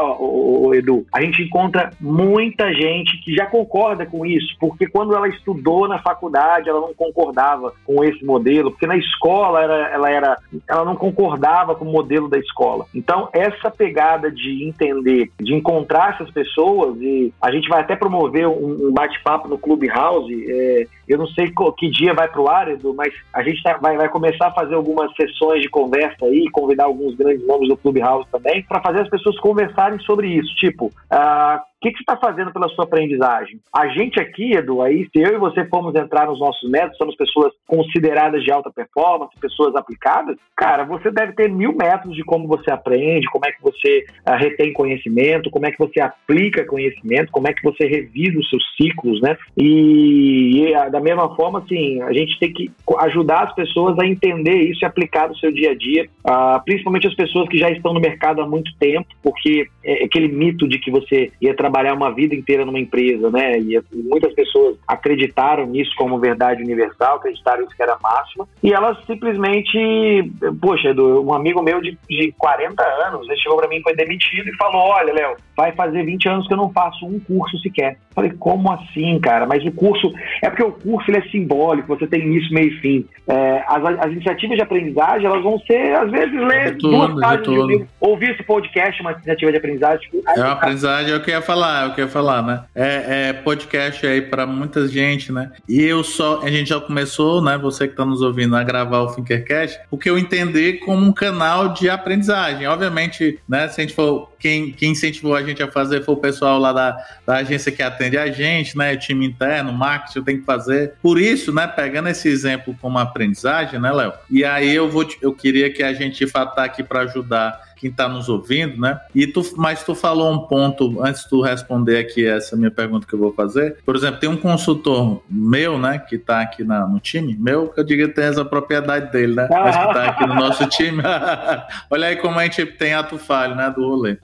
Edu? 0.73 1.05
A 1.13 1.21
gente 1.21 1.41
encontra 1.41 1.91
muita 1.99 2.73
gente 2.73 3.17
que 3.23 3.33
já 3.33 3.45
concorda 3.45 4.05
com 4.05 4.25
isso, 4.25 4.55
porque 4.59 4.87
quando 4.87 5.15
ela 5.15 5.27
estudou 5.27 5.87
na 5.87 5.99
faculdade, 5.99 6.69
ela 6.69 6.81
não 6.81 6.93
concordava 6.93 7.73
com 7.85 8.03
esse 8.03 8.23
modelo, 8.23 8.71
porque 8.71 8.87
na 8.87 8.97
escola 8.97 9.63
era, 9.63 9.89
ela 9.89 10.11
era, 10.11 10.37
ela 10.67 10.85
não 10.85 10.95
concordava 10.95 11.75
com 11.75 11.85
o 11.85 11.91
modelo 11.91 12.27
da 12.27 12.37
escola. 12.37 12.85
Então, 12.99 13.29
essa 13.31 13.71
pegada 13.71 14.29
de 14.29 14.67
entender, 14.67 15.31
de 15.39 15.55
encontrar 15.55 16.15
essas 16.15 16.29
pessoas, 16.31 16.97
e 16.99 17.33
a 17.41 17.49
gente 17.49 17.69
vai 17.69 17.79
até 17.79 17.95
promover 17.95 18.45
um, 18.45 18.91
bate-papo 18.91 19.47
no 19.47 19.57
Clubhouse. 19.57 20.29
É, 20.51 20.85
eu 21.07 21.17
não 21.17 21.27
sei 21.27 21.49
que 21.77 21.89
dia 21.89 22.13
vai 22.13 22.27
para 22.27 22.41
o 22.41 22.49
ar, 22.49 22.69
Edu, 22.69 22.93
mas 22.93 23.13
a 23.33 23.41
gente 23.41 23.63
tá, 23.63 23.77
vai, 23.77 23.95
vai 23.95 24.09
começar 24.09 24.47
a 24.47 24.53
fazer 24.53 24.75
algumas 24.75 25.09
sessões 25.15 25.61
de 25.61 25.69
conversa 25.69 26.25
aí, 26.25 26.49
convidar 26.51 26.85
alguns 26.85 27.15
grandes 27.15 27.47
nomes 27.47 27.69
do 27.69 27.77
Clubhouse 27.77 28.27
também, 28.29 28.63
para 28.63 28.81
fazer 28.81 29.01
as 29.01 29.09
pessoas 29.09 29.39
conversarem 29.39 29.99
sobre 29.99 30.27
isso. 30.27 30.53
Tipo, 30.55 30.87
uh, 30.87 31.59
o 31.79 31.81
que, 31.81 31.91
que 31.91 31.97
você 31.99 32.03
está 32.03 32.17
fazendo 32.17 32.51
pela 32.51 32.67
sua 32.69 32.83
aprendizagem? 32.83 33.57
A 33.73 33.87
gente 33.87 34.19
aqui, 34.19 34.51
Edu, 34.51 34.81
aí, 34.81 35.07
se 35.13 35.23
eu 35.23 35.35
e 35.35 35.37
você 35.37 35.63
formos 35.65 35.95
entrar 35.95 36.27
nos 36.27 36.37
nossos 36.37 36.69
métodos, 36.69 36.97
somos 36.97 37.15
pessoas 37.15 37.53
consideradas 37.65 38.43
de 38.43 38.51
alta 38.51 38.69
performance, 38.69 39.31
pessoas 39.39 39.73
aplicadas, 39.75 40.35
cara, 40.57 40.83
você 40.83 41.09
deve 41.09 41.31
ter 41.31 41.49
mil 41.49 41.73
métodos 41.73 42.17
de 42.17 42.23
como 42.25 42.49
você 42.49 42.69
aprende, 42.69 43.29
como 43.31 43.45
é 43.45 43.51
que 43.53 43.63
você 43.63 44.05
uh, 44.27 44.35
retém 44.35 44.73
conhecimento, 44.73 45.49
como 45.49 45.67
é 45.67 45.71
que 45.71 45.79
você 45.79 46.01
aplica 46.01 46.65
conhecimento, 46.65 47.31
como 47.31 47.47
é 47.47 47.53
que 47.53 47.63
você 47.63 47.87
revisa 47.87 48.37
os 48.37 48.49
seus 48.49 48.63
ciclos, 48.75 49.21
né? 49.21 49.37
E, 49.55 50.51
e 50.57 50.75
uh, 50.75 50.91
da 50.91 50.99
mesma 50.99 51.33
forma, 51.33 51.59
assim, 51.59 52.01
a 52.01 52.11
gente 52.11 52.37
tem 52.39 52.51
que 52.51 52.69
ajudar 52.99 53.45
as 53.45 53.55
pessoas 53.55 53.97
a 53.99 54.05
entender 54.05 54.63
isso 54.63 54.83
e 54.83 54.85
aplicar 54.85 55.29
no 55.29 55.37
seu 55.37 55.49
dia 55.49 55.71
a 55.71 55.75
dia, 55.75 56.09
uh, 56.27 56.61
principalmente 56.65 57.07
as 57.07 57.15
pessoas 57.15 57.47
que 57.47 57.57
já 57.57 57.71
estão 57.71 57.93
no 57.93 58.01
mercado 58.01 58.41
há 58.41 58.45
muito 58.45 58.69
tempo, 58.77 59.07
porque 59.23 59.65
é 59.81 60.03
aquele 60.03 60.27
mito 60.27 60.67
de 60.67 60.77
que 60.77 60.91
você 60.91 61.31
ia 61.41 61.55
trabalhar 61.55 61.68
trabalhar 61.69 61.93
uma 61.93 62.11
vida 62.13 62.33
inteira 62.33 62.65
numa 62.65 62.79
empresa, 62.79 63.29
né? 63.29 63.59
E, 63.59 63.79
muitas 63.93 64.33
pessoas 64.33 64.75
acreditaram 64.87 65.65
nisso 65.67 65.91
como 65.95 66.19
verdade 66.19 66.63
universal, 66.63 67.17
acreditaram 67.17 67.63
isso 67.63 67.75
que 67.75 67.83
era 67.83 67.97
máxima, 68.01 68.47
e 68.63 68.73
elas 68.73 68.97
simplesmente, 69.05 70.31
poxa, 70.59 70.93
um 70.93 71.33
amigo 71.33 71.61
meu 71.61 71.79
de, 71.81 71.97
de 72.09 72.33
40 72.37 72.83
anos, 73.07 73.27
ele 73.27 73.39
chegou 73.39 73.57
para 73.57 73.69
mim, 73.69 73.81
foi 73.81 73.95
demitido 73.95 74.49
e 74.49 74.55
falou: 74.55 74.81
Olha, 74.81 75.13
Léo, 75.13 75.35
vai 75.59 75.73
fazer 75.73 76.03
20 76.03 76.29
anos 76.29 76.47
que 76.47 76.53
eu 76.53 76.57
não 76.57 76.71
faço 76.71 77.05
um 77.05 77.19
curso 77.19 77.57
sequer. 77.59 77.97
Falei, 78.15 78.31
como 78.39 78.71
assim, 78.71 79.19
cara? 79.19 79.45
Mas 79.45 79.63
o 79.65 79.71
curso, 79.71 80.11
é 80.41 80.49
porque 80.49 80.63
o 80.63 80.71
curso 80.71 81.11
ele 81.11 81.17
é 81.17 81.29
simbólico, 81.29 81.87
você 81.87 82.07
tem 82.07 82.21
início, 82.21 82.53
meio 82.53 82.69
e 82.69 82.79
fim. 82.79 83.05
É, 83.27 83.63
as, 83.67 83.83
as, 83.99 84.11
iniciativas 84.11 84.55
de 84.55 84.63
aprendizagem, 84.63 85.25
elas 85.25 85.43
vão 85.43 85.59
ser, 85.59 85.95
às 85.95 86.09
vezes, 86.09 86.33
ler 86.33 86.77
duas 86.77 87.19
páginas 87.19 87.43
de 87.43 87.67
livro, 87.67 87.87
ouvir 87.99 88.31
esse 88.31 88.43
podcast, 88.43 89.01
uma 89.01 89.11
iniciativa 89.11 89.51
de 89.51 89.57
aprendizagem. 89.57 90.09
É 90.35 90.39
uma 90.39 90.53
aprendizagem, 90.53 91.13
é 91.13 91.15
o 91.17 91.21
que 91.21 91.29
eu 91.29 91.35
ia 91.35 91.41
falar, 91.41 91.58
é 91.65 91.87
o 91.87 91.93
que 91.93 92.01
eu 92.01 92.05
ia 92.05 92.11
falar, 92.11 92.41
né? 92.41 92.63
É, 92.73 93.29
é 93.29 93.33
podcast 93.33 94.05
aí 94.05 94.21
para 94.21 94.45
muita 94.45 94.87
gente, 94.87 95.31
né? 95.31 95.51
E 95.67 95.81
eu 95.81 96.03
só, 96.03 96.41
a 96.41 96.49
gente 96.49 96.69
já 96.69 96.79
começou, 96.79 97.41
né? 97.41 97.57
Você 97.57 97.87
que 97.87 97.93
está 97.93 98.05
nos 98.05 98.21
ouvindo, 98.21 98.55
a 98.55 98.63
gravar 98.63 99.01
o 99.01 99.15
Thinkercast, 99.15 99.79
o 99.91 99.97
que 99.97 100.09
eu 100.09 100.17
entendi 100.17 100.73
como 100.73 101.05
um 101.05 101.11
canal 101.11 101.73
de 101.73 101.89
aprendizagem. 101.89 102.67
Obviamente, 102.67 103.39
né? 103.47 103.67
Se 103.67 103.81
a 103.81 103.83
gente 103.83 103.95
for 103.95 104.29
quem, 104.39 104.71
quem 104.71 104.91
incentivou 104.91 105.35
a 105.35 105.43
gente 105.43 105.61
a 105.61 105.69
fazer 105.69 106.03
foi 106.03 106.15
o 106.15 106.17
pessoal 106.17 106.57
lá 106.57 106.71
da, 106.71 106.97
da 107.25 107.35
agência 107.37 107.71
que 107.71 107.83
atende 107.83 108.17
a 108.17 108.31
gente, 108.31 108.77
né? 108.77 108.95
Time 108.95 109.25
interno, 109.25 109.73
marketing, 109.73 110.23
tem 110.23 110.39
que 110.39 110.45
fazer. 110.45 110.93
Por 111.01 111.19
isso, 111.19 111.53
né? 111.53 111.67
Pegando 111.67 112.09
esse 112.09 112.27
exemplo 112.27 112.75
como 112.81 112.97
aprendizagem, 112.97 113.79
né, 113.79 113.91
Léo? 113.91 114.13
E 114.29 114.45
aí 114.45 114.73
eu 114.73 114.89
vou, 114.89 115.07
eu 115.21 115.33
queria 115.33 115.71
que 115.71 115.83
a 115.83 115.93
gente 115.93 116.25
tá 116.27 116.63
aqui 116.63 116.83
para 116.83 117.01
ajudar 117.01 117.68
quem 117.79 117.89
está 117.89 118.09
nos 118.09 118.27
ouvindo, 118.27 118.79
né? 118.79 118.99
E 119.15 119.25
tu, 119.25 119.41
mas 119.55 119.83
tu 119.83 119.95
falou 119.95 120.31
um 120.31 120.39
ponto 120.39 121.01
antes 121.01 121.23
de 121.23 121.29
tu 121.29 121.41
responder 121.41 121.97
aqui 121.97 122.25
essa 122.25 122.55
minha 122.55 122.69
pergunta 122.69 123.07
que 123.07 123.13
eu 123.13 123.19
vou 123.19 123.33
fazer. 123.33 123.77
Por 123.85 123.95
exemplo, 123.95 124.19
tem 124.19 124.29
um 124.29 124.37
consultor 124.37 125.23
meu, 125.29 125.79
né, 125.79 125.97
que 125.97 126.15
está 126.15 126.41
aqui 126.41 126.63
na, 126.63 126.85
no 126.85 126.99
time, 126.99 127.37
meu, 127.39 127.69
que 127.69 127.79
eu 127.79 127.83
digo 127.83 128.07
que 128.07 128.13
tem 128.13 128.25
essa 128.25 128.43
propriedade 128.43 129.11
dele, 129.11 129.35
né? 129.35 129.47
Mas 129.49 129.75
que 129.75 129.83
está 129.83 130.05
aqui 130.05 130.25
no 130.27 130.35
nosso 130.35 130.67
time. 130.67 131.01
Olha 131.89 132.07
aí 132.07 132.17
como 132.17 132.37
a 132.37 132.43
gente 132.43 132.65
tem 132.65 132.93
ato 132.93 133.17
falho, 133.17 133.55
né, 133.55 133.71
do 133.75 133.87
rolê. 133.87 134.17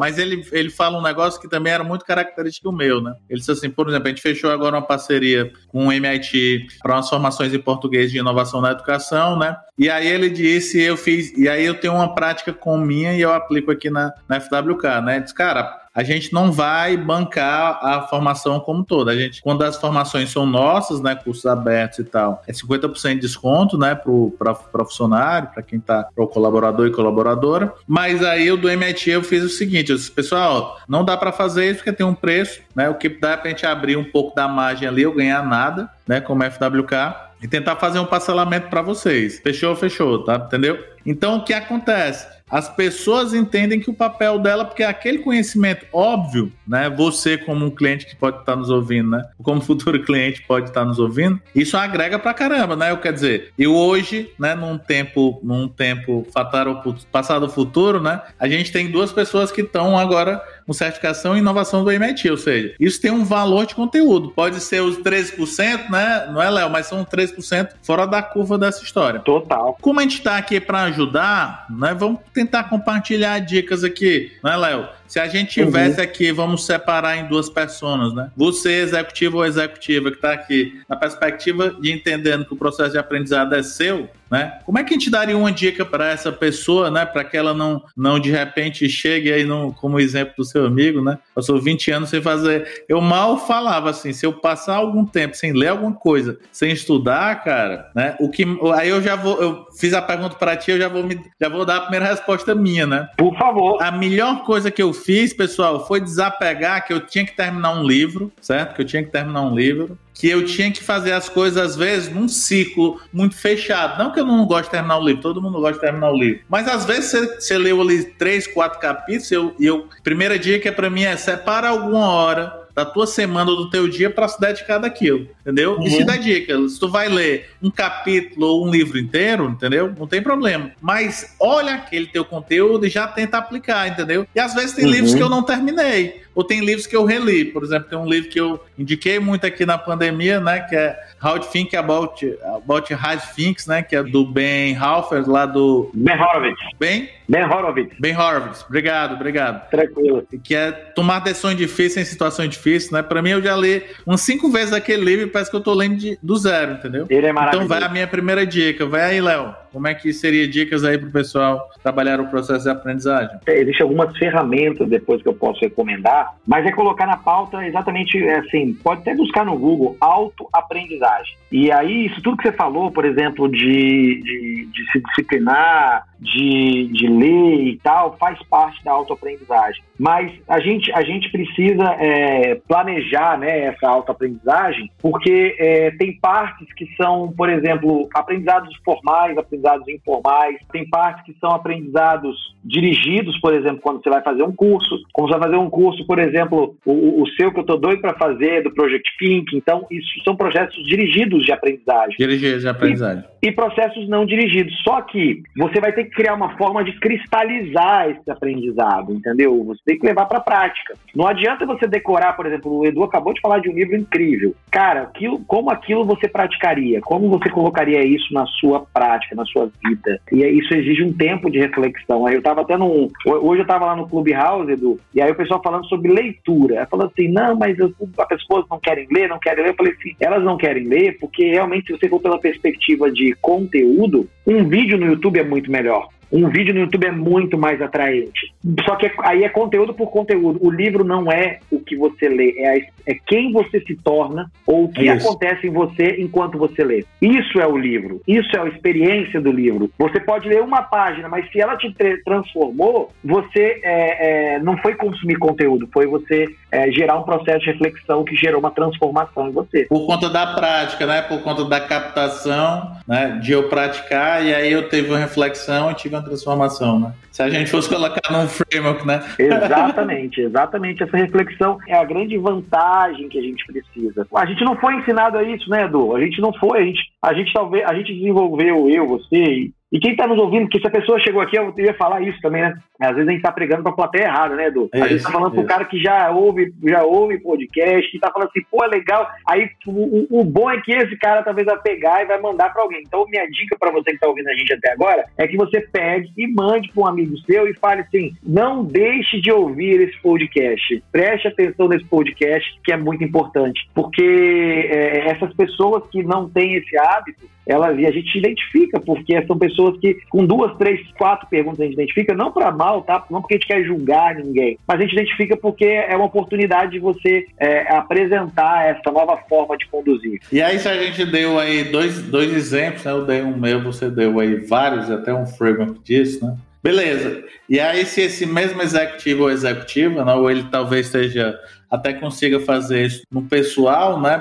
Mas 0.00 0.18
ele, 0.18 0.44
ele 0.50 0.70
fala 0.70 0.98
um 0.98 1.02
negócio 1.02 1.40
que 1.40 1.48
também 1.48 1.72
era 1.72 1.84
muito 1.84 2.04
característico 2.04 2.72
meu, 2.72 3.00
né? 3.00 3.14
Ele 3.30 3.38
disse 3.38 3.52
assim, 3.52 3.70
por 3.70 3.88
exemplo, 3.88 4.06
a 4.06 4.10
gente 4.10 4.22
fechou 4.22 4.50
agora 4.50 4.76
uma 4.76 4.82
parceria 4.82 5.52
com 5.68 5.86
o 5.86 5.92
MIT 5.92 6.66
para 6.82 6.94
umas 6.94 7.08
formações 7.08 7.54
em 7.54 7.58
português 7.58 8.10
de 8.10 8.18
inovação 8.18 8.60
na 8.60 8.72
educação, 8.72 9.38
né? 9.38 9.56
E 9.78 9.90
aí 9.90 10.08
ele 10.08 10.30
disse, 10.30 10.80
eu 10.80 10.96
fiz, 10.96 11.36
e 11.36 11.48
aí 11.48 11.64
eu 11.64 11.74
tenho 11.74 11.94
uma 11.94 12.14
prática 12.14 12.50
com 12.50 12.78
minha 12.96 13.14
e 13.14 13.20
eu 13.20 13.32
aplico 13.32 13.70
aqui 13.70 13.90
na, 13.90 14.12
na 14.26 14.40
FWK, 14.40 15.02
né? 15.04 15.20
Diz, 15.20 15.32
cara, 15.32 15.86
a 15.94 16.02
gente 16.02 16.32
não 16.32 16.52
vai 16.52 16.96
bancar 16.96 17.78
a 17.82 18.02
formação 18.02 18.60
como 18.60 18.84
toda. 18.84 19.12
A 19.12 19.16
gente, 19.16 19.40
quando 19.40 19.62
as 19.62 19.76
formações 19.76 20.30
são 20.30 20.44
nossas, 20.44 21.00
né, 21.00 21.14
cursos 21.14 21.46
abertos 21.46 22.00
e 22.00 22.04
tal, 22.04 22.42
é 22.46 22.52
50% 22.52 23.14
de 23.14 23.20
desconto, 23.20 23.78
né, 23.78 23.94
para 23.94 24.84
funcionário, 24.84 25.48
para 25.54 25.62
quem 25.62 25.80
tá, 25.80 26.06
o 26.14 26.26
colaborador 26.26 26.86
e 26.86 26.92
colaboradora. 26.92 27.72
Mas 27.86 28.22
aí 28.22 28.46
eu 28.46 28.58
do 28.58 28.68
MIT 28.68 29.10
eu 29.10 29.22
fiz 29.22 29.42
o 29.42 29.48
seguinte, 29.48 29.90
eu 29.90 29.96
disse, 29.96 30.10
pessoal, 30.10 30.78
não 30.86 31.02
dá 31.02 31.16
para 31.16 31.32
fazer 31.32 31.70
isso 31.70 31.76
porque 31.76 31.92
tem 31.92 32.04
um 32.04 32.14
preço, 32.14 32.60
né, 32.74 32.90
o 32.90 32.94
que 32.94 33.08
dá 33.08 33.36
para 33.36 33.46
a 33.46 33.50
gente 33.50 33.64
abrir 33.64 33.96
um 33.96 34.04
pouco 34.04 34.36
da 34.36 34.46
margem 34.46 34.86
ali, 34.86 35.02
eu 35.02 35.14
ganhar 35.14 35.42
nada, 35.46 35.88
né, 36.06 36.20
como 36.20 36.44
FWK, 36.44 37.26
e 37.42 37.48
tentar 37.48 37.76
fazer 37.76 37.98
um 37.98 38.06
parcelamento 38.06 38.68
para 38.68 38.82
vocês. 38.82 39.40
Fechou, 39.40 39.74
fechou, 39.76 40.24
tá? 40.24 40.36
Entendeu? 40.36 40.82
Então, 41.04 41.36
o 41.36 41.44
que 41.44 41.52
acontece? 41.52 42.35
As 42.50 42.68
pessoas 42.68 43.34
entendem 43.34 43.80
que 43.80 43.90
o 43.90 43.94
papel 43.94 44.38
dela, 44.38 44.64
porque 44.64 44.82
é 44.82 44.86
aquele 44.86 45.18
conhecimento 45.18 45.84
óbvio, 45.92 46.52
né? 46.66 46.88
Você 46.90 47.36
como 47.36 47.64
um 47.64 47.70
cliente 47.70 48.06
que 48.06 48.14
pode 48.14 48.38
estar 48.38 48.54
nos 48.54 48.70
ouvindo, 48.70 49.10
né? 49.10 49.24
Como 49.42 49.60
futuro 49.60 50.02
cliente 50.04 50.42
pode 50.46 50.68
estar 50.68 50.84
nos 50.84 50.98
ouvindo, 50.98 51.40
isso 51.54 51.76
agrega 51.76 52.18
pra 52.18 52.32
caramba, 52.32 52.76
né? 52.76 52.90
Eu 52.90 52.98
quer 52.98 53.12
dizer, 53.12 53.52
e 53.58 53.66
hoje, 53.66 54.30
né, 54.38 54.54
num 54.54 54.78
tempo, 54.78 55.40
num 55.42 55.68
tempo 55.68 56.26
fatal, 56.32 56.82
passado 57.10 57.48
futuro, 57.48 58.00
né? 58.00 58.22
A 58.38 58.48
gente 58.48 58.70
tem 58.70 58.90
duas 58.90 59.12
pessoas 59.12 59.50
que 59.50 59.62
estão 59.62 59.98
agora 59.98 60.40
com 60.66 60.72
certificação 60.72 61.36
e 61.36 61.38
inovação 61.38 61.84
do 61.84 61.90
MIT, 61.90 62.30
ou 62.30 62.36
seja, 62.36 62.74
isso 62.80 63.00
tem 63.00 63.10
um 63.10 63.24
valor 63.24 63.66
de 63.66 63.74
conteúdo. 63.74 64.30
Pode 64.30 64.60
ser 64.60 64.82
os 64.82 64.98
13%, 64.98 65.90
né? 65.90 66.28
Não 66.32 66.42
é, 66.42 66.50
Léo, 66.50 66.70
mas 66.70 66.86
são 66.86 67.04
3% 67.04 67.70
fora 67.82 68.06
da 68.06 68.22
curva 68.22 68.58
dessa 68.58 68.82
história. 68.82 69.20
Total. 69.20 69.76
Como 69.80 70.00
a 70.00 70.02
gente 70.02 70.18
está 70.18 70.36
aqui 70.36 70.60
para 70.60 70.82
ajudar, 70.84 71.66
né? 71.70 71.94
Vamos 71.94 72.20
tentar 72.34 72.64
compartilhar 72.64 73.38
dicas 73.38 73.84
aqui, 73.84 74.32
né, 74.42 74.56
Léo? 74.56 74.88
Se 75.08 75.18
a 75.18 75.28
gente 75.28 75.52
tivesse 75.52 75.98
uhum. 75.98 76.04
aqui, 76.04 76.32
vamos 76.32 76.66
separar 76.66 77.16
em 77.16 77.26
duas 77.26 77.48
pessoas, 77.48 78.14
né? 78.14 78.30
Você, 78.36 78.72
executivo 78.72 79.38
ou 79.38 79.44
executiva, 79.44 80.10
que 80.10 80.16
está 80.16 80.32
aqui, 80.32 80.80
na 80.88 80.96
perspectiva 80.96 81.70
de 81.80 81.92
entendendo 81.92 82.44
que 82.44 82.54
o 82.54 82.56
processo 82.56 82.92
de 82.92 82.98
aprendizado 82.98 83.54
é 83.54 83.62
seu, 83.62 84.08
né? 84.30 84.58
Como 84.64 84.78
é 84.78 84.84
que 84.84 84.94
a 84.94 84.98
gente 84.98 85.10
daria 85.10 85.36
uma 85.36 85.52
dica 85.52 85.84
para 85.84 86.10
essa 86.10 86.32
pessoa, 86.32 86.90
né? 86.90 87.06
Para 87.06 87.24
que 87.24 87.36
ela 87.36 87.54
não, 87.54 87.82
não 87.96 88.18
de 88.18 88.30
repente 88.30 88.88
chegue 88.88 89.32
aí, 89.32 89.44
no, 89.44 89.72
como 89.72 90.00
exemplo 90.00 90.34
do 90.36 90.44
seu 90.44 90.66
amigo, 90.66 91.00
né? 91.00 91.18
Passou 91.34 91.60
20 91.60 91.90
anos 91.92 92.10
sem 92.10 92.20
fazer. 92.20 92.84
Eu 92.88 93.00
mal 93.00 93.38
falava 93.38 93.90
assim, 93.90 94.12
se 94.12 94.26
eu 94.26 94.32
passar 94.32 94.76
algum 94.76 95.04
tempo 95.04 95.36
sem 95.36 95.52
ler 95.52 95.68
alguma 95.68 95.92
coisa, 95.92 96.38
sem 96.50 96.72
estudar, 96.72 97.44
cara, 97.44 97.90
né? 97.94 98.16
O 98.18 98.28
que 98.28 98.44
aí 98.74 98.88
eu 98.88 99.00
já 99.00 99.14
vou, 99.14 99.40
eu 99.40 99.66
fiz 99.78 99.94
a 99.94 100.02
pergunta 100.02 100.34
para 100.36 100.56
ti, 100.56 100.72
eu 100.72 100.78
já 100.78 100.88
vou 100.88 101.04
me, 101.04 101.20
já 101.40 101.48
vou 101.48 101.64
dar 101.64 101.76
a 101.76 101.80
primeira 101.82 102.06
resposta 102.06 102.54
minha, 102.54 102.86
né? 102.86 103.08
Por 103.16 103.36
favor. 103.38 103.80
A 103.80 103.92
melhor 103.92 104.44
coisa 104.44 104.70
que 104.70 104.82
eu 104.82 104.92
fiz, 105.04 105.32
pessoal, 105.32 105.86
foi 105.86 106.00
desapegar 106.00 106.86
que 106.86 106.92
eu 106.92 107.00
tinha 107.00 107.24
que 107.24 107.36
terminar 107.36 107.72
um 107.72 107.86
livro, 107.86 108.32
certo? 108.40 108.74
Que 108.74 108.82
eu 108.82 108.86
tinha 108.86 109.04
que 109.04 109.10
terminar 109.10 109.42
um 109.42 109.54
livro 109.54 109.98
que 110.18 110.28
eu 110.28 110.46
tinha 110.46 110.72
que 110.72 110.82
fazer 110.82 111.12
as 111.12 111.28
coisas, 111.28 111.62
às 111.62 111.76
vezes, 111.76 112.08
num 112.08 112.26
ciclo 112.26 113.00
muito 113.12 113.36
fechado. 113.36 114.02
Não 114.02 114.10
que 114.10 114.18
eu 114.18 114.24
não 114.24 114.46
gosto 114.46 114.64
de 114.64 114.70
terminar 114.70 114.98
o 114.98 115.04
livro, 115.04 115.20
todo 115.20 115.42
mundo 115.42 115.60
gosta 115.60 115.74
de 115.74 115.80
terminar 115.80 116.10
o 116.10 116.18
livro. 116.18 116.40
Mas 116.48 116.66
às 116.66 116.86
vezes 116.86 117.10
você, 117.10 117.26
você 117.38 117.58
leu 117.58 117.80
ali 117.80 118.02
três, 118.02 118.46
quatro 118.46 118.80
capítulos, 118.80 119.30
e 119.30 119.34
eu, 119.34 119.54
eu, 119.60 119.88
primeira 120.02 120.38
dica 120.38 120.72
para 120.72 120.88
mim 120.88 121.02
é 121.02 121.16
separa 121.16 121.68
alguma 121.68 122.08
hora 122.08 122.65
da 122.76 122.84
tua 122.84 123.06
semana 123.06 123.50
ou 123.50 123.56
do 123.56 123.70
teu 123.70 123.88
dia 123.88 124.10
para 124.10 124.28
se 124.28 124.38
dedicar 124.38 124.76
daquilo, 124.76 125.26
entendeu? 125.40 125.76
Uhum. 125.76 125.84
E 125.84 125.90
se 125.90 126.04
dedica. 126.04 126.68
Se 126.68 126.78
tu 126.78 126.90
vai 126.90 127.08
ler 127.08 127.48
um 127.62 127.70
capítulo 127.70 128.46
ou 128.46 128.66
um 128.66 128.70
livro 128.70 128.98
inteiro, 128.98 129.48
entendeu? 129.48 129.94
Não 129.98 130.06
tem 130.06 130.22
problema. 130.22 130.70
Mas 130.78 131.34
olha 131.40 131.74
aquele 131.74 132.06
teu 132.06 132.22
conteúdo 132.22 132.84
e 132.84 132.90
já 132.90 133.08
tenta 133.08 133.38
aplicar, 133.38 133.88
entendeu? 133.88 134.26
E 134.34 134.38
às 134.38 134.52
vezes 134.52 134.74
tem 134.74 134.84
uhum. 134.84 134.90
livros 134.90 135.14
que 135.14 135.22
eu 135.22 135.30
não 135.30 135.42
terminei. 135.42 136.26
Ou 136.34 136.44
tem 136.44 136.60
livros 136.60 136.86
que 136.86 136.94
eu 136.94 137.06
reli. 137.06 137.46
Por 137.46 137.64
exemplo, 137.64 137.88
tem 137.88 137.98
um 137.98 138.06
livro 138.06 138.28
que 138.28 138.38
eu 138.38 138.62
indiquei 138.78 139.18
muito 139.18 139.46
aqui 139.46 139.64
na 139.64 139.78
pandemia, 139.78 140.38
né? 140.38 140.60
Que 140.60 140.76
é 140.76 140.94
How 141.24 141.38
to 141.38 141.48
Think 141.48 141.74
About, 141.74 142.38
about 142.56 142.92
Hard 142.92 143.22
Things, 143.34 143.66
né? 143.66 143.82
Que 143.82 143.96
é 143.96 144.02
do 144.02 144.26
Ben 144.26 144.76
Halfer, 144.76 145.26
lá 145.26 145.46
do... 145.46 145.90
Ben 145.94 146.14
Horowitz. 146.20 146.60
Ben? 146.78 147.08
Ben 147.26 147.42
Horowitz. 147.42 147.96
Ben 147.98 148.14
Horowitz. 148.14 148.62
Obrigado, 148.68 149.14
obrigado. 149.14 149.66
Tranquilo. 149.70 150.26
Que 150.44 150.54
é 150.54 150.72
tomar 150.72 151.20
decisões 151.20 151.56
difíceis 151.56 152.06
em 152.06 152.10
situações 152.10 152.50
difíceis, 152.50 152.65
né? 152.92 153.02
Pra 153.02 153.22
mim, 153.22 153.30
eu 153.30 153.42
já 153.42 153.56
li 153.56 153.82
umas 154.04 154.20
cinco 154.20 154.50
vezes 154.50 154.72
aquele 154.72 155.04
livro 155.04 155.26
e 155.26 155.30
parece 155.30 155.50
que 155.50 155.56
eu 155.56 155.60
tô 155.60 155.72
lendo 155.74 155.96
de, 155.96 156.18
do 156.22 156.36
zero, 156.36 156.72
entendeu? 156.72 157.06
Ele 157.08 157.26
é 157.26 157.32
maravilhoso. 157.32 157.66
Então 157.66 157.80
vai 157.80 157.88
a 157.88 157.92
minha 157.92 158.06
primeira 158.06 158.46
dica. 158.46 158.86
Vai 158.86 159.02
aí, 159.02 159.20
Léo. 159.20 159.54
Como 159.76 159.88
é 159.88 159.94
que 159.94 160.10
seria 160.10 160.48
dicas 160.48 160.84
aí 160.84 160.96
para 160.96 161.10
o 161.10 161.12
pessoal 161.12 161.68
trabalhar 161.82 162.18
o 162.18 162.28
processo 162.28 162.64
de 162.64 162.70
aprendizagem? 162.70 163.36
É, 163.46 163.60
Existem 163.60 163.82
algumas 163.82 164.16
ferramentas 164.16 164.88
depois 164.88 165.20
que 165.20 165.28
eu 165.28 165.34
posso 165.34 165.60
recomendar, 165.60 166.34
mas 166.46 166.64
é 166.64 166.72
colocar 166.72 167.06
na 167.06 167.18
pauta 167.18 167.62
exatamente 167.62 168.26
assim, 168.30 168.72
pode 168.72 169.02
até 169.02 169.14
buscar 169.14 169.44
no 169.44 169.58
Google 169.58 169.94
autoaprendizagem. 170.00 171.36
E 171.52 171.70
aí, 171.70 172.06
isso 172.06 172.22
tudo 172.22 172.38
que 172.38 172.44
você 172.48 172.52
falou, 172.52 172.90
por 172.90 173.04
exemplo, 173.04 173.50
de, 173.50 174.22
de, 174.22 174.68
de 174.72 174.92
se 174.92 175.00
disciplinar, 175.00 176.06
de, 176.18 176.88
de 176.88 177.06
ler 177.06 177.68
e 177.68 177.80
tal, 177.82 178.16
faz 178.16 178.42
parte 178.44 178.82
da 178.82 178.92
autoaprendizagem. 178.92 179.82
Mas 179.98 180.32
a 180.48 180.58
gente, 180.58 180.92
a 180.92 181.02
gente 181.02 181.30
precisa 181.30 181.84
é, 181.98 182.54
planejar 182.66 183.38
né, 183.38 183.66
essa 183.66 183.88
autoaprendizagem, 183.88 184.90
porque 184.98 185.54
é, 185.58 185.90
tem 185.92 186.18
partes 186.18 186.66
que 186.74 186.86
são, 186.96 187.32
por 187.36 187.48
exemplo, 187.48 188.08
aprendizados 188.14 188.74
formais, 188.84 189.36
aprendizados 189.36 189.65
informais, 189.88 190.58
tem 190.72 190.88
partes 190.88 191.24
que 191.24 191.38
são 191.40 191.50
aprendizados 191.50 192.54
dirigidos, 192.64 193.38
por 193.40 193.54
exemplo, 193.54 193.80
quando 193.80 194.02
você 194.02 194.10
vai 194.10 194.22
fazer 194.22 194.42
um 194.42 194.52
curso, 194.52 194.96
como 195.12 195.28
você 195.28 195.38
vai 195.38 195.48
fazer 195.48 195.56
um 195.56 195.70
curso, 195.70 196.06
por 196.06 196.18
exemplo, 196.18 196.76
o, 196.84 197.22
o 197.22 197.26
seu 197.30 197.52
que 197.52 197.58
eu 197.58 197.62
estou 197.62 197.78
doido 197.78 198.00
para 198.00 198.14
fazer, 198.14 198.62
do 198.62 198.72
Project 198.72 199.08
Pink, 199.18 199.56
então 199.56 199.86
isso 199.90 200.24
são 200.24 200.36
processos 200.36 200.84
dirigidos 200.84 201.44
de 201.44 201.52
aprendizagem. 201.52 202.16
Dirigidos 202.18 202.62
de 202.62 202.68
aprendizagem. 202.68 203.24
E, 203.42 203.48
e 203.48 203.52
processos 203.52 204.08
não 204.08 204.26
dirigidos. 204.26 204.74
Só 204.82 205.00
que 205.02 205.42
você 205.56 205.80
vai 205.80 205.92
ter 205.92 206.04
que 206.04 206.10
criar 206.10 206.34
uma 206.34 206.56
forma 206.56 206.84
de 206.84 206.92
cristalizar 206.98 208.10
esse 208.10 208.30
aprendizado, 208.30 209.12
entendeu? 209.12 209.64
Você 209.64 209.80
tem 209.84 209.98
que 209.98 210.06
levar 210.06 210.26
para 210.26 210.38
a 210.38 210.42
prática. 210.42 210.94
Não 211.14 211.26
adianta 211.26 211.64
você 211.64 211.86
decorar, 211.86 212.34
por 212.34 212.46
exemplo, 212.46 212.78
o 212.78 212.86
Edu 212.86 213.04
acabou 213.04 213.32
de 213.32 213.40
falar 213.40 213.60
de 213.60 213.70
um 213.70 213.74
livro 213.74 213.96
incrível. 213.96 214.54
Cara, 214.70 215.02
aquilo, 215.02 215.40
como 215.46 215.70
aquilo 215.70 216.04
você 216.04 216.28
praticaria? 216.28 217.00
Como 217.00 217.28
você 217.28 217.48
colocaria 217.48 218.04
isso 218.04 218.32
na 218.34 218.46
sua 218.46 218.80
prática, 218.92 219.34
na 219.34 219.44
sua 219.44 219.55
vida? 219.64 220.20
E 220.32 220.44
isso 220.44 220.74
exige 220.74 221.02
um 221.02 221.12
tempo 221.12 221.50
de 221.50 221.58
reflexão. 221.58 222.26
Aí 222.26 222.34
eu 222.34 222.42
tava 222.42 222.60
até 222.60 222.76
num. 222.76 223.08
Hoje 223.26 223.62
eu 223.62 223.66
tava 223.66 223.86
lá 223.86 223.96
no 223.96 224.08
Clubhouse, 224.08 224.70
Edu, 224.70 224.98
e 225.14 225.20
aí 225.20 225.30
o 225.30 225.36
pessoal 225.36 225.62
falando 225.62 225.86
sobre 225.86 226.12
leitura. 226.12 226.86
Falando 226.90 227.10
assim, 227.10 227.28
não, 227.28 227.56
mas 227.56 227.76
as 227.80 228.28
pessoas 228.28 228.64
não 228.70 228.78
querem 228.78 229.06
ler, 229.10 229.28
não 229.28 229.38
querem 229.38 229.64
ler. 229.64 229.70
Eu 229.70 229.76
falei 229.76 229.92
assim, 229.92 230.14
elas 230.20 230.44
não 230.44 230.56
querem 230.56 230.84
ler 230.84 231.16
porque 231.18 231.50
realmente, 231.50 231.86
se 231.86 231.98
você 231.98 232.08
for 232.08 232.20
pela 232.20 232.38
perspectiva 232.38 233.10
de 233.10 233.34
conteúdo, 233.40 234.28
um 234.46 234.68
vídeo 234.68 234.98
no 234.98 235.06
YouTube 235.06 235.38
é 235.38 235.44
muito 235.44 235.70
melhor. 235.70 236.08
Um 236.30 236.48
vídeo 236.48 236.74
no 236.74 236.80
YouTube 236.80 237.06
é 237.06 237.12
muito 237.12 237.56
mais 237.56 237.80
atraente. 237.80 238.52
Só 238.84 238.96
que 238.96 239.10
aí 239.20 239.44
é 239.44 239.48
conteúdo 239.48 239.94
por 239.94 240.10
conteúdo. 240.10 240.58
O 240.60 240.70
livro 240.70 241.04
não 241.04 241.30
é 241.30 241.60
o 241.70 241.78
que 241.78 241.96
você 241.96 242.28
lê, 242.28 242.54
é, 242.58 242.70
a, 242.70 242.76
é 243.06 243.16
quem 243.26 243.52
você 243.52 243.80
se 243.80 243.94
torna 243.96 244.50
ou 244.66 244.84
o 244.84 244.92
que 244.92 245.04
Isso. 245.04 245.26
acontece 245.26 245.66
em 245.66 245.70
você 245.70 246.16
enquanto 246.18 246.58
você 246.58 246.82
lê. 246.82 247.04
Isso 247.22 247.60
é 247.60 247.66
o 247.66 247.76
livro. 247.76 248.20
Isso 248.26 248.56
é 248.56 248.60
a 248.60 248.66
experiência 248.66 249.40
do 249.40 249.52
livro. 249.52 249.90
Você 249.98 250.18
pode 250.18 250.48
ler 250.48 250.62
uma 250.62 250.82
página, 250.82 251.28
mas 251.28 251.50
se 251.50 251.60
ela 251.60 251.76
te 251.76 251.94
transformou, 252.24 253.12
você 253.24 253.80
é, 253.82 254.54
é, 254.54 254.58
não 254.58 254.76
foi 254.78 254.94
consumir 254.94 255.36
conteúdo, 255.36 255.88
foi 255.92 256.06
você 256.06 256.46
é, 256.72 256.90
gerar 256.90 257.18
um 257.18 257.22
processo 257.22 257.60
de 257.60 257.70
reflexão 257.70 258.24
que 258.24 258.34
gerou 258.34 258.58
uma 258.58 258.70
transformação 258.70 259.48
em 259.48 259.52
você. 259.52 259.84
Por 259.84 260.06
conta 260.06 260.28
da 260.28 260.46
prática, 260.48 261.06
né? 261.06 261.22
Por 261.22 261.40
conta 261.42 261.64
da 261.64 261.80
captação, 261.80 262.90
né? 263.06 263.38
De 263.40 263.52
eu 263.52 263.68
praticar 263.68 264.35
e 264.40 264.54
aí 264.54 264.72
eu 264.72 264.88
teve 264.88 265.08
uma 265.08 265.18
reflexão 265.18 265.90
e 265.90 265.94
tive 265.94 266.14
uma 266.14 266.22
transformação, 266.22 266.98
né? 266.98 267.12
Se 267.30 267.42
a 267.42 267.50
gente 267.50 267.70
fosse 267.70 267.88
colocar 267.88 268.20
num 268.30 268.48
framework, 268.48 269.06
né? 269.06 269.22
Exatamente, 269.38 270.40
exatamente. 270.40 271.02
Essa 271.02 271.16
reflexão 271.16 271.78
é 271.86 271.94
a 271.94 272.04
grande 272.04 272.38
vantagem 272.38 273.28
que 273.28 273.38
a 273.38 273.42
gente 273.42 273.64
precisa. 273.66 274.26
A 274.34 274.46
gente 274.46 274.64
não 274.64 274.76
foi 274.76 274.94
ensinado 274.94 275.36
a 275.36 275.42
isso, 275.42 275.68
né, 275.68 275.84
Edu? 275.84 276.16
A 276.16 276.20
gente 276.20 276.40
não 276.40 276.52
foi, 276.54 276.80
a 276.80 276.84
gente, 276.84 277.00
a 277.22 277.34
gente 277.34 277.52
talvez, 277.52 277.84
a 277.86 277.94
gente 277.94 278.14
desenvolveu, 278.14 278.88
eu, 278.88 279.06
você 279.06 279.70
e 279.92 280.00
quem 280.00 280.12
está 280.12 280.26
nos 280.26 280.38
ouvindo, 280.38 280.62
porque 280.62 280.80
se 280.80 280.86
a 280.86 280.90
pessoa 280.90 281.20
chegou 281.20 281.40
aqui, 281.40 281.56
eu 281.56 281.72
ia 281.78 281.94
falar 281.94 282.20
isso 282.20 282.40
também, 282.40 282.62
né? 282.62 282.74
Às 283.00 283.14
vezes 283.14 283.28
a 283.28 283.30
gente 283.30 283.40
está 283.40 283.52
pregando 283.52 283.82
para 283.82 283.92
a 283.92 283.96
plateia 283.96 284.24
errada, 284.24 284.56
né, 284.56 284.66
Edu? 284.66 284.88
A 284.92 285.06
gente 285.06 285.16
está 285.16 285.30
falando 285.30 285.52
para 285.52 285.60
o 285.60 285.66
cara 285.66 285.84
que 285.84 286.00
já 286.00 286.30
ouve, 286.30 286.72
já 286.84 287.04
ouve 287.04 287.38
podcast, 287.38 288.10
que 288.10 288.16
está 288.16 288.30
falando 288.32 288.48
assim, 288.48 288.66
pô, 288.70 288.84
é 288.84 288.88
legal. 288.88 289.28
Aí 289.46 289.68
o, 289.86 290.40
o, 290.40 290.44
bom 290.44 290.70
é 290.70 290.80
que 290.80 290.92
esse 290.92 291.16
cara 291.18 291.42
talvez 291.42 291.66
vai 291.66 291.78
pegar 291.80 292.22
e 292.22 292.26
vai 292.26 292.40
mandar 292.40 292.72
para 292.72 292.82
alguém. 292.82 293.02
Então, 293.06 293.26
minha 293.28 293.46
dica 293.48 293.76
para 293.78 293.92
você 293.92 294.10
que 294.10 294.16
está 294.16 294.28
ouvindo 294.28 294.48
a 294.48 294.54
gente 294.54 294.72
até 294.72 294.92
agora 294.92 295.24
é 295.36 295.46
que 295.46 295.56
você 295.56 295.80
pegue 295.80 296.32
e 296.36 296.46
mande 296.48 296.90
para 296.92 297.04
um 297.04 297.06
amigo 297.06 297.36
seu 297.38 297.68
e 297.68 297.74
fale 297.74 298.00
assim: 298.00 298.32
não 298.42 298.84
deixe 298.84 299.40
de 299.40 299.52
ouvir 299.52 300.00
esse 300.00 300.20
podcast. 300.20 301.02
Preste 301.12 301.48
atenção 301.48 301.88
nesse 301.88 302.06
podcast, 302.06 302.80
que 302.82 302.92
é 302.92 302.96
muito 302.96 303.22
importante. 303.22 303.88
Porque 303.94 304.88
é, 304.90 305.28
essas 305.28 305.54
pessoas 305.54 306.02
que 306.10 306.22
não 306.22 306.48
têm 306.48 306.74
esse 306.74 306.96
hábito, 306.98 307.46
elas, 307.66 307.98
e 307.98 308.06
a 308.06 308.12
gente 308.12 308.38
identifica, 308.38 309.00
porque 309.00 309.44
são 309.46 309.58
pessoas 309.58 309.75
que, 310.00 310.18
com 310.28 310.44
duas, 310.44 310.76
três, 310.76 311.00
quatro 311.18 311.46
perguntas, 311.48 311.80
a 311.80 311.84
gente 311.84 311.94
identifica, 311.94 312.34
não 312.34 312.52
para 312.52 312.70
mal, 312.72 313.02
tá? 313.02 313.24
Não 313.30 313.40
porque 313.40 313.54
a 313.54 313.58
gente 313.58 313.66
quer 313.66 313.84
julgar 313.84 314.34
ninguém, 314.34 314.78
mas 314.86 314.98
a 314.98 315.02
gente 315.02 315.12
identifica 315.12 315.56
porque 315.56 315.84
é 315.84 316.14
uma 316.16 316.26
oportunidade 316.26 316.92
de 316.92 316.98
você 316.98 317.46
é, 317.58 317.94
apresentar 317.94 318.86
essa 318.86 319.10
nova 319.10 319.36
forma 319.48 319.76
de 319.76 319.86
conduzir. 319.86 320.40
E 320.50 320.62
aí, 320.62 320.78
se 320.78 320.88
a 320.88 321.02
gente 321.02 321.24
deu 321.24 321.58
aí 321.58 321.84
dois, 321.84 322.22
dois 322.22 322.52
exemplos, 322.52 323.04
né? 323.04 323.12
Eu 323.12 323.24
dei 323.24 323.42
um 323.42 323.56
meu, 323.56 323.82
você 323.82 324.10
deu 324.10 324.38
aí 324.40 324.56
vários, 324.66 325.10
até 325.10 325.32
um 325.34 325.46
framework 325.46 326.00
disso, 326.02 326.44
né? 326.44 326.56
Beleza. 326.82 327.42
E 327.68 327.80
aí, 327.80 328.06
se 328.06 328.20
esse 328.20 328.46
mesmo 328.46 328.80
executivo 328.80 329.42
ou 329.42 329.50
executiva, 329.50 330.24
né, 330.24 330.34
ou 330.34 330.48
ele 330.48 330.64
talvez 330.70 331.06
esteja 331.06 331.58
até 331.90 332.12
consiga 332.12 332.60
fazer 332.60 333.06
isso 333.06 333.22
no 333.30 333.42
pessoal, 333.42 334.20
né? 334.20 334.40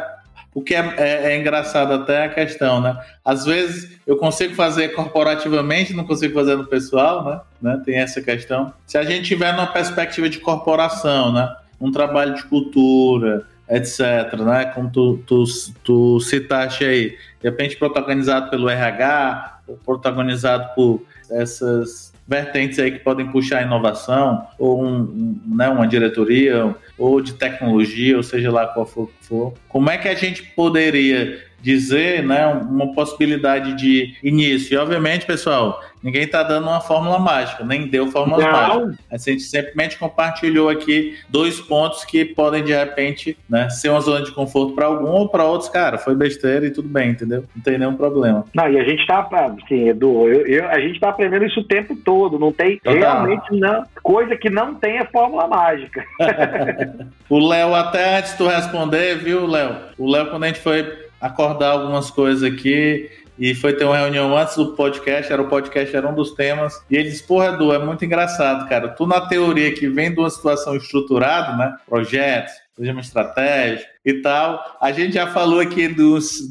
O 0.55 0.61
que 0.61 0.73
é, 0.73 0.79
é, 0.97 1.33
é, 1.33 1.37
engraçado 1.37 1.91
até 1.93 2.23
a 2.23 2.29
questão, 2.29 2.79
né? 2.79 2.97
Às 3.25 3.43
vezes 3.43 3.99
eu 4.07 4.15
consigo 4.15 4.55
fazer 4.55 4.95
corporativamente, 4.95 5.93
não 5.93 6.05
consigo 6.05 6.33
fazer 6.33 6.55
no 6.55 6.65
pessoal, 6.65 7.25
né? 7.25 7.41
né? 7.61 7.81
Tem 7.83 7.97
essa 7.97 8.21
questão. 8.21 8.73
Se 8.87 8.97
a 8.97 9.03
gente 9.03 9.27
tiver 9.27 9.51
numa 9.51 9.67
perspectiva 9.67 10.29
de 10.29 10.39
corporação, 10.39 11.33
né? 11.33 11.53
Um 11.79 11.91
trabalho 11.91 12.35
de 12.35 12.43
cultura, 12.45 13.45
etc., 13.69 13.99
né? 14.45 14.71
Como 14.73 14.89
tu, 14.89 15.21
tu, 15.27 15.43
tu 15.83 16.21
citaste 16.21 16.85
aí, 16.85 17.09
de 17.41 17.49
repente 17.49 17.75
protagonizado 17.75 18.49
pelo 18.49 18.69
RH, 18.69 19.59
protagonizado 19.83 20.73
por 20.73 21.05
essas 21.29 22.14
vertentes 22.27 22.79
aí 22.79 22.91
que 22.91 22.99
podem 22.99 23.27
puxar 23.27 23.61
inovação, 23.61 24.47
ou 24.57 24.83
um, 24.83 24.97
um, 24.97 25.41
né, 25.55 25.69
uma 25.69 25.87
diretoria, 25.87 26.75
ou 26.97 27.21
de 27.21 27.33
tecnologia, 27.33 28.17
ou 28.17 28.23
seja 28.23 28.51
lá 28.51 28.67
qual 28.67 28.85
for, 28.85 29.09
for. 29.21 29.53
Como 29.67 29.89
é 29.89 29.97
que 29.97 30.07
a 30.07 30.15
gente 30.15 30.41
poderia 30.41 31.43
dizer, 31.61 32.23
né, 32.23 32.45
uma 32.45 32.93
possibilidade 32.93 33.73
de 33.73 34.15
início. 34.23 34.75
E 34.75 34.77
obviamente, 34.77 35.25
pessoal, 35.25 35.81
ninguém 36.03 36.23
está 36.23 36.43
dando 36.43 36.67
uma 36.67 36.79
fórmula 36.79 37.17
mágica, 37.17 37.63
nem 37.63 37.87
deu 37.87 38.07
fórmula 38.11 38.43
Não. 38.43 38.51
mágica. 38.51 39.03
A 39.11 39.17
gente 39.17 39.41
simplesmente 39.41 39.97
compartilhou 39.97 40.69
aqui 40.69 41.17
dois 41.27 41.59
pontos 41.59 42.05
que 42.05 42.23
podem 42.23 42.63
de 42.63 42.71
repente, 42.71 43.35
né, 43.49 43.69
ser 43.69 43.89
uma 43.89 44.01
zona 44.01 44.23
de 44.23 44.31
conforto 44.31 44.75
para 44.75 44.85
algum 44.85 45.09
ou 45.09 45.27
para 45.27 45.43
outros, 45.43 45.69
cara, 45.69 45.97
foi 45.97 46.15
besteira 46.15 46.67
e 46.67 46.71
tudo 46.71 46.87
bem, 46.87 47.09
entendeu? 47.11 47.45
Não 47.55 47.63
tem 47.63 47.79
nenhum 47.79 47.95
problema. 47.95 48.45
Não, 48.53 48.69
e 48.69 48.79
a 48.79 48.83
gente 48.83 49.01
está, 49.01 49.27
assim, 49.63 49.89
Edu, 49.89 50.27
eu, 50.27 50.45
eu, 50.45 50.69
a 50.69 50.79
gente 50.79 50.93
está 50.93 51.09
aprendendo 51.09 51.45
isso 51.45 51.61
o 51.61 51.63
tempo 51.63 51.95
todo, 51.95 52.37
não 52.37 52.51
tem 52.51 52.77
Total. 52.77 52.99
realmente 52.99 53.59
não, 53.59 53.83
coisa 54.03 54.35
que 54.35 54.49
não 54.49 54.75
tenha 54.75 55.05
fórmula 55.05 55.47
mágica. 55.47 56.05
o 57.27 57.39
Léo, 57.39 57.73
até 57.73 58.19
antes 58.19 58.31
de 58.31 58.37
tu 58.37 58.47
responder, 58.47 59.17
viu, 59.17 59.47
Léo? 59.47 59.75
O 59.97 60.09
Léo, 60.09 60.29
quando 60.29 60.43
a 60.43 60.47
gente 60.47 60.59
foi 60.59 61.04
acordar 61.19 61.71
algumas 61.71 62.09
coisas 62.09 62.43
aqui. 62.43 63.09
E 63.37 63.53
foi 63.53 63.73
ter 63.73 63.83
uma 63.83 63.97
reunião 63.97 64.35
antes 64.37 64.55
do 64.55 64.75
podcast, 64.75 65.31
era 65.31 65.41
o 65.41 65.49
podcast, 65.49 65.93
era 65.93 66.07
um 66.07 66.15
dos 66.15 66.31
temas. 66.31 66.81
E 66.89 66.95
ele 66.95 67.09
disse: 67.09 67.23
Porra, 67.23 67.47
Edu, 67.47 67.73
é 67.73 67.79
muito 67.79 68.05
engraçado, 68.05 68.67
cara. 68.69 68.89
Tu, 68.89 69.05
na 69.05 69.27
teoria 69.27 69.73
que 69.73 69.87
vem 69.87 70.13
de 70.13 70.19
uma 70.19 70.29
situação 70.29 70.75
estruturada, 70.75 71.57
né? 71.57 71.75
Projetos, 71.85 72.53
programa 72.73 73.01
estratégico, 73.01 73.89
e 74.05 74.13
tal. 74.21 74.77
A 74.79 74.91
gente 74.91 75.13
já 75.13 75.27
falou 75.27 75.59
aqui 75.59 75.87
dos, 75.87 76.49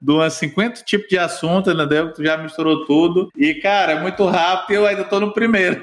de 0.00 0.10
umas 0.10 0.32
50 0.34 0.82
tipos 0.82 1.08
de 1.08 1.18
assunto, 1.18 1.70
entendeu? 1.70 2.12
Tu 2.12 2.24
já 2.24 2.36
misturou 2.36 2.86
tudo. 2.86 3.30
E, 3.36 3.54
cara, 3.54 3.92
é 3.92 4.00
muito 4.00 4.24
rápido 4.24 4.74
eu 4.74 4.86
ainda 4.86 5.04
tô 5.04 5.20
no 5.20 5.32
primeiro. 5.32 5.80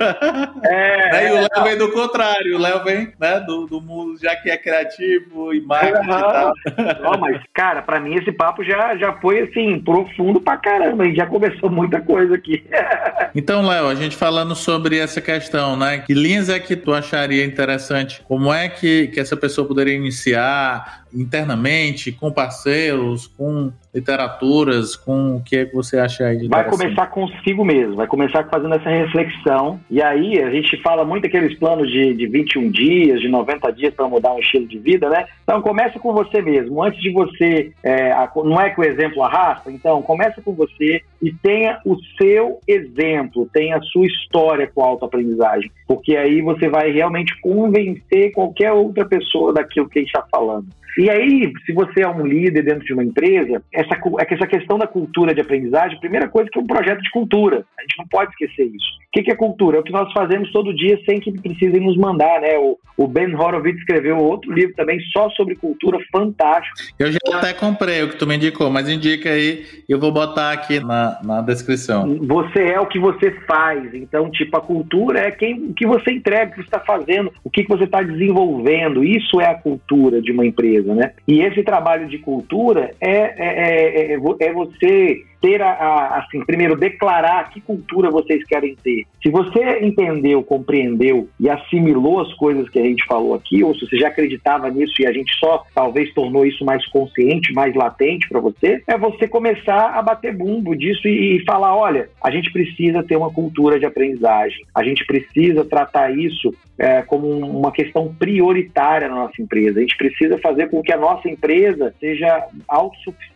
É, 0.64 1.12
né? 1.12 1.28
E 1.28 1.32
o 1.32 1.36
Léo 1.36 1.64
vem 1.64 1.78
do 1.78 1.92
contrário. 1.92 2.56
O 2.56 2.60
Léo 2.60 2.84
vem 2.84 3.14
né, 3.20 3.40
do, 3.42 3.68
do 3.68 3.80
mundo, 3.80 4.18
já 4.22 4.36
que 4.36 4.50
é 4.50 4.58
criativo 4.58 5.54
e 5.54 5.62
marketing 5.62 6.10
uhum. 6.10 6.18
e 6.18 6.22
tal. 6.22 6.54
Não, 7.02 7.20
mas, 7.20 7.42
cara, 7.54 7.82
pra 7.82 8.00
mim 8.00 8.16
esse 8.16 8.32
papo 8.32 8.64
já, 8.64 8.96
já 8.98 9.14
foi, 9.14 9.42
assim, 9.42 9.80
profundo 9.80 10.42
pra 10.42 10.58
caramba. 10.58 11.04
A 11.04 11.06
gente 11.06 11.18
já 11.18 11.28
começou 11.28 11.70
muita 11.70 12.02
coisa 12.02 12.36
aqui. 12.36 12.64
então, 13.36 13.66
Léo, 13.66 13.88
a 13.88 13.96
gente 13.96 14.16
falando 14.16 14.56
sobre 14.56 14.98
essa 14.98 15.22
questão, 15.22 15.78
né? 15.78 16.00
Que 16.00 16.14
linhas 16.14 16.50
é 16.50 16.60
que 16.60 16.76
tu 16.76 16.94
acharia 16.94 17.46
interessante? 17.46 18.22
Como 18.28 18.54
é 18.54 18.68
que, 18.70 19.08
que 19.08 19.20
essa 19.20 19.38
pessoa 19.38 19.68
poderia 19.68 19.94
iniciar? 19.94 21.02
Internamente, 21.14 22.12
com 22.12 22.32
parceiros, 22.32 23.28
com 23.28 23.72
literaturas, 23.94 24.96
com 24.96 25.36
o 25.36 25.44
que 25.44 25.58
é 25.58 25.66
que 25.66 25.76
você 25.76 25.98
acha 25.98 26.26
aí 26.26 26.38
de 26.38 26.48
Vai 26.48 26.70
começar 26.70 27.08
consigo 27.08 27.66
mesmo, 27.66 27.96
vai 27.96 28.08
começar 28.08 28.44
fazendo 28.46 28.74
essa 28.76 28.90
reflexão. 28.90 29.80
E 29.90 30.02
aí 30.02 30.40
a 30.42 30.50
gente 30.50 30.78
fala 30.82 31.04
muito 31.04 31.28
aqueles 31.28 31.58
planos 31.58 31.90
de, 31.92 32.14
de 32.14 32.28
21 32.28 32.72
dias, 32.72 33.20
de 33.20 33.28
90 33.28 33.72
dias 33.74 33.94
para 33.94 34.08
mudar 34.08 34.34
um 34.34 34.40
estilo 34.40 34.66
de 34.66 34.80
vida, 34.80 35.10
né? 35.10 35.26
Então 35.44 35.62
começa 35.62 36.00
com 36.00 36.14
você 36.14 36.42
mesmo. 36.42 36.82
Antes 36.82 37.02
de 37.02 37.12
você. 37.12 37.74
É, 37.84 38.12
não 38.36 38.60
é 38.60 38.70
que 38.70 38.80
o 38.80 38.84
exemplo 38.84 39.24
arrasta? 39.24 39.72
Então 39.72 40.02
começa 40.02 40.42
com 40.42 40.54
você 40.54 41.02
e 41.22 41.32
tenha 41.34 41.80
o 41.86 41.98
seu 42.18 42.60
exemplo, 42.68 43.50
tenha 43.54 43.78
a 43.78 43.82
sua 43.82 44.06
história 44.06 44.70
com 44.74 44.84
a 44.84 44.88
autoaprendizagem. 44.88 45.72
Porque 45.88 46.16
aí 46.16 46.42
você 46.42 46.70
vai 46.70 46.92
realmente 46.92 47.40
convencer 47.42 48.32
qualquer 48.32 48.72
outra 48.72 49.06
pessoa 49.06 49.54
daquilo 49.54 49.90
que 49.90 50.00
a 50.00 50.02
gente 50.02 50.10
está 50.10 50.26
falando. 50.32 50.68
E 50.98 51.10
aí, 51.10 51.52
se 51.66 51.74
você 51.74 52.02
é 52.02 52.08
um 52.08 52.26
líder 52.26 52.64
dentro 52.64 52.86
de 52.86 52.94
uma 52.94 53.04
empresa, 53.04 53.62
essa, 53.74 53.96
é 53.96 54.34
essa 54.34 54.48
questão 54.48 54.78
da 54.78 54.88
cultura 54.88 55.34
de 55.34 55.42
aprendizagem, 55.42 55.98
a 55.98 56.00
primeira 56.02 56.28
coisa 56.28 56.50
é 56.50 56.52
que 56.52 56.60
é 56.60 56.62
um 56.62 56.68
projeto 56.68 57.02
de 57.02 57.12
cultura. 57.12 57.66
A 57.78 57.82
gente 57.82 57.98
não 57.98 58.08
pode 58.08 58.32
esquecer 58.32 58.66
isso. 58.66 59.02
O 59.08 59.22
que, 59.22 59.30
é 59.30 59.36
cultura? 59.36 59.78
É 59.78 59.80
o 59.82 59.84
que 59.84 59.92
nós 59.92 60.12
fazemos 60.14 60.50
todo 60.54 60.74
dia 60.74 60.98
sem 61.06 61.20
que 61.20 61.34
precisem 61.34 61.82
nos 61.82 61.98
mandar, 61.98 62.40
né? 62.40 62.58
O, 62.58 62.80
o 62.96 63.08
Ben 63.08 63.36
Horowitz 63.36 63.80
escreveu 63.80 64.18
outro 64.18 64.54
livro 64.54 64.74
também 64.74 65.02
só 65.12 65.30
sobre 65.32 65.56
cultura, 65.56 66.00
fantástico. 66.10 66.78
Eu 66.98 67.12
já 67.12 67.20
até 67.34 67.54
comprei 67.54 68.02
o 68.04 68.10
que 68.10 68.16
tu 68.16 68.26
me 68.26 68.38
indicou, 68.38 68.70
mas 68.70 68.88
indica 68.88 69.30
aí, 69.30 69.66
eu 69.90 70.00
vou 70.00 70.14
botar 70.14 70.54
aqui 70.54 70.80
na, 70.80 71.20
na 71.26 71.42
descrição. 71.42 72.08
Você 72.22 72.64
é 72.64 72.80
o 72.80 72.86
que 72.86 73.00
você 73.00 73.32
faz. 73.46 73.94
Então, 73.94 74.32
tipo, 74.32 74.56
a 74.56 74.62
cultura 74.62 75.20
é 75.20 75.32
quem, 75.32 75.62
o 75.62 75.74
que 75.74 75.86
você 75.86 76.12
entrega, 76.12 76.46
o 76.46 76.50
que 76.52 76.62
você 76.62 76.68
está 76.68 76.80
fazendo, 76.80 77.34
o 77.44 77.50
que 77.50 77.68
você 77.68 77.84
está 77.84 78.02
desenvolvendo. 78.02 79.04
Isso 79.04 79.42
é 79.42 79.48
a 79.48 79.56
cultura 79.56 80.22
de 80.22 80.32
uma 80.32 80.46
empresa, 80.46 80.81
né? 80.84 81.14
E 81.28 81.42
esse 81.42 81.64
trabalho 81.64 82.08
de 82.08 82.18
cultura 82.18 82.94
é, 83.00 83.10
é, 83.10 84.14
é, 84.14 84.14
é, 84.14 84.46
é 84.46 84.54
você 84.54 85.24
ter 85.42 85.62
a, 85.62 85.72
a, 85.72 86.20
assim, 86.20 86.46
primeiro 86.46 86.76
declarar 86.76 87.50
que 87.50 87.60
cultura 87.60 88.12
vocês 88.12 88.44
querem 88.46 88.76
ter. 88.76 89.06
Se 89.22 89.30
você 89.30 89.80
entendeu, 89.82 90.44
compreendeu 90.44 91.28
e 91.40 91.50
assimilou 91.50 92.22
as 92.22 92.34
coisas 92.36 92.70
que 92.70 92.80
a 92.80 92.84
gente 92.84 93.04
falou 93.06 93.34
aqui, 93.34 93.64
ou 93.64 93.74
se 93.74 93.88
você 93.88 93.98
já 93.98 94.08
acreditava 94.08 94.70
nisso 94.70 95.02
e 95.02 95.08
a 95.08 95.12
gente 95.12 95.34
só 95.38 95.64
talvez 95.74 96.14
tornou 96.14 96.46
isso 96.46 96.64
mais 96.64 96.86
consciente, 96.88 97.54
mais 97.54 97.76
latente 97.76 98.30
para 98.30 98.40
você, 98.40 98.82
é 98.88 98.98
você 98.98 99.28
começar 99.28 99.92
a 99.98 100.02
bater 100.02 100.36
bumbo 100.36 100.76
disso 100.76 101.08
e, 101.08 101.38
e 101.38 101.46
falar, 101.46 101.76
olha, 101.76 102.10
a 102.24 102.30
gente 102.30 102.52
precisa 102.52 103.04
ter 103.04 103.16
uma 103.16 103.32
cultura 103.32 103.80
de 103.80 103.86
aprendizagem, 103.86 104.64
a 104.76 104.84
gente 104.84 105.06
precisa 105.06 105.66
tratar 105.66 106.16
isso 106.16 106.54
é, 106.78 107.02
como 107.04 107.28
uma 107.28 107.72
questão 107.72 108.14
prioritária 108.14 109.08
na 109.08 109.16
nossa 109.16 109.40
empresa. 109.40 109.78
A 109.78 109.82
gente 109.82 109.98
precisa 109.98 110.38
fazer 110.40 110.70
com 110.70 110.82
que 110.82 110.92
a 110.92 110.98
nossa 110.98 111.30
empresa 111.30 111.94
seja 112.00 112.48
autossuficiente 112.68 113.31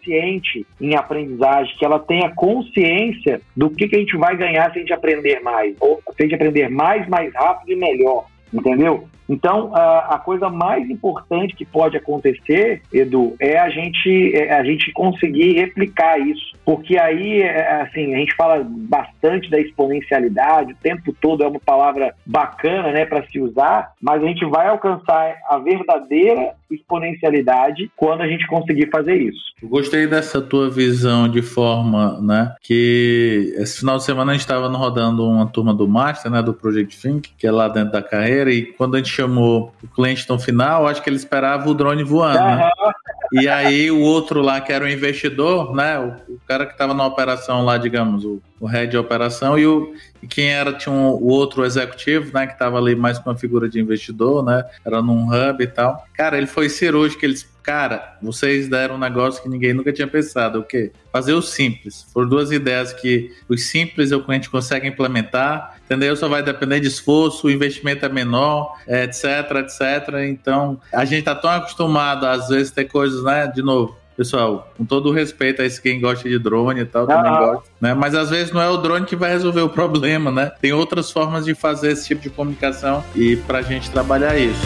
em 0.79 0.95
aprendizagem, 0.95 1.75
que 1.77 1.85
ela 1.85 1.99
tenha 1.99 2.33
consciência 2.35 3.41
do 3.55 3.69
que, 3.69 3.87
que 3.87 3.95
a 3.95 3.99
gente 3.99 4.17
vai 4.17 4.35
ganhar 4.35 4.71
se 4.71 4.77
a 4.77 4.81
gente 4.81 4.93
aprender 4.93 5.39
mais, 5.41 5.75
ou 5.79 6.01
se 6.15 6.21
a 6.21 6.23
gente 6.23 6.35
aprender 6.35 6.69
mais, 6.69 7.07
mais 7.07 7.33
rápido 7.33 7.71
e 7.71 7.75
melhor 7.75 8.25
entendeu? 8.55 9.07
Então, 9.27 9.75
a, 9.75 10.15
a, 10.15 10.19
coisa 10.19 10.49
mais 10.49 10.89
importante 10.89 11.55
que 11.55 11.65
pode 11.65 11.97
acontecer, 11.97 12.81
Edu, 12.93 13.35
é 13.39 13.57
a 13.57 13.69
gente, 13.69 14.35
é 14.35 14.53
a 14.53 14.63
gente 14.63 14.91
conseguir 14.93 15.53
replicar 15.53 16.19
isso. 16.19 16.55
Porque 16.63 16.97
aí, 16.97 17.41
é, 17.41 17.81
assim, 17.81 18.13
a 18.13 18.17
gente 18.17 18.35
fala 18.35 18.65
bastante 18.65 19.49
da 19.49 19.59
exponencialidade, 19.59 20.73
o 20.73 20.77
tempo 20.77 21.15
todo 21.19 21.43
é 21.43 21.47
uma 21.47 21.59
palavra 21.59 22.13
bacana, 22.25 22.91
né, 22.91 23.05
para 23.05 23.25
se 23.27 23.39
usar, 23.39 23.93
mas 24.01 24.21
a 24.23 24.25
gente 24.27 24.45
vai 24.45 24.67
alcançar 24.67 25.35
a 25.49 25.57
verdadeira 25.57 26.53
exponencialidade 26.69 27.91
quando 27.95 28.21
a 28.21 28.27
gente 28.27 28.45
conseguir 28.47 28.89
fazer 28.89 29.15
isso. 29.15 29.39
Eu 29.61 29.69
gostei 29.69 30.07
dessa 30.07 30.41
tua 30.41 30.69
visão 30.69 31.29
de 31.29 31.41
forma, 31.41 32.19
né, 32.21 32.53
que 32.61 33.53
esse 33.57 33.79
final 33.79 33.97
de 33.97 34.03
semana 34.03 34.31
a 34.31 34.33
gente 34.33 34.41
estava 34.41 34.67
rodando 34.67 35.27
uma 35.27 35.47
turma 35.47 35.73
do 35.73 35.87
Master, 35.87 36.31
né, 36.31 36.41
do 36.41 36.53
Project 36.53 36.99
Think, 36.99 37.31
que 37.37 37.47
é 37.47 37.51
lá 37.51 37.67
dentro 37.67 37.91
da 37.91 38.01
carreira, 38.01 38.51
e 38.51 38.63
quando 38.63 38.95
a 38.95 38.97
gente 38.97 39.14
chamou 39.15 39.73
o 39.83 39.87
cliente 39.87 40.27
no 40.29 40.37
final, 40.39 40.87
acho 40.87 41.01
que 41.01 41.09
ele 41.09 41.17
esperava 41.17 41.69
o 41.69 41.73
drone 41.73 42.03
voando, 42.03 42.39
uhum. 42.39 42.91
E 43.33 43.47
aí 43.47 43.89
o 43.89 44.01
outro 44.01 44.41
lá, 44.41 44.61
que 44.61 44.71
era 44.71 44.85
o 44.85 44.89
investidor, 44.89 45.73
né, 45.75 45.99
o, 45.99 46.33
o 46.33 46.39
cara 46.47 46.65
que 46.65 46.73
estava 46.73 46.93
na 46.93 47.05
operação 47.05 47.65
lá, 47.65 47.77
digamos, 47.77 48.23
o, 48.23 48.41
o 48.59 48.65
head 48.65 48.91
de 48.91 48.97
operação, 48.97 49.57
e, 49.57 49.65
o, 49.65 49.93
e 50.25 50.27
quem 50.27 50.49
era, 50.49 50.73
tinha 50.73 50.93
um, 50.93 51.09
o 51.11 51.27
outro 51.27 51.63
executivo, 51.63 52.31
né, 52.33 52.47
que 52.47 52.53
estava 52.53 52.79
ali 52.79 52.95
mais 52.95 53.19
com 53.19 53.29
uma 53.29 53.37
figura 53.37 53.69
de 53.69 53.79
investidor, 53.79 54.43
né, 54.43 54.65
era 54.83 54.99
num 54.99 55.27
hub 55.27 55.63
e 55.63 55.67
tal. 55.67 56.03
Cara, 56.13 56.35
ele 56.35 56.47
foi 56.47 56.67
cirúrgico, 56.67 57.23
eles 57.23 57.47
cara, 57.61 58.17
vocês 58.21 58.67
deram 58.67 58.93
um 58.93 58.99
negócio 58.99 59.41
que 59.41 59.49
ninguém 59.49 59.73
nunca 59.73 59.91
tinha 59.91 60.07
pensado, 60.07 60.59
o 60.59 60.63
quê? 60.63 60.91
Fazer 61.11 61.33
o 61.33 61.41
simples. 61.41 62.05
Foram 62.13 62.29
duas 62.29 62.51
ideias 62.51 62.93
que 62.93 63.31
os 63.49 63.69
simples 63.69 64.11
é 64.11 64.15
o 64.15 64.23
gente 64.27 64.51
consegue 64.51 64.87
implementar, 64.87 65.77
entendeu? 65.83 66.15
Só 66.15 66.27
vai 66.27 66.43
depender 66.43 66.79
de 66.79 66.87
esforço, 66.87 67.47
o 67.47 67.51
investimento 67.51 68.05
é 68.05 68.09
menor, 68.09 68.77
etc, 68.87 69.51
etc. 69.61 70.25
Então, 70.27 70.79
a 70.93 71.05
gente 71.05 71.23
tá 71.23 71.33
tão 71.33 71.49
acostumado, 71.49 72.27
às 72.27 72.49
vezes, 72.49 72.71
ter 72.71 72.85
coisas, 72.85 73.23
né, 73.23 73.47
de 73.47 73.63
novo, 73.63 73.97
Pessoal, 74.17 74.71
com 74.77 74.85
todo 74.85 75.09
o 75.09 75.11
respeito 75.11 75.61
a 75.61 75.65
esse 75.65 75.81
quem 75.81 75.99
gosta 75.99 76.29
de 76.29 76.39
drone 76.39 76.79
e 76.79 76.85
tal, 76.85 77.05
também 77.05 77.33
gosta, 77.33 77.69
né? 77.81 77.93
Mas 77.93 78.15
às 78.15 78.29
vezes 78.29 78.53
não 78.53 78.61
é 78.61 78.69
o 78.69 78.77
drone 78.77 79.05
que 79.05 79.13
vai 79.13 79.29
resolver 79.29 79.59
o 79.59 79.67
problema, 79.67 80.31
né? 80.31 80.53
Tem 80.61 80.71
outras 80.71 81.11
formas 81.11 81.43
de 81.43 81.53
fazer 81.53 81.91
esse 81.91 82.07
tipo 82.07 82.21
de 82.21 82.29
comunicação 82.29 83.03
e 83.13 83.35
pra 83.35 83.61
gente 83.61 83.91
trabalhar 83.91 84.37
isso. 84.37 84.65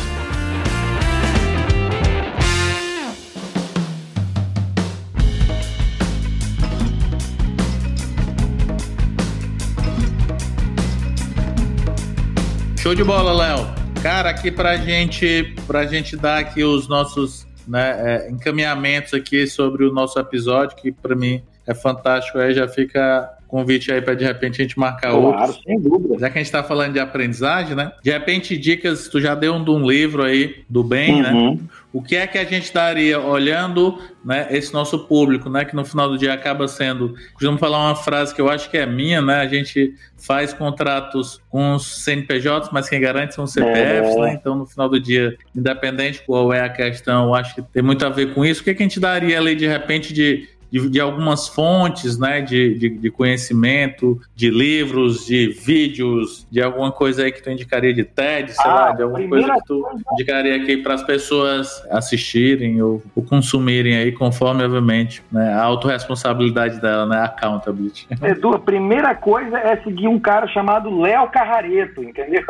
Show 12.77 12.93
de 12.93 13.03
bola, 13.03 13.33
Léo. 13.33 13.67
Cara, 14.03 14.29
aqui 14.29 14.51
pra 14.51 14.77
gente, 14.77 15.55
pra 15.65 15.87
gente 15.87 16.15
dar 16.15 16.37
aqui 16.37 16.63
os 16.63 16.87
nossos 16.87 17.48
né, 17.69 18.25
é, 18.25 18.31
encaminhamentos 18.31 19.13
aqui 19.13 19.45
sobre 19.47 19.85
o 19.85 19.93
nosso 19.93 20.19
episódio, 20.19 20.75
que 20.75 20.91
para 20.91 21.15
mim 21.15 21.41
é 21.67 21.73
fantástico. 21.73 22.39
Aí 22.39 22.53
já 22.53 22.67
fica 22.67 23.29
convite 23.47 23.91
aí 23.91 23.99
para 23.99 24.13
de 24.13 24.23
repente 24.23 24.61
a 24.61 24.63
gente 24.63 24.77
marcar 24.77 25.09
claro, 25.09 25.25
outros. 25.25 25.61
sem 25.63 25.79
dúvida. 25.79 26.19
Já 26.19 26.29
que 26.29 26.37
a 26.37 26.41
gente 26.41 26.47
está 26.47 26.63
falando 26.63 26.93
de 26.93 26.99
aprendizagem, 26.99 27.75
né? 27.75 27.91
De 28.03 28.11
repente, 28.11 28.55
dicas, 28.57 29.07
tu 29.07 29.19
já 29.19 29.33
deu 29.33 29.55
um 29.55 29.63
de 29.63 29.71
um 29.71 29.89
livro 29.89 30.23
aí 30.23 30.63
do 30.69 30.83
bem, 30.83 31.21
né? 31.21 31.31
uhum. 31.31 31.55
né? 31.55 31.59
O 31.91 32.03
que 32.03 32.15
é 32.15 32.27
que 32.27 32.37
a 32.37 32.43
gente 32.43 32.71
daria 32.71 33.19
olhando 33.19 33.99
né, 34.23 34.47
esse 34.51 34.71
nosso 34.71 35.07
público, 35.07 35.49
né? 35.49 35.65
Que 35.65 35.75
no 35.75 35.83
final 35.83 36.07
do 36.07 36.17
dia 36.17 36.33
acaba 36.33 36.67
sendo. 36.67 37.15
Costumo 37.33 37.57
falar 37.57 37.87
uma 37.87 37.95
frase 37.95 38.33
que 38.33 38.39
eu 38.39 38.47
acho 38.47 38.69
que 38.69 38.77
é 38.77 38.85
minha, 38.85 39.21
né? 39.21 39.41
A 39.41 39.47
gente 39.47 39.95
faz 40.15 40.53
contratos 40.53 41.41
com 41.49 41.73
os 41.73 42.03
CNPJs, 42.03 42.69
mas 42.71 42.87
quem 42.87 43.01
garante 43.01 43.33
são 43.33 43.45
os 43.45 43.53
CPFs, 43.53 44.15
é. 44.15 44.21
né? 44.21 44.33
Então, 44.33 44.55
no 44.55 44.67
final 44.67 44.87
do 44.87 44.99
dia, 44.99 45.35
independente 45.55 46.21
qual 46.25 46.53
é 46.53 46.61
a 46.61 46.69
questão, 46.69 47.25
eu 47.25 47.33
acho 47.33 47.55
que 47.55 47.61
tem 47.63 47.81
muito 47.81 48.05
a 48.05 48.09
ver 48.09 48.35
com 48.35 48.45
isso. 48.45 48.61
O 48.61 48.63
que, 48.63 48.69
é 48.69 48.73
que 48.75 48.83
a 48.83 48.85
gente 48.85 48.99
daria 48.99 49.39
ali 49.39 49.55
de 49.55 49.65
repente 49.65 50.13
de 50.13 50.47
de, 50.71 50.89
de 50.89 50.99
algumas 50.99 51.47
fontes 51.47 52.17
né, 52.17 52.41
de, 52.41 52.75
de, 52.75 52.89
de, 52.89 53.09
conhecimento, 53.09 54.19
de 54.35 54.49
livros, 54.49 55.25
de 55.25 55.49
vídeos, 55.49 56.47
de 56.51 56.61
alguma 56.61 56.91
coisa 56.91 57.23
aí 57.23 57.31
que 57.31 57.41
tu 57.41 57.49
indicaria 57.49 57.93
de 57.93 58.03
TED, 58.03 58.53
sei 58.53 58.65
ah, 58.65 58.73
lá, 58.73 58.91
de 58.91 59.03
alguma 59.03 59.27
coisa 59.27 59.53
que 59.53 59.65
tu 59.65 59.87
indicaria 60.13 60.55
aqui 60.55 60.77
para 60.77 60.93
as 60.93 61.03
pessoas 61.03 61.83
assistirem 61.89 62.81
ou, 62.81 63.01
ou, 63.15 63.23
consumirem 63.23 63.97
aí, 63.97 64.11
conforme, 64.11 64.63
obviamente, 64.63 65.23
né, 65.31 65.53
a 65.53 65.63
autorresponsabilidade 65.63 66.79
dela, 66.79 67.05
né, 67.05 67.17
accountability. 67.23 68.07
Edu, 68.21 68.53
a 68.53 68.59
primeira 68.59 69.15
coisa 69.15 69.57
é 69.57 69.77
seguir 69.77 70.07
um 70.07 70.19
cara 70.19 70.47
chamado 70.47 70.99
Léo 70.99 71.27
Carrareto, 71.29 72.03
entendeu? 72.03 72.43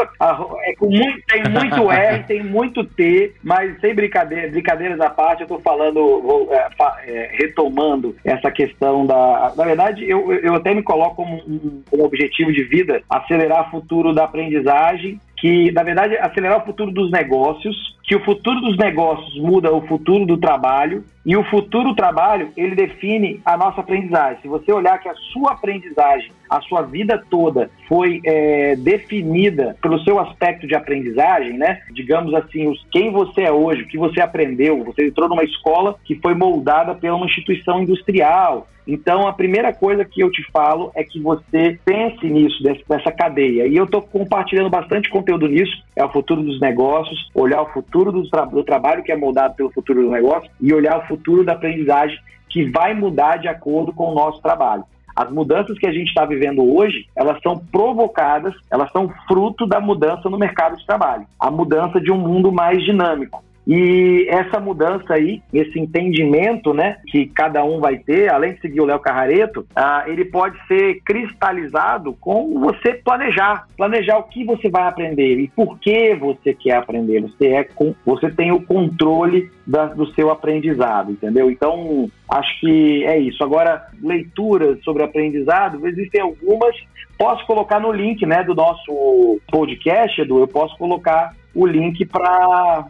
É 0.63 0.75
com 0.75 0.87
muito, 0.87 1.21
tem 1.27 1.43
muito 1.43 1.91
R, 1.91 2.23
tem 2.23 2.43
muito 2.43 2.83
T, 2.83 3.33
mas 3.43 3.79
sem 3.79 3.95
brincadeira, 3.95 4.49
brincadeiras 4.49 4.99
à 4.99 5.09
parte, 5.09 5.41
eu 5.41 5.45
estou 5.45 5.59
falando, 5.61 5.95
vou, 6.21 6.49
é, 6.53 6.69
é, 7.05 7.31
retomando 7.33 8.08
essa 8.23 8.51
questão 8.51 9.05
da. 9.05 9.53
Na 9.55 9.65
verdade, 9.65 10.07
eu, 10.07 10.31
eu 10.33 10.55
até 10.55 10.73
me 10.73 10.83
coloco 10.83 11.15
como 11.15 11.35
um, 11.35 11.81
como 11.89 12.05
objetivo 12.05 12.51
de 12.51 12.63
vida 12.63 13.01
acelerar 13.09 13.67
o 13.67 13.71
futuro 13.71 14.13
da 14.13 14.25
aprendizagem 14.25 15.19
que, 15.37 15.71
na 15.71 15.83
verdade, 15.83 16.17
acelerar 16.17 16.61
o 16.61 16.65
futuro 16.65 16.91
dos 16.91 17.09
negócios, 17.11 17.97
que 18.09 18.15
o 18.15 18.25
futuro 18.25 18.59
dos 18.61 18.75
negócios 18.75 19.39
muda 19.39 19.71
o 19.71 19.85
futuro 19.85 20.25
do 20.25 20.35
trabalho 20.35 21.05
e 21.23 21.37
o 21.37 21.43
futuro 21.43 21.89
do 21.89 21.95
trabalho, 21.95 22.49
ele 22.57 22.73
define 22.73 23.39
a 23.45 23.55
nossa 23.55 23.81
aprendizagem. 23.81 24.41
Se 24.41 24.47
você 24.47 24.73
olhar 24.73 24.97
que 24.97 25.07
a 25.07 25.13
sua 25.31 25.51
aprendizagem, 25.51 26.31
a 26.49 26.59
sua 26.61 26.81
vida 26.81 27.23
toda 27.29 27.69
foi 27.87 28.19
é, 28.25 28.75
definida 28.75 29.77
pelo 29.79 29.99
seu 29.99 30.19
aspecto 30.19 30.65
de 30.65 30.73
aprendizagem, 30.73 31.55
né? 31.55 31.83
Digamos 31.93 32.33
assim, 32.33 32.67
os, 32.67 32.83
quem 32.91 33.11
você 33.11 33.41
é 33.41 33.51
hoje, 33.51 33.83
o 33.83 33.87
que 33.87 33.99
você 33.99 34.19
aprendeu, 34.19 34.83
você 34.83 35.05
entrou 35.05 35.29
numa 35.29 35.43
escola 35.43 35.95
que 36.03 36.15
foi 36.15 36.33
moldada 36.33 36.95
pela 36.95 37.15
uma 37.15 37.27
instituição 37.27 37.79
industrial, 37.79 38.65
então, 38.91 39.27
a 39.27 39.33
primeira 39.33 39.71
coisa 39.71 40.03
que 40.03 40.19
eu 40.19 40.31
te 40.31 40.43
falo 40.51 40.91
é 40.95 41.03
que 41.03 41.19
você 41.19 41.77
pense 41.85 42.25
nisso, 42.25 42.63
dessa 42.63 43.11
cadeia. 43.11 43.67
E 43.67 43.75
eu 43.75 43.83
estou 43.83 44.01
compartilhando 44.01 44.67
bastante 44.67 45.11
conteúdo 45.11 45.47
nisso. 45.47 45.71
É 45.95 46.03
o 46.03 46.11
futuro 46.11 46.41
dos 46.41 46.59
negócios, 46.59 47.29
olhar 47.35 47.61
o 47.61 47.69
futuro 47.71 47.98
do, 48.05 48.29
tra 48.29 48.45
do 48.45 48.63
trabalho 48.63 49.03
que 49.03 49.11
é 49.11 49.17
moldado 49.17 49.55
pelo 49.55 49.71
futuro 49.71 50.03
do 50.03 50.11
negócio 50.11 50.49
e 50.59 50.73
olhar 50.73 50.99
o 50.99 51.07
futuro 51.07 51.43
da 51.43 51.53
aprendizagem 51.53 52.17
que 52.49 52.69
vai 52.71 52.93
mudar 52.93 53.37
de 53.37 53.47
acordo 53.47 53.93
com 53.93 54.11
o 54.11 54.15
nosso 54.15 54.41
trabalho. 54.41 54.83
As 55.15 55.29
mudanças 55.29 55.77
que 55.77 55.85
a 55.85 55.91
gente 55.91 56.07
está 56.07 56.25
vivendo 56.25 56.63
hoje, 56.63 57.05
elas 57.15 57.41
são 57.41 57.57
provocadas, 57.57 58.53
elas 58.71 58.89
são 58.91 59.11
fruto 59.27 59.67
da 59.67 59.79
mudança 59.79 60.29
no 60.29 60.37
mercado 60.37 60.77
de 60.77 60.85
trabalho, 60.85 61.25
a 61.39 61.51
mudança 61.51 61.99
de 61.99 62.11
um 62.11 62.17
mundo 62.17 62.51
mais 62.51 62.81
dinâmico. 62.83 63.43
E 63.69 64.25
essa 64.27 64.59
mudança 64.59 65.13
aí, 65.13 65.43
esse 65.53 65.79
entendimento, 65.79 66.73
né, 66.73 66.97
que 67.05 67.27
cada 67.27 67.63
um 67.63 67.79
vai 67.79 67.99
ter, 67.99 68.27
além 68.27 68.55
de 68.55 68.61
seguir 68.61 68.81
o 68.81 68.85
Léo 68.85 68.97
Carrareto, 68.97 69.63
ah, 69.75 70.05
ele 70.07 70.25
pode 70.25 70.57
ser 70.65 70.99
cristalizado 71.05 72.17
com 72.19 72.59
você 72.59 72.95
planejar, 72.95 73.67
planejar 73.77 74.17
o 74.17 74.23
que 74.23 74.43
você 74.43 74.71
vai 74.71 74.87
aprender 74.87 75.39
e 75.39 75.47
por 75.49 75.77
que 75.77 76.15
você 76.15 76.51
quer 76.51 76.77
aprender. 76.77 77.21
Você 77.21 77.49
é 77.49 77.63
com, 77.63 77.93
você 78.03 78.31
tem 78.31 78.51
o 78.51 78.65
controle 78.65 79.51
da, 79.67 79.85
do 79.85 80.07
seu 80.15 80.31
aprendizado, 80.31 81.11
entendeu? 81.11 81.51
Então, 81.51 82.09
acho 82.27 82.59
que 82.61 83.05
é 83.05 83.19
isso. 83.19 83.43
Agora, 83.43 83.87
leituras 84.01 84.83
sobre 84.83 85.03
aprendizado, 85.03 85.87
existem 85.87 86.21
algumas. 86.21 86.75
Posso 87.19 87.45
colocar 87.45 87.79
no 87.79 87.91
link, 87.91 88.25
né, 88.25 88.43
do 88.43 88.55
nosso 88.55 89.39
podcast, 89.51 90.19
Edu, 90.21 90.39
eu 90.39 90.47
posso 90.47 90.75
colocar 90.75 91.35
o 91.53 91.65
link 91.65 92.05
para. 92.05 92.85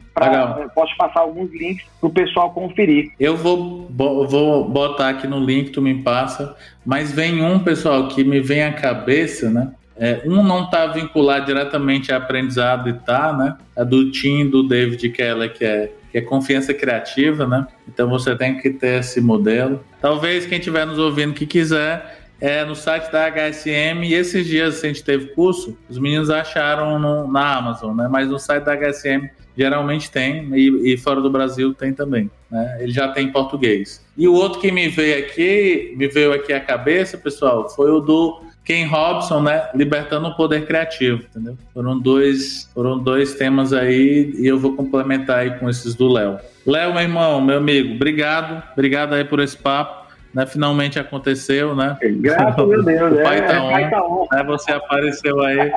Posso 0.76 0.96
passar 0.98 1.22
alguns 1.22 1.52
links 1.52 1.86
para 2.00 2.08
o 2.08 2.12
pessoal 2.12 2.52
conferir. 2.52 3.12
Eu 3.20 3.36
vou, 3.38 3.90
vou 3.90 4.68
botar 4.68 5.10
aqui 5.10 5.28
no 5.28 5.40
link, 5.40 5.72
tu 5.72 5.82
me 5.82 6.02
passa, 6.02 6.56
mas 6.86 7.12
vem 7.12 7.44
um, 7.44 7.60
pessoal, 7.60 8.08
que 8.08 8.24
me 8.24 8.40
vem 8.40 8.64
à 8.64 8.74
cabeça, 8.74 9.50
né? 9.50 9.72
É, 10.02 10.22
um 10.26 10.42
não 10.42 10.64
está 10.64 10.88
vinculado 10.88 11.46
diretamente 11.46 12.14
a 12.14 12.18
aprendizado 12.18 12.88
e 12.88 12.94
tá, 12.94 13.34
né? 13.34 13.58
É 13.76 13.84
do 13.84 14.10
Tim, 14.12 14.50
do 14.50 14.66
David 14.66 15.10
Keller, 15.10 15.52
que 15.54 15.66
é, 15.66 15.92
que 16.10 16.18
é 16.18 16.22
confiança 16.22 16.74
criativa, 16.74 17.46
né? 17.46 17.68
Então 17.86 18.10
você 18.10 18.34
tem 18.34 18.58
que 18.58 18.70
ter 18.70 19.02
esse 19.02 19.20
modelo. 19.20 19.84
Talvez 20.02 20.46
quem 20.46 20.58
estiver 20.58 20.86
nos 20.86 20.98
ouvindo 20.98 21.34
que 21.34 21.46
quiser 21.46 22.19
é, 22.42 22.64
no 22.64 22.76
site 22.76 23.12
da 23.12 23.30
HSM 23.30 24.04
e 24.04 24.14
esses 24.14 24.46
dias 24.46 24.84
a 24.84 24.88
gente 24.88 25.04
teve 25.04 25.28
curso, 25.28 25.78
os 25.90 25.98
meninos 25.98 26.30
acharam 26.30 26.98
no, 26.98 27.28
na 27.30 27.58
Amazon, 27.58 27.96
né? 27.96 28.08
Mas 28.10 28.30
no 28.30 28.40
site 28.40 28.64
da 28.64 28.76
HSM 28.76 29.30
geralmente 29.58 30.10
tem 30.10 30.50
e, 30.56 30.94
e, 30.94 30.98
fora 30.98 31.20
do 31.20 31.30
Brasil 31.30 31.74
tem 31.74 31.94
também, 31.94 32.32
né? 32.50 32.78
Ele 32.80 32.92
já 32.92 33.10
tem 33.10 33.28
em 33.28 33.32
português. 33.32 34.06
E 34.18 34.28
o 34.28 34.34
outro 34.34 34.62
que 34.62 34.72
me 34.72 34.88
veio 34.88 35.20
aqui, 35.20 35.94
me 35.98 36.08
veio 36.08 36.32
aqui 36.32 36.54
à 36.54 36.62
cabeça, 36.62 37.18
pessoal, 37.18 37.68
foi 37.70 37.92
o 37.92 38.00
do 38.00 38.42
Ken 38.64 38.86
Robson, 38.86 39.42
né? 39.42 39.68
Libertando 39.76 40.30
o 40.30 40.36
poder 40.36 40.66
criativo, 40.66 41.24
entendeu? 41.24 41.58
Foram 41.74 42.00
dois, 42.00 42.70
foram 42.74 42.98
dois 42.98 43.34
temas 43.34 43.74
aí 43.74 44.34
e 44.38 44.48
eu 44.48 44.58
vou 44.58 44.76
complementar 44.76 45.40
aí 45.40 45.52
com 45.60 45.70
esses 45.70 45.94
do 45.94 46.08
Léo. 46.08 46.38
Léo, 46.66 46.94
meu 46.94 47.02
irmão, 47.02 47.42
meu 47.42 47.58
amigo, 47.58 47.96
obrigado, 47.96 48.64
obrigado 48.74 49.14
aí 49.14 49.26
por 49.26 49.42
esse 49.42 49.58
papo 49.58 49.99
né, 50.34 50.46
finalmente 50.46 51.00
aconteceu, 51.00 51.76
né? 51.76 51.98
Graças 52.02 52.60
a 52.60 52.82
Deus, 52.82 53.14
o 53.14 53.24
pai 53.24 53.46
tá, 53.46 53.54
é, 53.54 53.60
on, 53.60 53.72
pai 53.72 53.90
tá 53.90 54.04
on. 54.04 54.28
Né, 54.32 54.44
você 54.44 54.72
apareceu 54.72 55.42
aí. 55.42 55.72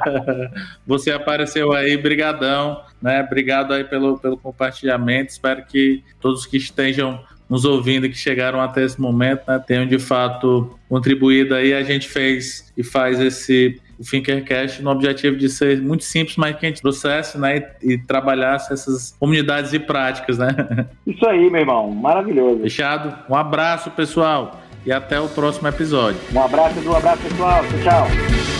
você 0.86 1.10
apareceu 1.12 1.72
aí, 1.72 1.96
brigadão, 1.96 2.82
né? 3.00 3.22
Obrigado 3.22 3.72
aí 3.72 3.84
pelo, 3.84 4.18
pelo 4.18 4.36
compartilhamento. 4.36 5.32
Espero 5.32 5.64
que 5.64 6.04
todos 6.20 6.46
que 6.46 6.56
estejam 6.56 7.20
nos 7.48 7.64
ouvindo 7.64 8.08
que 8.08 8.14
chegaram 8.14 8.60
até 8.60 8.84
esse 8.84 9.00
momento, 9.00 9.42
né, 9.48 9.60
tenham 9.66 9.84
de 9.84 9.98
fato 9.98 10.78
contribuído 10.88 11.54
aí. 11.54 11.74
A 11.74 11.82
gente 11.82 12.08
fez 12.08 12.72
e 12.76 12.84
faz 12.84 13.18
esse 13.18 13.80
o 14.00 14.02
Thinkercast 14.02 14.82
no 14.82 14.90
objetivo 14.90 15.36
de 15.36 15.50
ser 15.50 15.80
muito 15.82 16.04
simples, 16.04 16.36
mas 16.36 16.56
que 16.56 16.64
a 16.64 16.68
gente 16.70 16.80
trouxesse 16.80 17.38
né, 17.38 17.62
e, 17.82 17.92
e 17.92 17.98
trabalhasse 17.98 18.72
essas 18.72 19.14
comunidades 19.20 19.74
e 19.74 19.78
práticas, 19.78 20.38
né? 20.38 20.48
Isso 21.06 21.26
aí, 21.28 21.50
meu 21.50 21.60
irmão, 21.60 21.90
maravilhoso. 21.90 22.62
Fechado? 22.62 23.14
Um 23.28 23.36
abraço, 23.36 23.90
pessoal, 23.90 24.62
e 24.86 24.90
até 24.90 25.20
o 25.20 25.28
próximo 25.28 25.68
episódio. 25.68 26.18
Um 26.32 26.42
abraço, 26.42 26.80
um 26.80 26.96
abraço, 26.96 27.22
pessoal. 27.22 27.62
Tchau, 27.62 28.06
tchau. 28.08 28.59